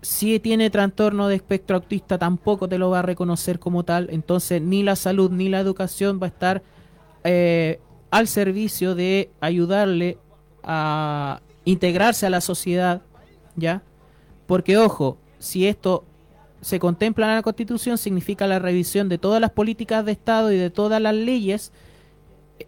[0.00, 4.08] Si tiene trastorno de espectro autista, tampoco te lo va a reconocer como tal.
[4.10, 6.62] Entonces, ni la salud ni la educación va a estar
[7.24, 7.78] eh,
[8.10, 10.16] al servicio de ayudarle
[10.62, 13.02] a integrarse a la sociedad,
[13.54, 13.82] ¿ya?
[14.46, 16.04] Porque, ojo, si esto
[16.60, 20.56] se contempla en la Constitución, significa la revisión de todas las políticas de Estado y
[20.56, 21.72] de todas las leyes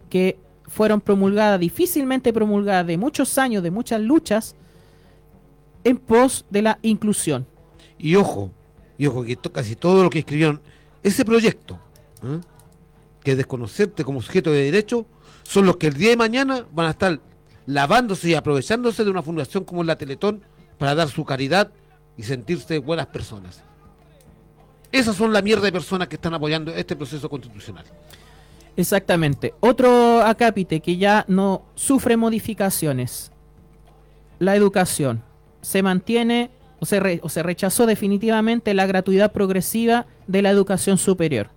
[0.08, 4.54] que fueron promulgadas, difícilmente promulgadas, de muchos años, de muchas luchas,
[5.82, 7.46] en pos de la inclusión.
[7.98, 8.52] Y ojo,
[8.96, 10.60] y ojo, que casi todo lo que escribieron,
[11.02, 11.80] ese proyecto,
[12.22, 12.40] ¿eh?
[13.24, 15.06] que es desconocerte como sujeto de derecho,
[15.42, 17.20] son los que el día de mañana van a estar
[17.66, 20.42] lavándose y aprovechándose de una fundación como la Teletón
[20.78, 21.72] para dar su caridad
[22.16, 23.64] y sentirse buenas personas.
[24.92, 27.84] Esas son la mierda de personas que están apoyando este proceso constitucional.
[28.76, 29.54] Exactamente.
[29.60, 33.30] Otro acápite que ya no sufre modificaciones.
[34.38, 35.22] La educación.
[35.60, 36.50] Se mantiene
[36.80, 41.50] o se, re- o se rechazó definitivamente la gratuidad progresiva de la educación superior.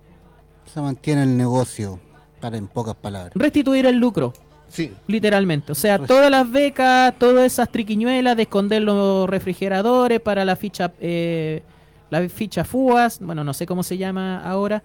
[0.72, 1.98] Se mantiene el negocio,
[2.40, 3.32] para en pocas palabras.
[3.34, 4.32] Restituir el lucro,
[4.68, 5.70] Sí, literalmente.
[5.70, 10.92] O sea, todas las becas, todas esas triquiñuelas de esconder los refrigeradores para la ficha,
[11.00, 11.62] eh,
[12.20, 14.82] la ficha FUAS, bueno, no sé cómo se llama ahora,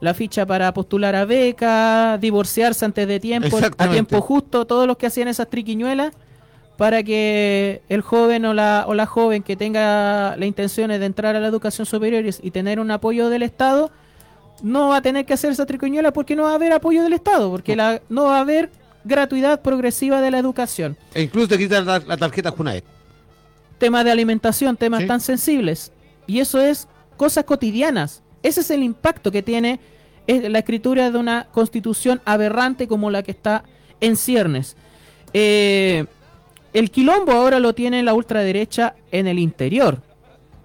[0.00, 4.98] la ficha para postular a beca, divorciarse antes de tiempo, a tiempo justo, todos los
[4.98, 6.12] que hacían esas triquiñuelas
[6.76, 11.34] para que el joven o la, o la joven que tenga la intención de entrar
[11.34, 13.90] a la educación superior y, tener un apoyo del Estado,
[14.62, 17.14] no va a tener que hacer esa triquiñuela porque no va a haber apoyo del
[17.14, 18.70] Estado, porque la, no va a haber
[19.04, 20.98] gratuidad progresiva de la educación.
[21.14, 22.82] e incluso te quitan la, la tarjeta Junaed.
[23.78, 25.06] Temas de alimentación, temas Sí.
[25.06, 25.92] tan sensibles.
[26.26, 28.22] Y eso es cosas cotidianas.
[28.42, 29.80] Ese es el impacto que tiene
[30.26, 33.64] eh, la escritura de una constitución aberrante como la que está
[34.00, 34.76] en ciernes.
[35.32, 36.06] Eh,
[36.72, 40.02] el quilombo ahora lo tiene la ultraderecha en el interior.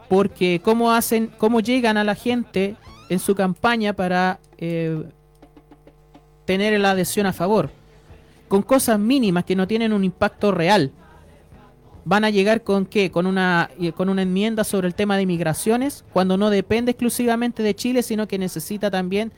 [0.09, 2.75] Porque cómo hacen, cómo llegan a la gente
[3.07, 5.03] en su campaña para eh,
[6.45, 7.69] tener la adhesión a favor.
[8.49, 10.91] Con cosas mínimas que no tienen un impacto real.
[12.03, 13.11] Van a llegar con qué?
[13.11, 17.61] Con una, eh, con una enmienda sobre el tema de migraciones, cuando no depende exclusivamente
[17.61, 19.32] de Chile, sino que necesita también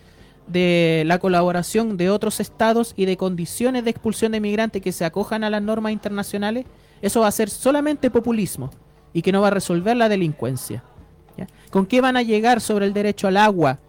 [0.47, 5.05] de la colaboración de otros estados y de condiciones de expulsión de migrantes que se
[5.05, 6.65] acojan a las normas internacionales.
[7.01, 8.69] Eso va a ser solamente populismo
[9.13, 10.83] y que no va a resolver la delincuencia.
[11.69, 13.79] ¿Con qué van a llegar sobre el derecho al agua,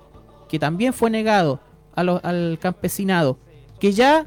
[0.48, 1.60] que también fue negado
[1.94, 3.38] a lo- al campesinado?
[3.78, 4.26] Que ya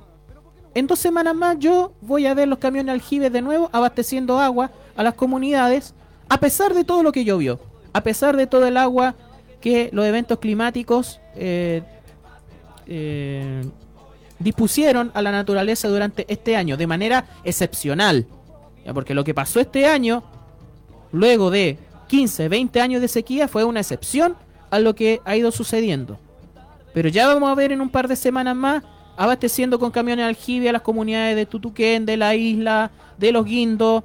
[0.77, 4.69] en dos semanas más yo voy a ver los camiones aljibes de nuevo abasteciendo agua
[4.95, 5.95] a las comunidades,
[6.29, 7.59] a pesar de todo lo que llovió,
[7.93, 9.15] a pesar de todo el agua
[9.59, 11.81] que los eventos climáticos eh,
[12.85, 13.63] eh,
[14.37, 18.27] dispusieron a la naturaleza durante este año, de manera excepcional.
[18.93, 20.23] Porque lo que pasó este año,
[21.11, 24.35] luego de 15, 20 años de sequía, fue una excepción
[24.69, 26.19] a lo que ha ido sucediendo.
[26.93, 28.83] Pero ya vamos a ver en un par de semanas más
[29.17, 34.03] abasteciendo con camiones aljibe a las comunidades de Tutuquén, de la isla, de los Guindos,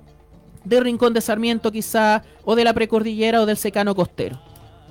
[0.64, 4.40] de Rincón de Sarmiento quizá, o de la precordillera o del secano costero.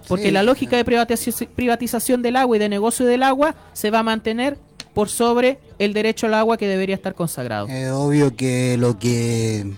[0.07, 0.31] Porque Sí.
[0.31, 4.03] la lógica de privatizaci- privatización del agua y de negocio del agua se va a
[4.03, 4.57] mantener
[4.93, 7.67] por sobre el derecho al agua que debería estar consagrado.
[7.67, 9.71] Es obvio que lo que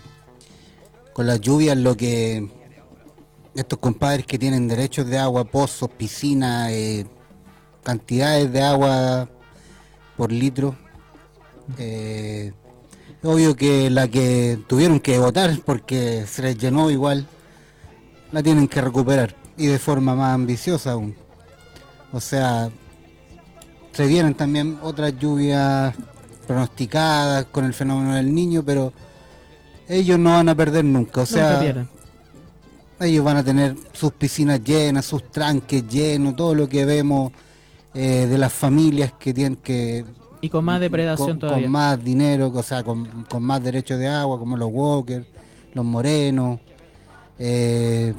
[1.14, 2.48] con las lluvias lo que
[3.56, 7.06] estos compadres que tienen derechos de agua, pozos, piscinas, eh,
[7.84, 9.30] cantidades de agua
[10.18, 10.76] por litro,
[11.78, 12.54] eh,
[13.24, 17.26] obvio que la que tuvieron que votar porque se les llenó igual,
[18.32, 21.16] la tienen que recuperar y de forma más ambiciosa aún.
[22.12, 22.70] O sea,
[23.92, 25.96] se vienen también otras lluvias
[26.48, 28.94] pronosticadas con el fenómeno del niño, pero
[29.88, 31.22] ellos no van a perder nunca.
[31.22, 31.88] O sea,
[33.00, 37.32] ellos van a tener sus piscinas llenas, sus tranques llenos, todo lo que vemos
[37.94, 40.06] eh, de las familias que tienen que...
[40.42, 41.64] Y con más depredación con, todavía.
[41.66, 45.26] con más dinero, o sea, con, con más derechos de agua, como los Walker,
[45.74, 46.60] los Morenos,
[47.40, 48.14] eh,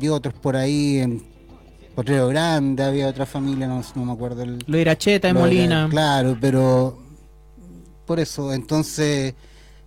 [0.00, 1.22] y otros por ahí, en
[1.94, 5.88] Potrero Grande había otra familia, no, no me acuerdo el, Lo Iracheta de- Molina.
[5.90, 6.98] Claro, pero
[8.06, 9.34] por eso, entonces,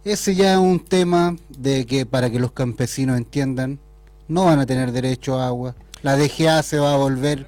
[0.04, 3.80] ese ya es un tema de que para que los campesinos entiendan,
[4.28, 5.76] no van a tener derecho a agua.
[6.04, 7.48] La DGA se va a volver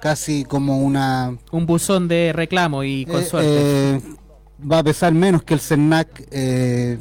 [0.00, 1.36] casi como una...
[1.52, 3.48] Un buzón de reclamo y con eh, suerte.
[3.96, 4.00] eh,
[4.70, 6.98] va a pesar menos que el CERNAC eh,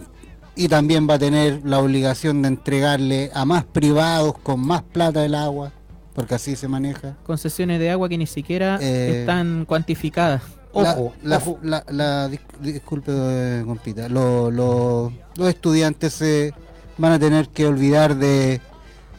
[0.55, 5.25] y también va a tener la obligación de entregarle a más privados con más plata
[5.25, 5.71] el agua,
[6.13, 7.17] porque así se maneja.
[7.25, 10.41] Concesiones de agua que ni siquiera Eh, están cuantificadas.
[10.71, 11.57] Ojo, la, ojo.
[11.61, 14.09] La, la- dis- disculpe, eh, compita.
[14.09, 16.53] Lo- lo- los estudiantes se
[16.97, 18.59] van a tener que olvidar de,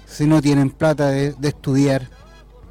[0.06, 2.08] si no tienen plata, de, de estudiar.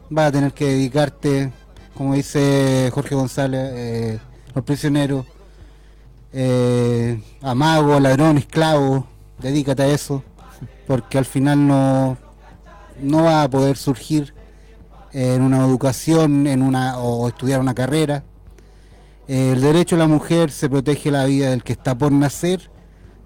[0.09, 1.51] Vas a tener que dedicarte,
[1.95, 4.19] como dice Jorge González, eh,
[4.53, 5.25] los prisioneros,
[6.31, 9.07] eh, a ladrón, esclavo.
[9.39, 10.23] Dedícate a eso,
[10.85, 12.17] porque al final no,
[13.01, 14.33] no va a poder surgir
[15.11, 18.23] en una educación en una o estudiar una carrera.
[19.27, 22.69] Eh, El derecho de la mujer se protege la vida del que está por nacer,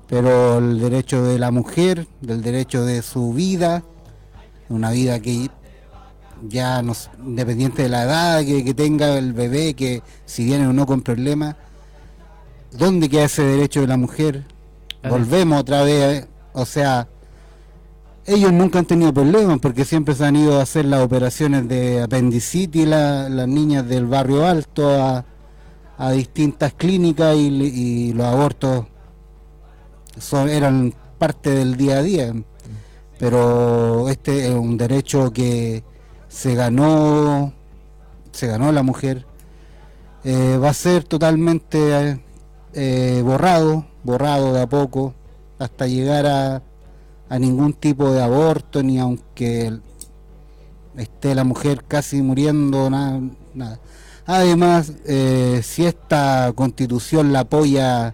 [0.08, 3.84] pero el derecho de la mujer, del derecho de su vida,
[4.70, 5.50] una vida que
[6.48, 6.94] ya no,
[7.26, 11.02] independiente de la edad que, que tenga el bebé, que si viene o no con
[11.02, 11.56] problemas,
[12.72, 14.46] ¿dónde queda ese derecho de la mujer?
[15.10, 17.08] Volvemos otra vez, o sea,
[18.26, 22.02] ellos nunca han tenido problemas porque siempre se han ido a hacer las operaciones de
[22.04, 25.26] apendicitis, la- las niñas del barrio alto, a,
[25.98, 28.86] a distintas clínicas y, los abortos
[30.20, 32.34] son, eran parte del día a día.
[33.18, 35.84] Pero este es un derecho que
[36.30, 37.52] se ganó,
[38.32, 39.26] se ganó la mujer.
[40.24, 42.22] Eh, va a ser totalmente
[42.74, 45.14] eh, borrado, borrado de a poco,
[45.58, 46.62] hasta llegar a,
[47.28, 49.80] a ningún tipo de aborto, ni aunque
[50.96, 53.20] esté la mujer casi muriendo, nada.
[53.54, 53.80] nada.
[54.26, 58.14] Además, eh, si esta constitución la apoya,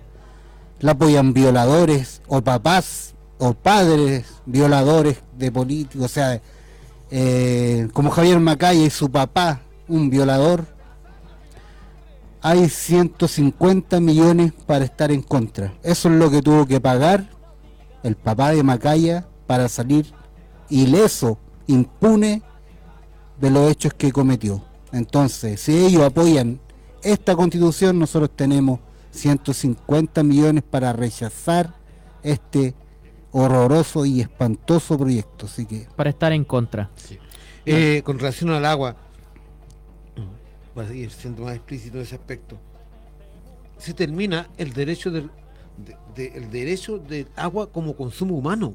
[0.80, 6.42] la apoyan violadores o papás o padres violadores de políticos, o sea,
[7.18, 10.66] eh, como Javier Macaya y su papá, un violador,
[12.42, 15.74] hay 150 millones para estar en contra.
[15.82, 17.30] Eso es lo que tuvo que pagar
[18.04, 20.08] el papá de Macaya para salir
[20.68, 21.38] ileso,
[21.68, 22.42] impune
[23.40, 24.62] de los hechos que cometió.
[24.92, 26.60] Entonces, si ellos apoyan
[27.02, 28.82] esta constitución, nosotros tenemos
[29.12, 31.74] 150 millones para rechazar
[32.24, 32.76] este
[33.38, 35.46] horroroso y espantoso proyecto.
[35.46, 36.90] Así que Para estar en contra.
[37.66, 38.96] Eh, con relación al agua,
[40.74, 42.58] para seguir siendo más explícito en ese aspecto,
[43.78, 45.30] se termina el derecho del
[45.78, 48.74] de- de- el derecho del agua como consumo humano.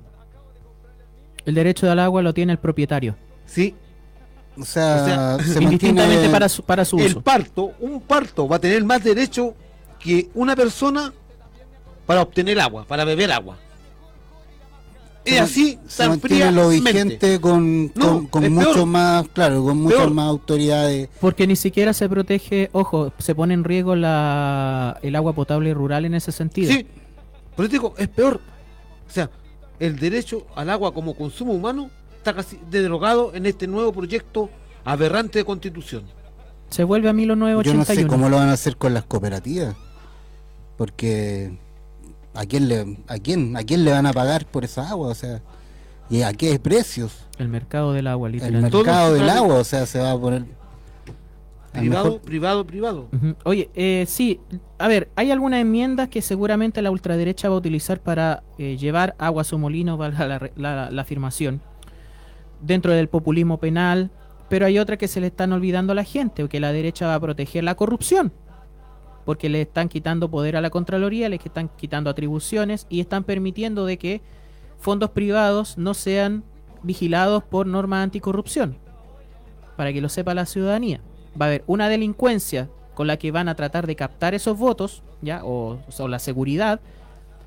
[1.47, 3.16] El derecho del agua lo tiene el propietario.
[3.47, 3.74] Sí,
[4.59, 7.23] o sea, O sea, se Indistintamente para su, para su el uso.
[7.23, 9.55] parto, un parto va a tener más derecho
[9.99, 11.15] que una persona
[12.05, 13.57] para obtener agua, para beber agua.
[15.35, 18.86] Man- así, se tan mantiene lo vigente con, No, con, con es mucho peor.
[18.86, 20.11] más, claro, con muchas Peor.
[20.12, 21.09] más autoridades.
[21.20, 26.05] Porque ni siquiera se protege, ojo, se pone en riesgo la, el agua potable rural
[26.05, 26.73] en ese sentido.
[26.73, 26.86] Sí,
[27.57, 28.40] por eso digo, es peor.
[29.09, 29.31] O sea,
[29.78, 34.51] el derecho al agua como consumo humano está casi derogado en este nuevo proyecto
[34.85, 36.05] aberrante de constitución.
[36.70, 37.85] Se vuelve a Yo no 1981.
[38.02, 39.74] sé cómo lo van a hacer con las cooperativas,
[40.77, 41.59] porque
[42.35, 45.15] a quién le, a quién, a quién le van a pagar por esa agua, o
[45.15, 45.40] sea,
[46.09, 47.27] y a qué precios.
[47.39, 48.70] El mercado del agua, El literalmente.
[48.70, 50.44] Todo mercado del agua, o sea, se va a poner
[51.73, 53.09] Privado, mejor- privado, privado.
[53.44, 54.40] Oye, eh, sí,
[54.78, 59.15] a ver, hay algunas enmiendas que seguramente la ultraderecha va a utilizar para eh, llevar
[59.19, 61.61] agua a su molino, valga la, re- la- la afirmación,
[62.61, 64.11] dentro del populismo penal,
[64.48, 67.07] pero hay otras que se le están olvidando a la gente, o que la derecha
[67.07, 68.32] va a proteger la corrupción,
[69.24, 73.84] porque le están quitando poder a la Contraloría, le están quitando atribuciones y están permitiendo
[73.84, 74.20] de que
[74.78, 76.44] fondos privados no sean
[76.82, 78.76] vigilados por normas anticorrupción,
[79.76, 81.01] para que lo sepa la ciudadanía
[81.38, 85.02] va a haber una delincuencia con la que van a tratar de captar esos votos,
[85.22, 85.44] ¿ya?
[85.44, 86.80] O, o la seguridad.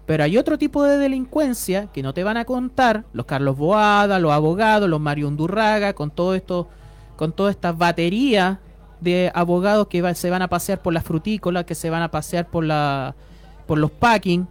[0.05, 4.19] Pero hay otro tipo de delincuencia que no te van a contar, los Carlos Boada,
[4.19, 6.67] los abogados, los Mario Undurraga, con todo esto,
[7.15, 8.59] con toda esta batería
[9.03, 12.47] de abogados que se van a pasear por las frutícolas, que se van a pasear
[12.47, 13.15] por la
[13.67, 14.47] por los packing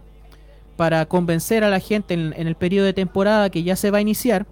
[0.75, 4.01] para convencer a la gente en, el periodo de temporada que ya se va a
[4.01, 4.47] iniciar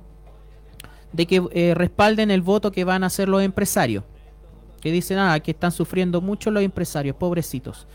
[1.13, 4.03] de que eh, respalden el voto que van a hacer los empresarios
[4.81, 7.87] que dicen ah, que están sufriendo mucho los empresarios, pobrecitos.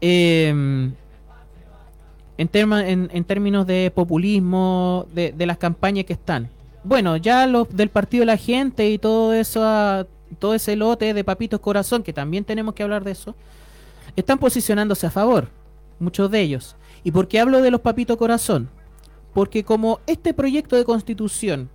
[0.00, 0.48] Eh,
[2.38, 6.48] en, en, en términos de populismo, de, de las campañas que están.
[6.82, 11.24] Bueno, ya los del Partido de la Gente y todo eso, todo ese lote de
[11.24, 13.34] papitos corazón, que también tenemos que hablar de eso,
[14.16, 15.48] están posicionándose a favor,
[15.98, 16.76] muchos de ellos.
[17.02, 18.70] ¿Y por qué hablo de los papitos corazón?
[19.32, 21.70] Porque como este proyecto de constitución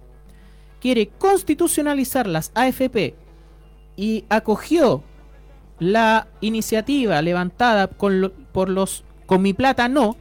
[0.79, 3.15] quiere constitucionalizar las AFP
[3.97, 5.03] y acogió
[5.79, 10.17] la iniciativa levantada con por los con mi plata no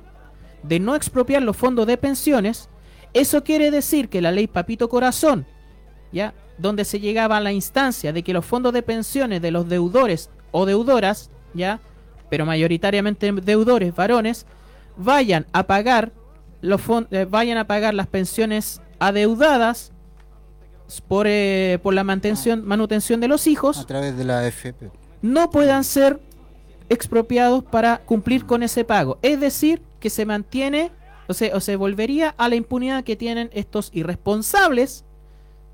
[0.63, 2.69] de no expropiar los fondos de pensiones,
[3.15, 5.47] eso quiere decir que la ley Papito Corazón,
[6.13, 9.69] ya donde se llegaba a la instancia de que los fondos de pensiones de los
[9.69, 11.81] deudores o deudoras, ya,
[12.29, 14.47] pero mayoritariamente deudores varones,
[14.97, 16.13] vayan a pagar
[16.61, 16.81] los
[17.11, 19.93] eh, vayan a pagar las pensiones adeudadas
[21.07, 24.91] por, eh, por la mantención, manutención de los hijos a través de la AFP.
[25.23, 26.21] no puedan ser
[26.89, 29.19] expropiados para cumplir con ese pago.
[29.23, 30.91] Es decir, que se mantiene
[31.29, 35.05] o se, o se volvería a la impunidad que tienen estos irresponsables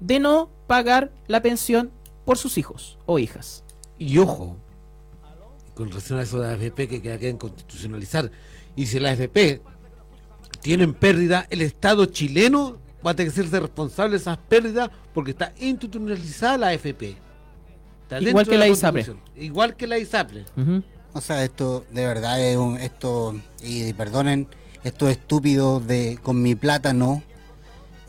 [0.01, 1.91] de no pagar la pensión
[2.25, 3.65] por sus hijos o hijas.
[3.99, 4.57] Y ojo,
[5.75, 8.31] con relación a eso de la AFP que queda- quieren constitucionalizar,
[8.77, 9.61] y si la AFP
[10.61, 15.33] tienen pérdida, el Estado chileno va a tener que ser responsable de esas pérdidas porque
[15.33, 17.17] está institucionalizada la AFP.
[18.03, 19.05] Está Igual que la ISAPRE.
[19.05, 19.43] Constitución.
[19.45, 20.45] Igual que la ISAPRE.
[21.13, 24.49] O sea, esto de verdad es un, esto, y perdonen,
[24.83, 27.23] esto estúpido de con mi plata no,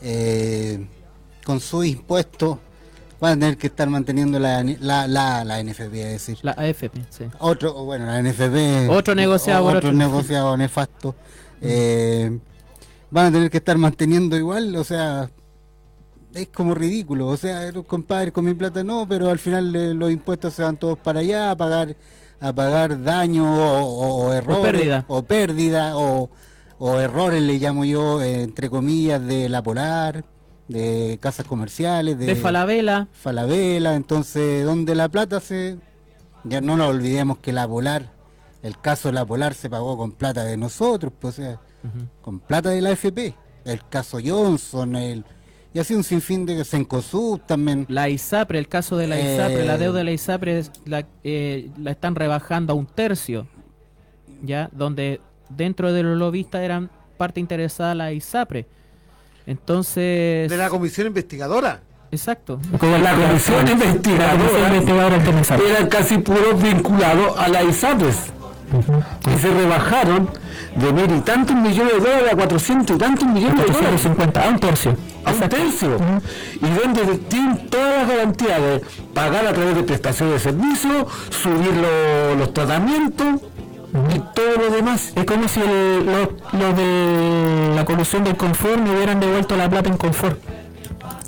[0.02, 0.86] eh,
[1.46, 2.58] con sus impuestos
[3.20, 6.38] van a tener que estar manteniendo la, la, la, la NFP, es decir.
[6.42, 7.24] La AFP, sí.
[7.38, 8.90] Otro, bueno, la NFP.
[8.90, 9.92] Otro negociado Otro otro.
[9.92, 11.14] negociado nefasto.
[11.62, 12.38] Eh,
[13.10, 15.30] van a tener que estar manteniendo igual, o sea,
[16.34, 17.28] es como ridículo.
[17.28, 20.62] O sea, los compadres con mi plata no, pero al final eh, los impuestos se
[20.64, 21.96] van todos para allá a pagar
[22.38, 25.04] a pagar daño o, o- o errores pérdida.
[25.08, 26.28] o pérdida o,
[26.78, 30.22] o errores le llamo yo eh, entre comillas de la Polar
[30.68, 33.08] de casas comerciales de, De Falabella.
[33.12, 35.78] Falabella, entonces donde la plata se
[36.44, 38.12] ya no nos olvidemos que la Polar
[38.62, 41.60] el caso de la Polar se pagó con plata de nosotros pues o sea
[42.20, 43.34] con plata de la FP
[43.64, 45.24] el caso Johnson el
[45.76, 49.64] y así un sinfín de Sencosud también La ISAPRE, el caso de la Eh, ISAPRE,
[49.66, 53.46] la deuda de la ISAPRE la, eh, la están rebajando a un tercio,
[54.42, 55.20] ya donde
[55.50, 58.66] dentro de los lobistas eran parte interesada la ISAPRE.
[59.46, 61.80] Entonces, De la comisión investigadora.
[62.10, 62.58] exacto.
[62.80, 65.16] La comisión investigadora
[65.68, 68.16] eran casi puros vinculados a la ISAPRES.
[69.32, 70.28] Y se rebajaron
[70.74, 74.00] de mil y tantos millones de dólares a cuatrocientos y tantos millones de dólares.
[74.02, 74.96] 50, a un tercio.
[75.24, 75.96] A un tercio.
[76.60, 78.82] Y donde tienen todas las garantías de
[79.14, 83.40] pagar a través de prestaciones de servicio, subir lo- los tratamientos
[84.14, 85.12] y todo lo demás.
[85.14, 89.88] Es como si el- los, de la colusión del confort me hubieran devuelto la plata
[89.88, 90.38] en confort.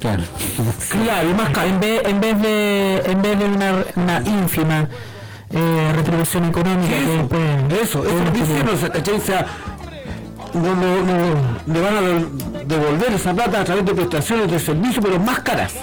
[0.01, 0.23] claro
[1.03, 1.69] Claro, y más caro.
[1.69, 4.89] En vez, en vez de en vez de una, una ínfima
[5.51, 9.47] eh, retribución económica que después- Eso, eso es diciendo, o sea,
[10.55, 15.01] no, no, no, le van a devolver esa plata a través de prestaciones de servicio,
[15.03, 15.75] pero más caras.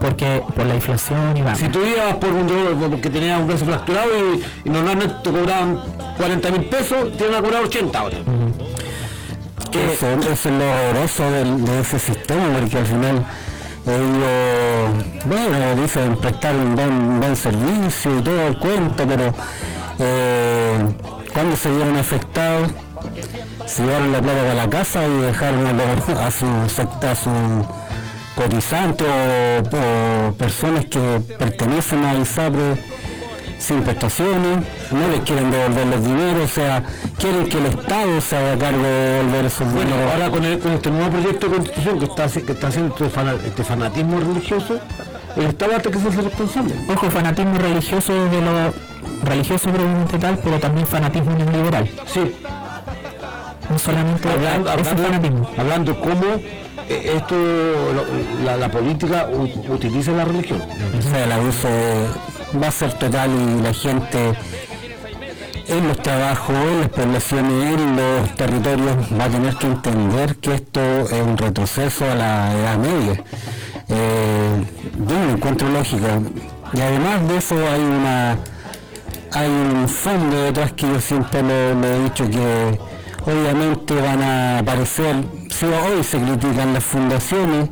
[0.00, 1.58] Porque por la inflación y vamos.
[1.58, 5.30] Si tú ibas por un dolor porque tenías un brazo fracturado y, y normalmente te
[5.30, 5.80] cobraban
[6.16, 8.18] 40 mil pesos, te van a cobrar 80 ahora.
[9.72, 13.26] Eso, eso es lo horroroso de ese sistema, porque al final
[13.86, 19.34] ellos, bueno, dicen prestar un buen, buen servicio y todo el cuento, pero
[19.98, 20.78] eh,
[21.32, 22.70] cuando se vieron afectados,
[23.66, 27.30] se llevaron la plata de la casa y dejaron a, a su secta, a su
[28.42, 32.76] cotizante o, o personas que pertenecen a ISAPRE
[33.58, 34.58] sin prestaciones,
[34.92, 36.82] no les quieren devolver los dineros, o sea,
[37.18, 40.12] quieren que el Estado se haga cargo de devolver esos Bueno, dineros.
[40.12, 42.94] ahora con, el- con este nuevo proyecto de constitución que está, haci- que está haciendo
[42.94, 44.78] este, este fanatismo religioso,
[45.36, 46.74] el Estado va a tener que ser responsable.
[46.88, 48.52] Ojo, fanatismo religioso de lo
[49.24, 51.90] religioso probablemente tal, pero también fanatismo neoliberal.
[52.06, 52.20] Sí,
[53.68, 55.50] No solamente hablando, hablando, fanatismo.
[55.58, 56.26] hablando cómo
[56.88, 59.28] esto, lo- la, política
[59.68, 60.62] utiliza la religión.
[60.98, 61.68] O sea, el abuso
[62.62, 64.32] va a ser total y la gente
[65.68, 70.54] en los trabajos, en las poblaciones, en los territorios va a tener que entender que
[70.54, 73.22] esto es un retroceso a la Edad Media.
[73.88, 74.64] Eh,
[75.32, 76.06] encuentro lógico.
[76.72, 78.36] Y además de eso hay una
[79.32, 82.78] hay un fondo detrás que yo siempre lo he dicho que
[83.30, 85.16] obviamente van a aparecer,
[85.50, 87.68] si hoy se critican las fundaciones,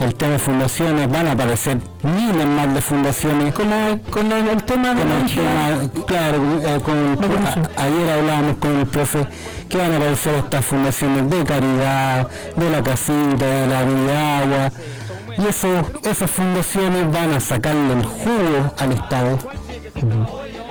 [0.00, 3.54] el tema de fundaciones, van a aparecer miles más de fundaciones.
[3.54, 3.66] Con,
[4.10, 9.26] con el, tema de la claro, eh, con- a- ayer hablábamos con el profe
[9.68, 14.72] que van a aparecer estas fundaciones de caridad, de la casita, de la vida agua,
[15.38, 15.68] y eso,
[16.02, 19.38] esas fundaciones van a sacarle el jugo al Estado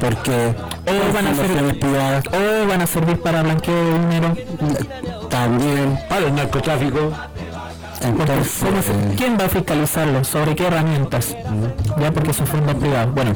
[0.02, 0.56] porque
[0.88, 4.36] O van a ser- fundaciones privadas O van a servir para blanqueo de dinero.
[5.30, 7.11] también Para el narcotráfico,
[8.02, 10.23] entonces ¿cómo se- eh, ¿Quién va a fiscalizarlo?
[10.23, 11.36] ¿Sobre qué herramientas?
[11.99, 13.14] Ya porque son fondos privados.
[13.14, 13.34] Bueno,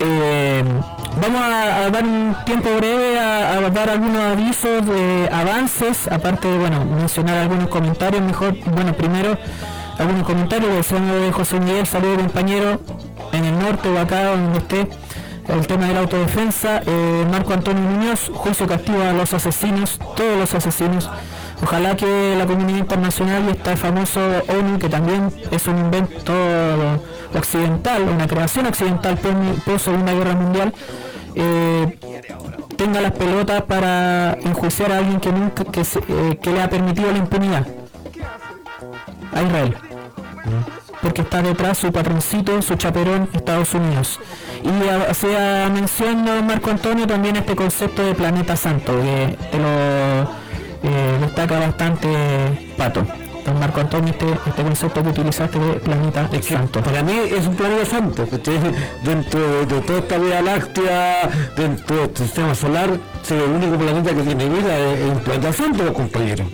[0.00, 0.64] eh,
[1.20, 6.48] vamos a, a dar un tiempo breve a, a dar algunos avisos de avances, aparte
[6.48, 8.22] de bueno, mencionar algunos comentarios.
[8.22, 9.36] Mejor, bueno, primero
[9.98, 12.80] algunos comentarios del señor José Miguel, saludo compañero,
[13.32, 14.88] en el norte o acá donde esté.
[15.48, 20.38] El tema de la autodefensa, eh, Marco Antonio Muñoz, juicio castigo a los asesinos, todos
[20.38, 21.10] los asesinos.
[21.62, 26.32] Ojalá que la comunidad internacional y este famoso ONU, que también es un invento
[27.34, 30.74] occidental, una creación occidental post Segunda Guerra Mundial,
[31.34, 31.98] eh,
[32.76, 36.68] tenga las pelotas para enjuiciar a alguien que nunca que, se- eh, que le ha
[36.68, 37.66] permitido la impunidad
[39.34, 39.76] a Israel
[41.00, 44.20] porque está detrás su patroncito, su chaperón, Estados Unidos.
[44.62, 50.22] Y hacía mención Marco Antonio también este concepto de planeta santo, que te lo
[50.84, 52.08] eh, destaca bastante
[52.76, 53.04] Pato.
[53.44, 56.80] Don Marco Antonio, este, este concepto que utilizaste de planeta santo.
[56.80, 58.38] para mí es un planeta santo, que
[59.04, 62.90] dentro de, de toda esta vida láctea, dentro de este sistema solar,
[63.20, 66.46] es el único planeta que tiene vida, es, es un planeta santo, compañeros.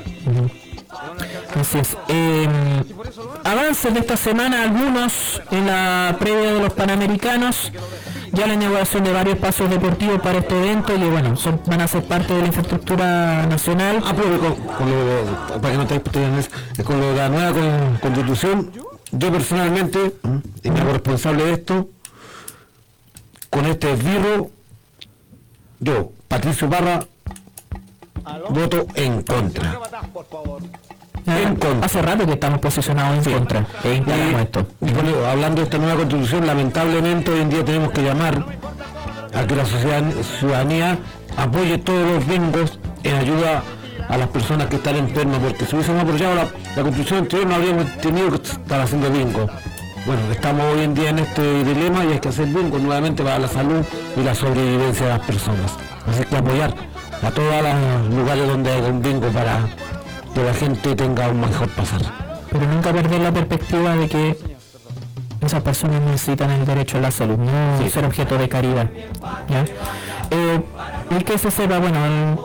[1.60, 1.97] Así es.
[2.09, 2.48] Eh,
[3.44, 7.72] avances de esta semana, algunos en la previa de los Panamericanos,
[8.32, 11.88] ya la inauguración de varios pasos deportivos para este evento y bueno, son, van a
[11.88, 14.02] ser parte de la infraestructura nacional.
[14.05, 15.24] Ah, pero con, con lo de-
[15.60, 16.50] para que no te disputéis,
[16.84, 18.70] con lo de la nueva con- constitución,
[19.12, 20.14] yo personalmente,
[20.62, 21.88] y me hago responsable de esto,
[23.50, 24.50] con este esbirro,
[25.80, 27.06] yo, Patricio Barra,
[28.50, 29.78] voto en contra.
[31.28, 31.86] En contra.
[31.86, 33.66] Hace rato que estamos posicionados en contra.
[33.84, 34.02] E
[34.42, 34.66] esto.
[34.80, 38.44] Y bueno, hablando de esta nueva constitución, lamentablemente hoy en día tenemos que llamar
[39.34, 40.05] a que la sociedad-
[40.38, 40.98] ciudadanía
[41.36, 43.62] apoye todos los bingos en ayuda
[44.09, 47.55] a las personas que están enfermas, porque si hubiésemos apoyado la, la constitución anterior no
[47.56, 49.46] habríamos tenido que estar haciendo bingo.
[50.06, 53.38] Bueno, estamos hoy en día en este dilema y hay que hacer bingo nuevamente para
[53.38, 53.84] la salud
[54.16, 55.72] y la sobrevivencia de las personas.
[56.10, 56.72] Así que apoyar
[57.22, 59.59] a todos los lugares donde haya un bingo para
[60.34, 62.00] que la gente tenga un mejor pasar.
[62.50, 64.38] Pero nunca perder la perspectiva de que
[65.40, 68.90] esas personas necesitan el derecho a la salud, no ser objeto de caridad.
[69.48, 69.64] ¿ya?
[70.30, 70.60] Eh,
[71.18, 72.38] y que se sepa, bueno, en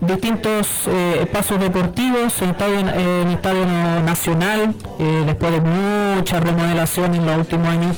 [0.00, 3.66] distintos eh, pasos deportivos en estadio, en estadio
[4.04, 7.96] nacional, eh, después de mucha remodelación en los últimos años,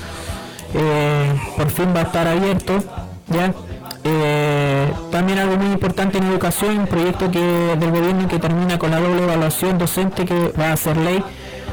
[0.75, 2.79] eh, por fin va a estar abierto.
[3.29, 3.53] ¿ya?
[4.05, 8.91] Eh, también algo muy importante en educación, un proyecto que, del gobierno que termina con
[8.91, 11.23] la doble evaluación docente que va a ser ley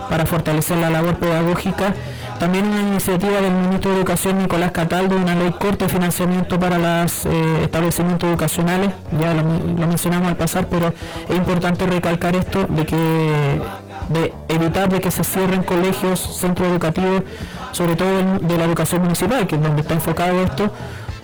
[0.09, 1.93] para fortalecer la labor pedagógica.
[2.39, 6.77] También una iniciativa del ministro de Educación Nicolás Cataldo, una ley corta de financiamiento para
[6.77, 10.93] los establecimientos educacionales, ya lo, lo mencionamos al pasar, pero
[11.29, 13.61] es importante recalcar esto de que
[14.09, 17.23] de evitar de que se cierren colegios, centros educativos,
[17.71, 20.71] sobre todo de la educación municipal, que es donde está enfocado esto,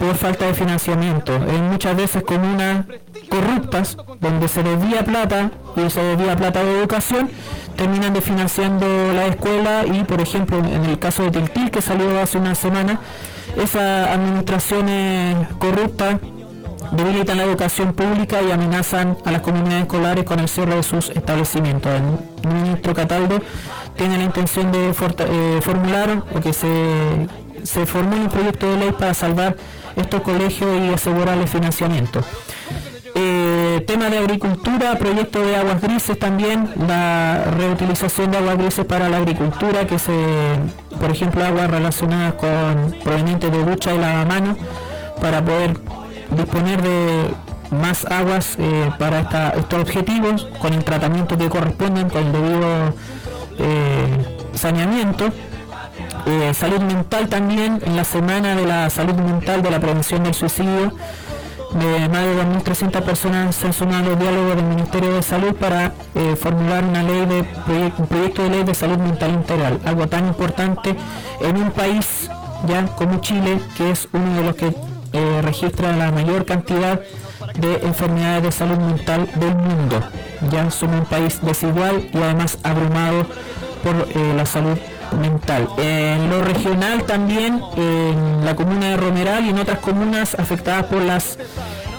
[0.01, 1.35] por falta de financiamiento.
[1.35, 2.85] En muchas veces comunas
[3.29, 7.29] corruptas, donde se desvía plata y se desvía plata de educación,
[7.75, 12.39] terminan desfinanciando la escuela y, por ejemplo, en el caso de Tiltil, que salió hace
[12.39, 12.99] una semana,
[13.55, 16.15] esas administraciones corruptas
[16.93, 21.09] debilitan la educación pública y amenazan a las comunidades escolares con el cierre de sus
[21.09, 21.91] establecimientos.
[22.43, 23.39] El ministro Cataldo
[23.95, 26.67] tiene la intención de eh, formular o que se,
[27.61, 29.55] se formule un proyecto de ley para salvar
[29.95, 32.21] estos colegios y asegurarles financiamiento.
[33.13, 39.09] Eh, tema de agricultura, proyecto de aguas grises también, la reutilización de aguas grises para
[39.09, 40.13] la agricultura, que se,
[40.99, 44.57] por ejemplo, aguas relacionadas con provenientes de ducha y lavamanos,
[45.19, 45.77] para poder
[46.31, 47.33] disponer de
[47.71, 52.93] más aguas eh, para esta- estos objetivos, con el tratamiento que corresponden, con el debido
[53.59, 55.25] eh, saneamiento.
[56.25, 60.33] Eh, salud mental también, en la semana de la salud mental de la prevención del
[60.33, 60.93] suicidio,
[61.73, 65.55] de más de 2.300 personas se han sumado a los diálogos del Ministerio de Salud
[65.55, 70.07] para eh, formular una ley de un proyecto de ley de salud mental integral, algo
[70.07, 70.95] tan importante
[71.39, 72.29] en un país
[72.67, 74.75] ya como Chile, que es uno de los que
[75.13, 76.99] eh, registra la mayor cantidad
[77.55, 80.01] de enfermedades de salud mental del mundo.
[80.51, 83.25] Ya somos un país desigual y además abrumado
[83.83, 84.77] por la salud
[85.13, 85.67] mental.
[85.77, 91.01] En lo regional también, en la comuna de Romeral y en otras comunas afectadas por
[91.01, 91.37] las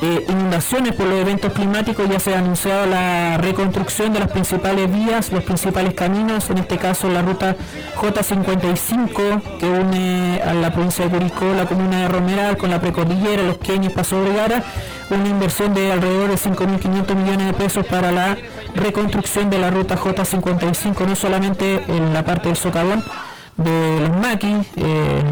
[0.03, 4.93] eh, inundaciones, por los eventos climáticos, ya se ha anunciado la reconstrucción de las principales
[4.93, 7.55] vías, los principales caminos, en este caso la ruta
[7.97, 13.45] J55 que une a la provincia de Curicó, la comuna de Romeral con la precordillera,
[13.45, 14.65] los Queños, Paso Vergara,
[15.11, 18.37] una inversión de alrededor de 5.500 millones de pesos para la
[18.75, 23.05] reconstrucción de la ruta J55, no solamente en la parte del socavón
[23.57, 25.23] de los maquis, eh,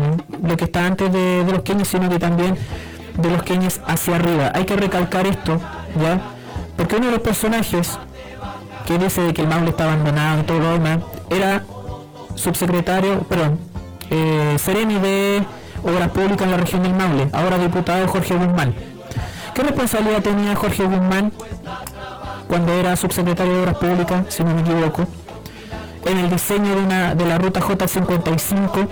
[0.42, 2.56] lo que está antes de, los Queños, sino que también
[3.16, 4.52] de los Queños hacia arriba.
[4.54, 5.60] Hay que recalcar esto,
[6.00, 6.20] ¿ya?
[6.76, 7.98] Porque uno de los personajes
[8.86, 10.98] que dice de que el Maule está abandonado y todo lo demás,
[11.30, 11.62] era
[12.34, 13.58] subsecretario, perdón,
[14.10, 15.42] eh, de
[15.84, 18.74] Obras Públicas en la región del Maule, ahora diputado Jorge Guzmán.
[19.54, 21.32] ¿Qué responsabilidad tenía Jorge Guzmán
[22.50, 25.06] cuando era subsecretario de Obras Públicas, si no me equivoco,
[26.04, 28.88] en el diseño de, una, de la ruta J55,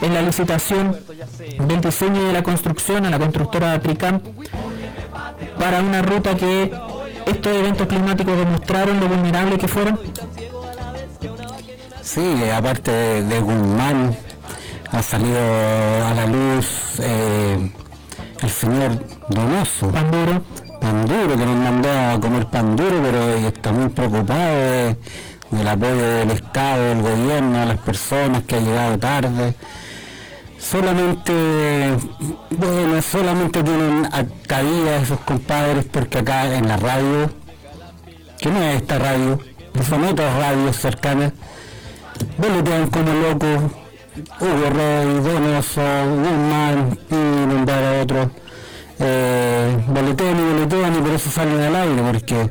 [0.00, 0.96] en la licitación
[1.66, 4.20] del diseño de la construcción a la constructora Tricam,
[5.58, 6.72] para una ruta que
[7.26, 9.98] estos eventos climáticos demostraron lo vulnerable que fueron?
[12.02, 14.16] Sí, aparte de, de Guzmán,
[14.92, 17.72] ha salido a la luz eh,
[18.42, 19.90] el señor Donoso.
[19.90, 20.42] Panduro.
[20.84, 24.96] Panduro, que nos mandó a comer panduro, pero está muy preocupado de-
[25.50, 29.54] del apoyo del Estado, del gobierno, a las personas que ha llegado tarde.
[30.58, 31.32] Solamente,
[32.50, 34.08] bueno, solamente tienen
[34.46, 37.30] cabida esos compadres porque acá en la radio,
[38.38, 39.38] que no es esta radio,
[39.88, 41.32] son otras radios cercanas,
[42.36, 43.72] boletean como locos,
[44.38, 48.28] Hugo Rey, Donoso, Guzmán, y nombrar a otros,
[48.98, 52.50] eh, boletean y boletean y por eso salen al aire, porque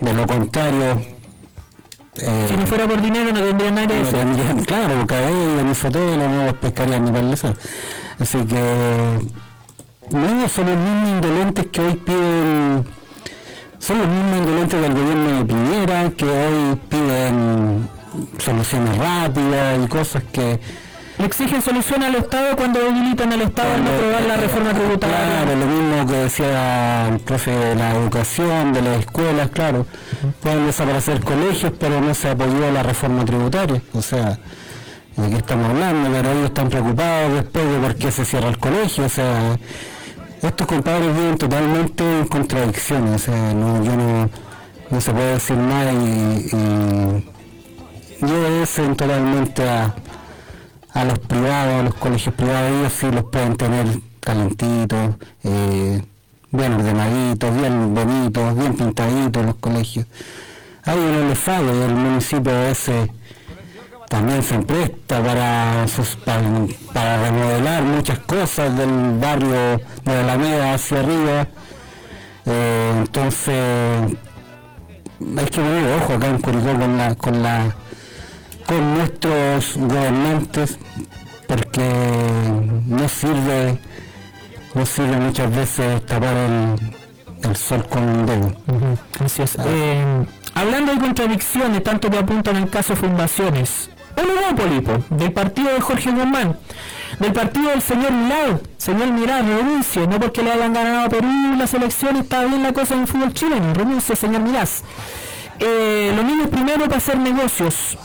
[0.00, 1.00] de lo contrario...
[2.16, 6.54] eh, Si no fuera por dinero no tendría nada claro, cabello, ni fotelo, no los
[6.54, 7.54] pescarían ni para deseo.
[8.18, 9.18] Así que
[10.10, 12.84] no son los mismos indolentes que hoy piden,
[13.78, 17.88] son los mismos indolentes del gobierno de Piñera que hoy piden
[18.38, 20.58] soluciones rápidas y cosas que
[21.18, 25.16] Le exigen solución al Estado cuando debilitan al Estado al no aprobar la reforma tributaria.
[25.16, 29.84] Claro, lo mismo que decía el profe de la educación, de las escuelas, claro.
[30.40, 33.82] Pueden desaparecer colegios, pero no se apoyó la reforma tributaria.
[33.94, 34.38] O sea,
[35.16, 36.08] ¿de qué estamos hablando?
[36.08, 39.04] Pero ellos están preocupados después de por qué se cierra el colegio.
[39.04, 39.58] O sea,
[40.40, 43.14] estos compadres viven totalmente en contradicciones.
[43.14, 44.30] O sea, no, yo no,
[44.88, 49.92] no se puede decir nada y, y, y obedecen totalmente a
[50.92, 53.86] a los privados, a los colegios privados, ellos sí los pueden tener
[54.20, 56.02] calentitos, eh,
[56.50, 60.06] bien ordenaditos, bien bonitos, bien pintaditos los colegios.
[60.84, 63.10] A ellos no les el municipio ese
[64.08, 65.84] también se presta para,
[66.24, 66.42] para,
[66.94, 71.46] para remodelar muchas cosas del barrio de la Alameda hacia arriba.
[72.46, 74.16] Eh, entonces,
[75.20, 77.76] hay que poner ojo acá en Curicó con la, con la
[78.68, 80.78] con nuestros gobernantes
[81.46, 81.88] porque
[82.86, 83.78] no sirve
[84.74, 88.52] no sirve muchas veces tapar el, el sol con un dedo.
[89.24, 89.56] Así es.
[89.64, 95.72] Eh, hablando de contradicciones, tanto que apuntan en el caso Fundaciones, Oligópoli, po, del partido
[95.72, 96.58] de Jorge Guzmán,
[97.18, 101.28] del partido del señor Milad, señor Milad, renuncie, no porque le hayan ganado a Perú
[101.56, 104.68] las elecciones, está bien la cosa en el fútbol chileno, renuncie, señor Milad.
[105.58, 107.98] Eh, los niños primero para hacer negocios,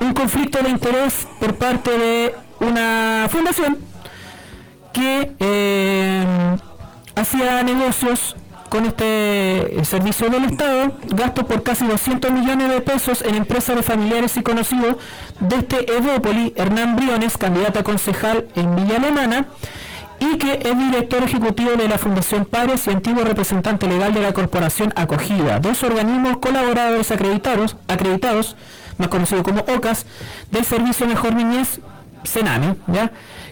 [0.00, 3.78] un conflicto de interés por parte de una fundación
[4.92, 6.24] que eh,
[7.14, 8.36] hacía negocios
[8.70, 13.76] con este eh, servicio del Estado, gastos por casi 200 millones de pesos en empresas
[13.76, 14.96] de familiares y conocidos
[15.40, 19.46] de este Evópoli, Hernán Briones, candidato a concejal en Villa Alemana,
[20.20, 24.32] y que es director ejecutivo de la Fundación Padres y antiguo representante legal de la
[24.32, 27.76] Corporación Acogida, dos organismos colaboradores acreditados
[29.00, 30.06] más conocido como OCAS,
[30.50, 31.80] del Servicio Mejor Niñez,
[32.22, 33.10] Sename, ¿ya?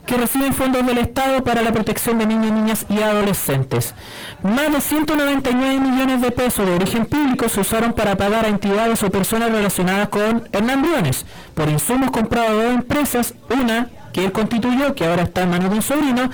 [0.09, 3.95] que reciben fondos del Estado para la protección de niños, niñas y adolescentes.
[4.43, 9.03] Más de 199 millones de pesos de origen público se usaron para pagar a entidades
[9.03, 14.95] o personas relacionadas con Hernán Briones por insumos comprados de empresas, una que él constituyó,
[14.95, 16.31] que ahora está en manos de un sobrino,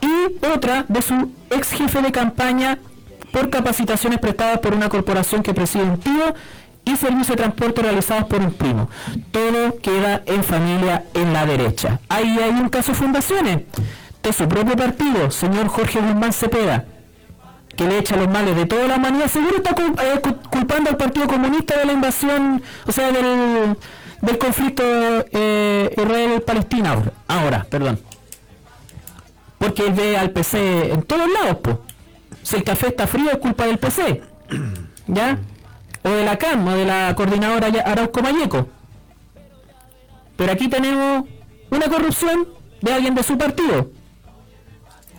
[0.00, 2.78] y otra de su ex jefe de campaña
[3.32, 6.34] por capacitaciones prestadas por una corporación que preside un tío
[6.86, 8.88] y servicios de transporte realizados por un primo.
[9.30, 12.00] Todo queda en familia en la derecha.
[12.08, 13.60] Ahí hay un caso de fundaciones
[14.22, 16.84] de su propio partido, señor Jorge Guzmán Cepeda,
[17.76, 19.26] que le echa los males de toda la humanidad.
[19.28, 19.70] Seguro está
[20.02, 23.76] eh, cu- culpando al Partido Comunista de la invasión, o sea, del,
[24.22, 24.82] del conflicto
[25.32, 28.00] eh, Israel-Palestina ahora, ahora, perdón.
[29.58, 31.76] Porque él ve al PC en todos lados, pues.
[32.42, 34.22] Si el café está frío es culpa del PC.
[35.08, 35.38] ¿Ya?
[36.06, 38.68] O de la CAM, o de la coordinadora Arauco Mayeco.
[40.36, 41.24] Pero aquí tenemos
[41.70, 42.48] una corrupción
[42.80, 43.90] de alguien de su partido.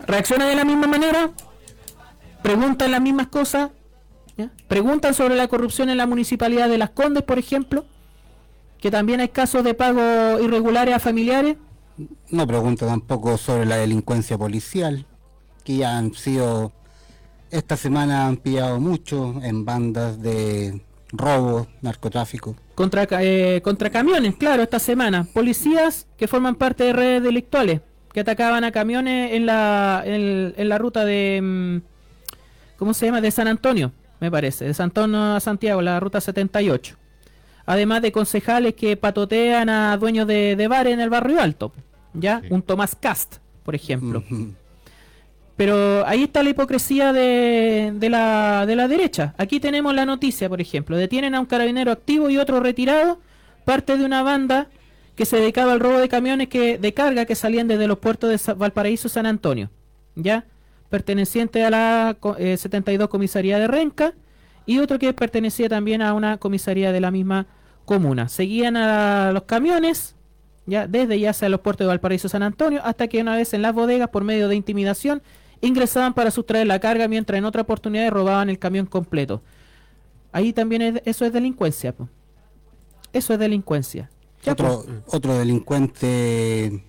[0.06, 1.30] Reacciona de la misma manera,
[2.42, 3.70] preguntan las mismas cosas,
[4.36, 4.50] ¿ya?
[4.68, 7.84] preguntan sobre la corrupción en la municipalidad de Las Condes, por ejemplo,
[8.80, 11.56] que también hay casos de pago irregulares a familiares.
[12.30, 15.04] No pregunta tampoco sobre la delincuencia policial,
[15.64, 16.72] que ya han sido,
[17.50, 20.80] esta semana han pillado mucho en bandas de
[21.12, 22.54] robo, narcotráfico.
[22.74, 25.26] Contra, ca- eh, contra camiones, claro, esta semana.
[25.32, 27.80] Policías que forman parte de redes delictuales,
[28.12, 31.40] que atacaban a camiones en la, en, en la ruta de...
[31.42, 31.76] mm,
[32.78, 33.20] ¿Cómo se llama?
[33.20, 34.64] De San Antonio, me parece.
[34.66, 36.96] De San Antonio a Santiago, la ruta 78.
[37.66, 41.72] Además de concejales que patotean a dueños de, de bares en el barrio alto.
[42.14, 42.40] ¿Ya?
[42.50, 44.22] Un Tomás Cast, por ejemplo.
[45.58, 49.34] Pero ahí está la hipocresía de, la, de la derecha.
[49.38, 50.96] Aquí tenemos la noticia, por ejemplo.
[50.96, 53.18] Detienen a un carabinero activo y otro retirado,
[53.64, 54.68] parte de una banda
[55.16, 58.30] que se dedicaba al robo de camiones que, de carga que salían desde los puertos
[58.30, 59.68] de Valparaíso San Antonio.
[60.14, 60.44] ¿Ya?
[60.90, 64.14] Perteneciente a la eh, 72 Comisaría de Renca
[64.64, 67.48] y otro que pertenecía también a una comisaría de la misma
[67.84, 68.28] comuna.
[68.28, 70.14] Seguían a los camiones,
[70.66, 73.62] ya desde ya sea los puertos de Valparaíso San Antonio, hasta que una vez en
[73.62, 75.20] las bodegas, por medio de intimidación,
[75.60, 79.42] ingresaban para sustraer la carga, mientras en otra oportunidad robaban el camión completo.
[80.32, 81.92] Ahí también es- eso es delincuencia.
[81.94, 82.08] po.
[83.12, 84.10] Eso es delincuencia.
[84.44, 84.98] Ya, Otro, pues.
[85.06, 86.84] otro delincuente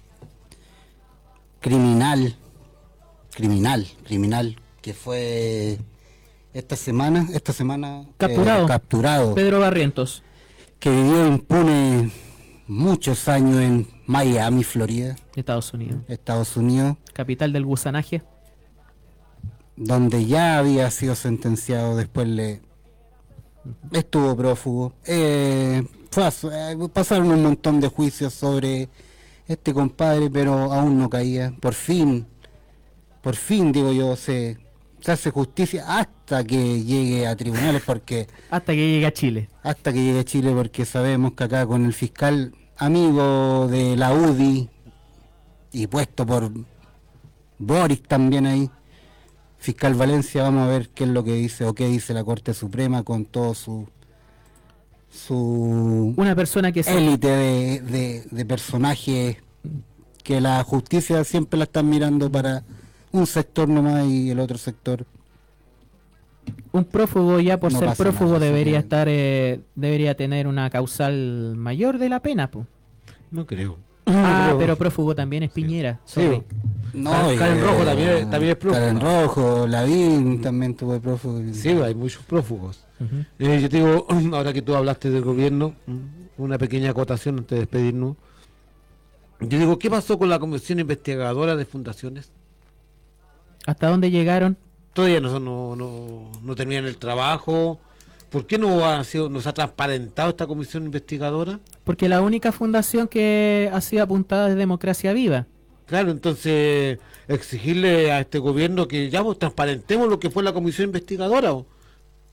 [1.59, 2.35] criminal,
[3.33, 5.79] criminal, criminal, que fue
[6.53, 8.67] esta semana, esta semana eh, Capturado.
[8.67, 10.23] capturado, Pedro Barrientos.
[10.79, 12.11] que vivió impune
[12.67, 16.01] muchos años en Miami, Florida, Estados Unidos.
[16.07, 18.21] Estados Unidos, Capital del gusanaje.
[19.79, 22.61] Donde ya había sido sentenciado, después le
[23.91, 24.93] estuvo prófugo.
[25.05, 28.89] Eh, fue a su- eh, pasaron un montón de juicios sobre
[29.47, 31.53] este compadre, pero aún no caía.
[31.59, 32.27] Por fin,
[33.21, 34.57] por fin, digo yo, se,
[34.99, 39.49] se hace justicia hasta que llegue a tribunales, porque Hasta que llegue a Chile.
[39.63, 44.13] hasta que llegue a Chile, porque sabemos que acá con el fiscal amigo de la
[44.13, 44.69] UDI
[45.71, 46.51] y puesto por
[47.57, 48.69] Boris también ahí,
[49.59, 52.53] fiscal Valencia, vamos a ver qué es lo que dice o qué dice la Corte
[52.53, 53.87] Suprema con todo su
[55.11, 59.37] su Una persona que élite de, de, de personajes
[60.23, 62.63] que la justicia siempre la están mirando para
[63.11, 65.05] un sector nomás y el otro sector
[66.71, 71.55] un prófugo ya por No ser prófugo nada, debería estar eh, debería tener una causal
[71.55, 72.65] mayor de la pena po.
[73.31, 73.77] No creo.
[74.09, 76.41] Ah pero prófugo también es Piñera Sí.
[76.93, 78.81] No, y, Karen Rojo eh, también, también es prófugo.
[78.81, 81.39] Karen Rojo, Lavín también tuvo prófugo.
[81.53, 82.83] Sí, hay muchos prófugos.
[83.37, 85.75] Eh, yo te digo, ahora que tú hablaste del gobierno,
[86.37, 88.17] una pequeña acotación antes de despedirnos.
[89.39, 92.31] Yo digo, ¿qué pasó con la Comisión Investigadora de Fundaciones?
[93.65, 94.57] hasta dónde llegaron
[94.93, 97.79] Todavía no, no, no, no terminan el trabajo.
[98.29, 101.59] ¿Por qué no ha sido, nos ha transparentado esta comisión investigadora?
[101.83, 105.47] porque la única fundación que ha sido apuntada es Democracia Viva
[105.89, 110.89] Claro, entonces exigirle a este gobierno que ya pues, transparentemos lo que fue la comisión
[110.89, 111.53] investigadora.
[111.53, 111.65] o.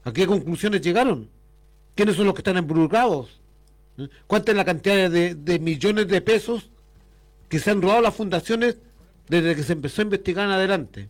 [0.05, 1.31] ¿A qué conclusiones llegaron?
[1.95, 3.41] ¿Quiénes son los que están involucrados?
[4.27, 6.69] ¿Cuánta es la cantidad de, de millones de pesos
[7.49, 8.77] que se han robado las fundaciones
[9.27, 11.09] desde que se empezó a investigar en adelante?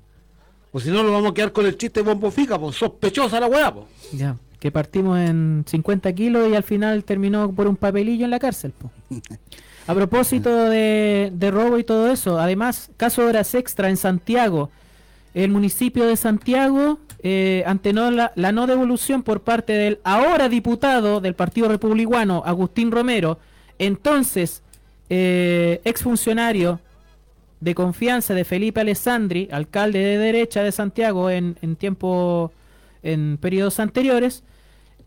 [0.70, 3.48] O si no, lo vamos a quedar con el chiste bombo fica, pues sospechosa la
[3.48, 3.86] weá, pues.
[4.12, 8.38] ya que partimos en 50 kilos y al final terminó por un papelillo en la
[8.38, 8.90] cárcel po.
[9.88, 14.68] A propósito de, de robo y todo eso, además, caso de horas extra en Santiago.
[15.32, 20.48] El municipio de Santiago eh, ante no la, la no devolución por parte del ahora
[20.48, 23.38] diputado del Partido Republicano, Agustín Romero,
[23.78, 24.62] entonces
[25.08, 26.80] eh, exfuncionario
[27.60, 32.52] de confianza de Felipe Alessandri, alcalde de derecha de Santiago en, en tiempo,
[33.06, 34.44] en periodos anteriores,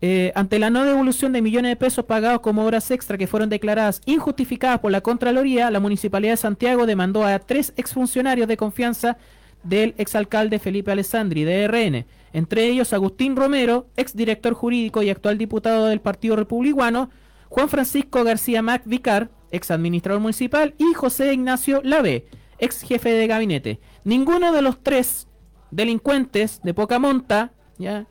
[0.02, 3.50] eh, ante la no devolución de millones de pesos pagados como horas extra que fueron
[3.50, 9.18] declaradas injustificadas por la Contraloría, la Municipalidad de Santiago demandó a tres exfuncionarios de confianza
[9.62, 15.86] del exalcalde Felipe Alessandri, de RN, entre ellos Agustín Romero, exdirector jurídico y actual diputado
[15.86, 17.10] del Partido Republicano,
[17.50, 22.26] Juan Francisco García Mac Vicar, ex administrador municipal, y José Ignacio Lave,
[22.58, 23.80] ex jefe de gabinete.
[24.04, 25.28] Ninguno de los tres
[25.70, 28.06] delincuentes de poca monta, ya,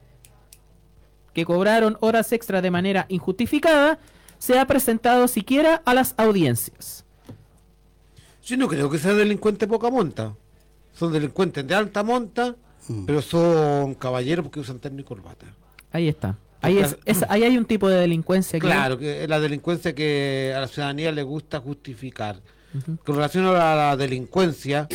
[1.34, 4.00] que cobraron horas extra de manera injustificada,
[4.40, 7.06] se ha presentado siquiera a las audiencias.
[8.44, 10.34] Yo no creo que sea delincuente poca monta.
[10.94, 12.56] Son delincuentes de alta monta,
[13.06, 15.46] pero son caballeros porque usan terno y corbata.
[15.91, 16.38] Ahí está.
[16.62, 19.94] Ahí, es, es- ahí hay un tipo de delincuencia que Claro, que es la delincuencia
[19.96, 22.41] que a la ciudadanía le gusta justificar.
[23.06, 24.88] Con relación a la delincuencia,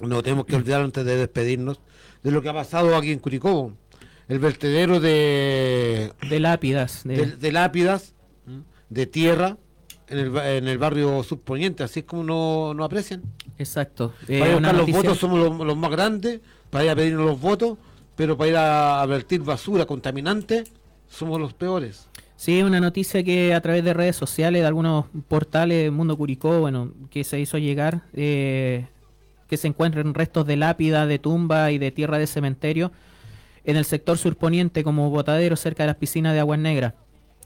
[0.00, 1.80] no tenemos que olvidar antes de despedirnos
[2.22, 3.72] de lo que ha pasado aquí en Curicó.
[4.28, 7.02] El vertedero de, de lápidas.
[7.04, 8.14] de- de, de lápidas,
[8.88, 9.56] de tierra,
[10.08, 13.22] en el, en el barrio subponiente, así es como no, no aprecian.
[13.58, 14.14] Exacto.
[14.28, 16.40] Eh, para ir a buscar los noticia- votos somos los, los más grandes,
[16.70, 17.78] para ir a pedirnos los votos,
[18.16, 20.64] pero para ir a, a vertir basura contaminante
[21.08, 22.08] somos los peores.
[22.36, 26.92] Sí, una noticia que a través de redes sociales, de algunos portales, Mundo Curicó, bueno,
[27.10, 28.86] que se hizo llegar, eh,
[29.52, 32.90] que se encuentran restos de lápida, de tumba y de tierra de cementerio
[33.64, 36.94] en el sector surponiente como botadero cerca de las piscinas de Aguas Negras.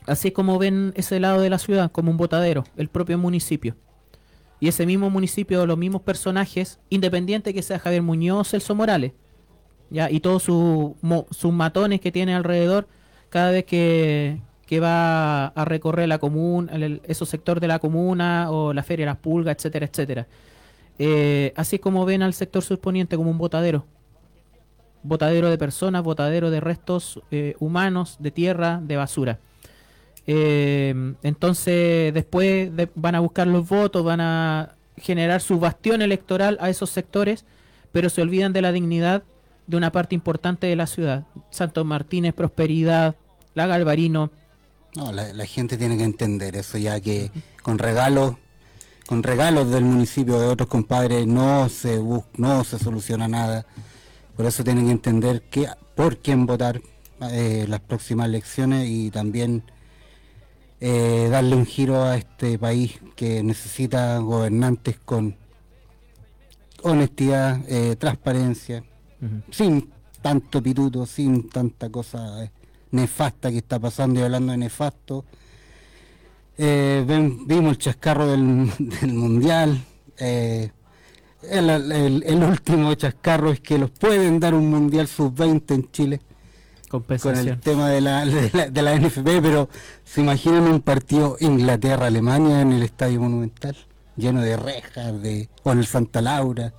[0.07, 3.75] Así es como ven ese lado de la ciudad, como un botadero, el propio municipio.
[4.61, 9.11] Y ese mismo municipio, los mismos personajes, independiente que sea Javier Muñoz, Celso Morales,
[9.91, 10.49] ya y todos
[11.03, 12.87] mo- sus matones que tiene alrededor
[13.31, 16.73] cada vez que, que va a recorrer la comuna
[17.09, 20.27] esos sectores de la comuna o la feria de las pulgas etcétera etcétera
[20.99, 23.85] Eh, así como ven al sector surponiente como un botadero
[25.03, 29.39] botadero de personas botadero de restos eh, humanos de tierra de basura
[30.27, 36.57] Eh, entonces después de- van a buscar los votos van a generar su bastión electoral
[36.61, 37.45] a esos sectores
[37.93, 39.23] pero se olvidan de la dignidad
[39.67, 41.25] de una parte importante de la ciudad.
[41.51, 43.17] Santos Martínez, Prosperidad,
[43.55, 44.31] La Galvarino.
[44.95, 47.31] No, la, la gente tiene que entender eso, ya que
[47.63, 48.37] con regalos,
[49.07, 53.67] con regalos del municipio de otros compadres no se bus- no se soluciona nada.
[54.37, 56.81] Por eso tienen que entender que, por quién votar
[57.31, 59.63] eh, las próximas elecciones y también
[60.81, 65.37] eh, darle un giro a este país que necesita gobernantes con
[66.83, 68.85] honestidad, eh, transparencia,
[69.51, 72.51] sin tanto pituto, sin tanta cosa
[72.91, 75.25] nefasta que está pasando y hablando de nefasto.
[76.59, 79.83] Eh, ven- vimos el chascarro del, del mundial.
[80.19, 80.71] eh,
[81.51, 86.21] el, el- el último chascarro es que los pueden dar un mundial sub-20 en Chile
[87.23, 89.69] con el tema de la, de la, de la NFP, pero
[90.05, 93.77] se imaginan un partido Inglaterra-Alemania en el Estadio Monumental,
[94.17, 96.73] lleno de rejas, de, o en el Santa Laura.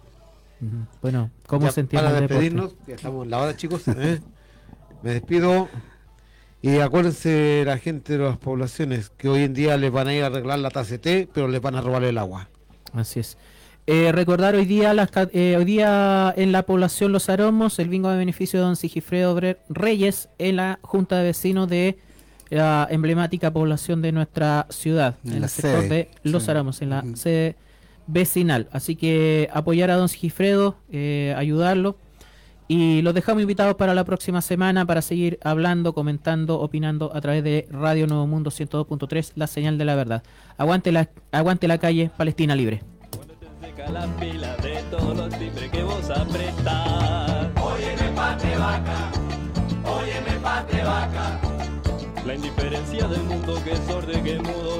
[1.03, 3.83] Bueno, ¿cómo Ya, se entiende Para despedirnos, ya estamos en la hora, chicos.
[3.87, 4.19] ¿eh?
[5.03, 5.69] Me despido.
[6.61, 10.23] Y acuérdense la gente de las poblaciones que hoy en día les van a ir
[10.23, 12.49] a arreglar la taza de té, pero les van a robar el agua.
[12.93, 13.37] Así es.
[13.85, 17.87] Eh, recordar hoy día las ca- eh, hoy día en la población Los Aromos el
[17.87, 19.39] bingo de beneficio de don Sigifredo
[19.69, 21.97] Reyes en la junta de vecinos de
[22.49, 26.51] la emblemática población de nuestra ciudad, En en, la el sector sede, de Los sí.
[26.51, 27.55] Aromos, en la sede
[28.07, 28.67] vecinal.
[28.71, 31.97] Así que apoyar a don Sigifredo, eh, ayudarlo.
[32.67, 37.43] Y los dejamos invitados para la próxima semana para seguir hablando, comentando, opinando a través
[37.43, 40.23] de Radio Nuevo Mundo 102.3, la señal de la verdad.
[40.57, 42.83] Aguante la, aguante la calle, Palestina libre.
[43.61, 47.47] Seca la pila de todos los timbres que vos apretás.
[47.61, 49.11] Óyeme, pate vaca,
[49.85, 51.39] óyeme, pate vaca.
[52.25, 54.77] La indiferencia del mundo que es sordo que mudo.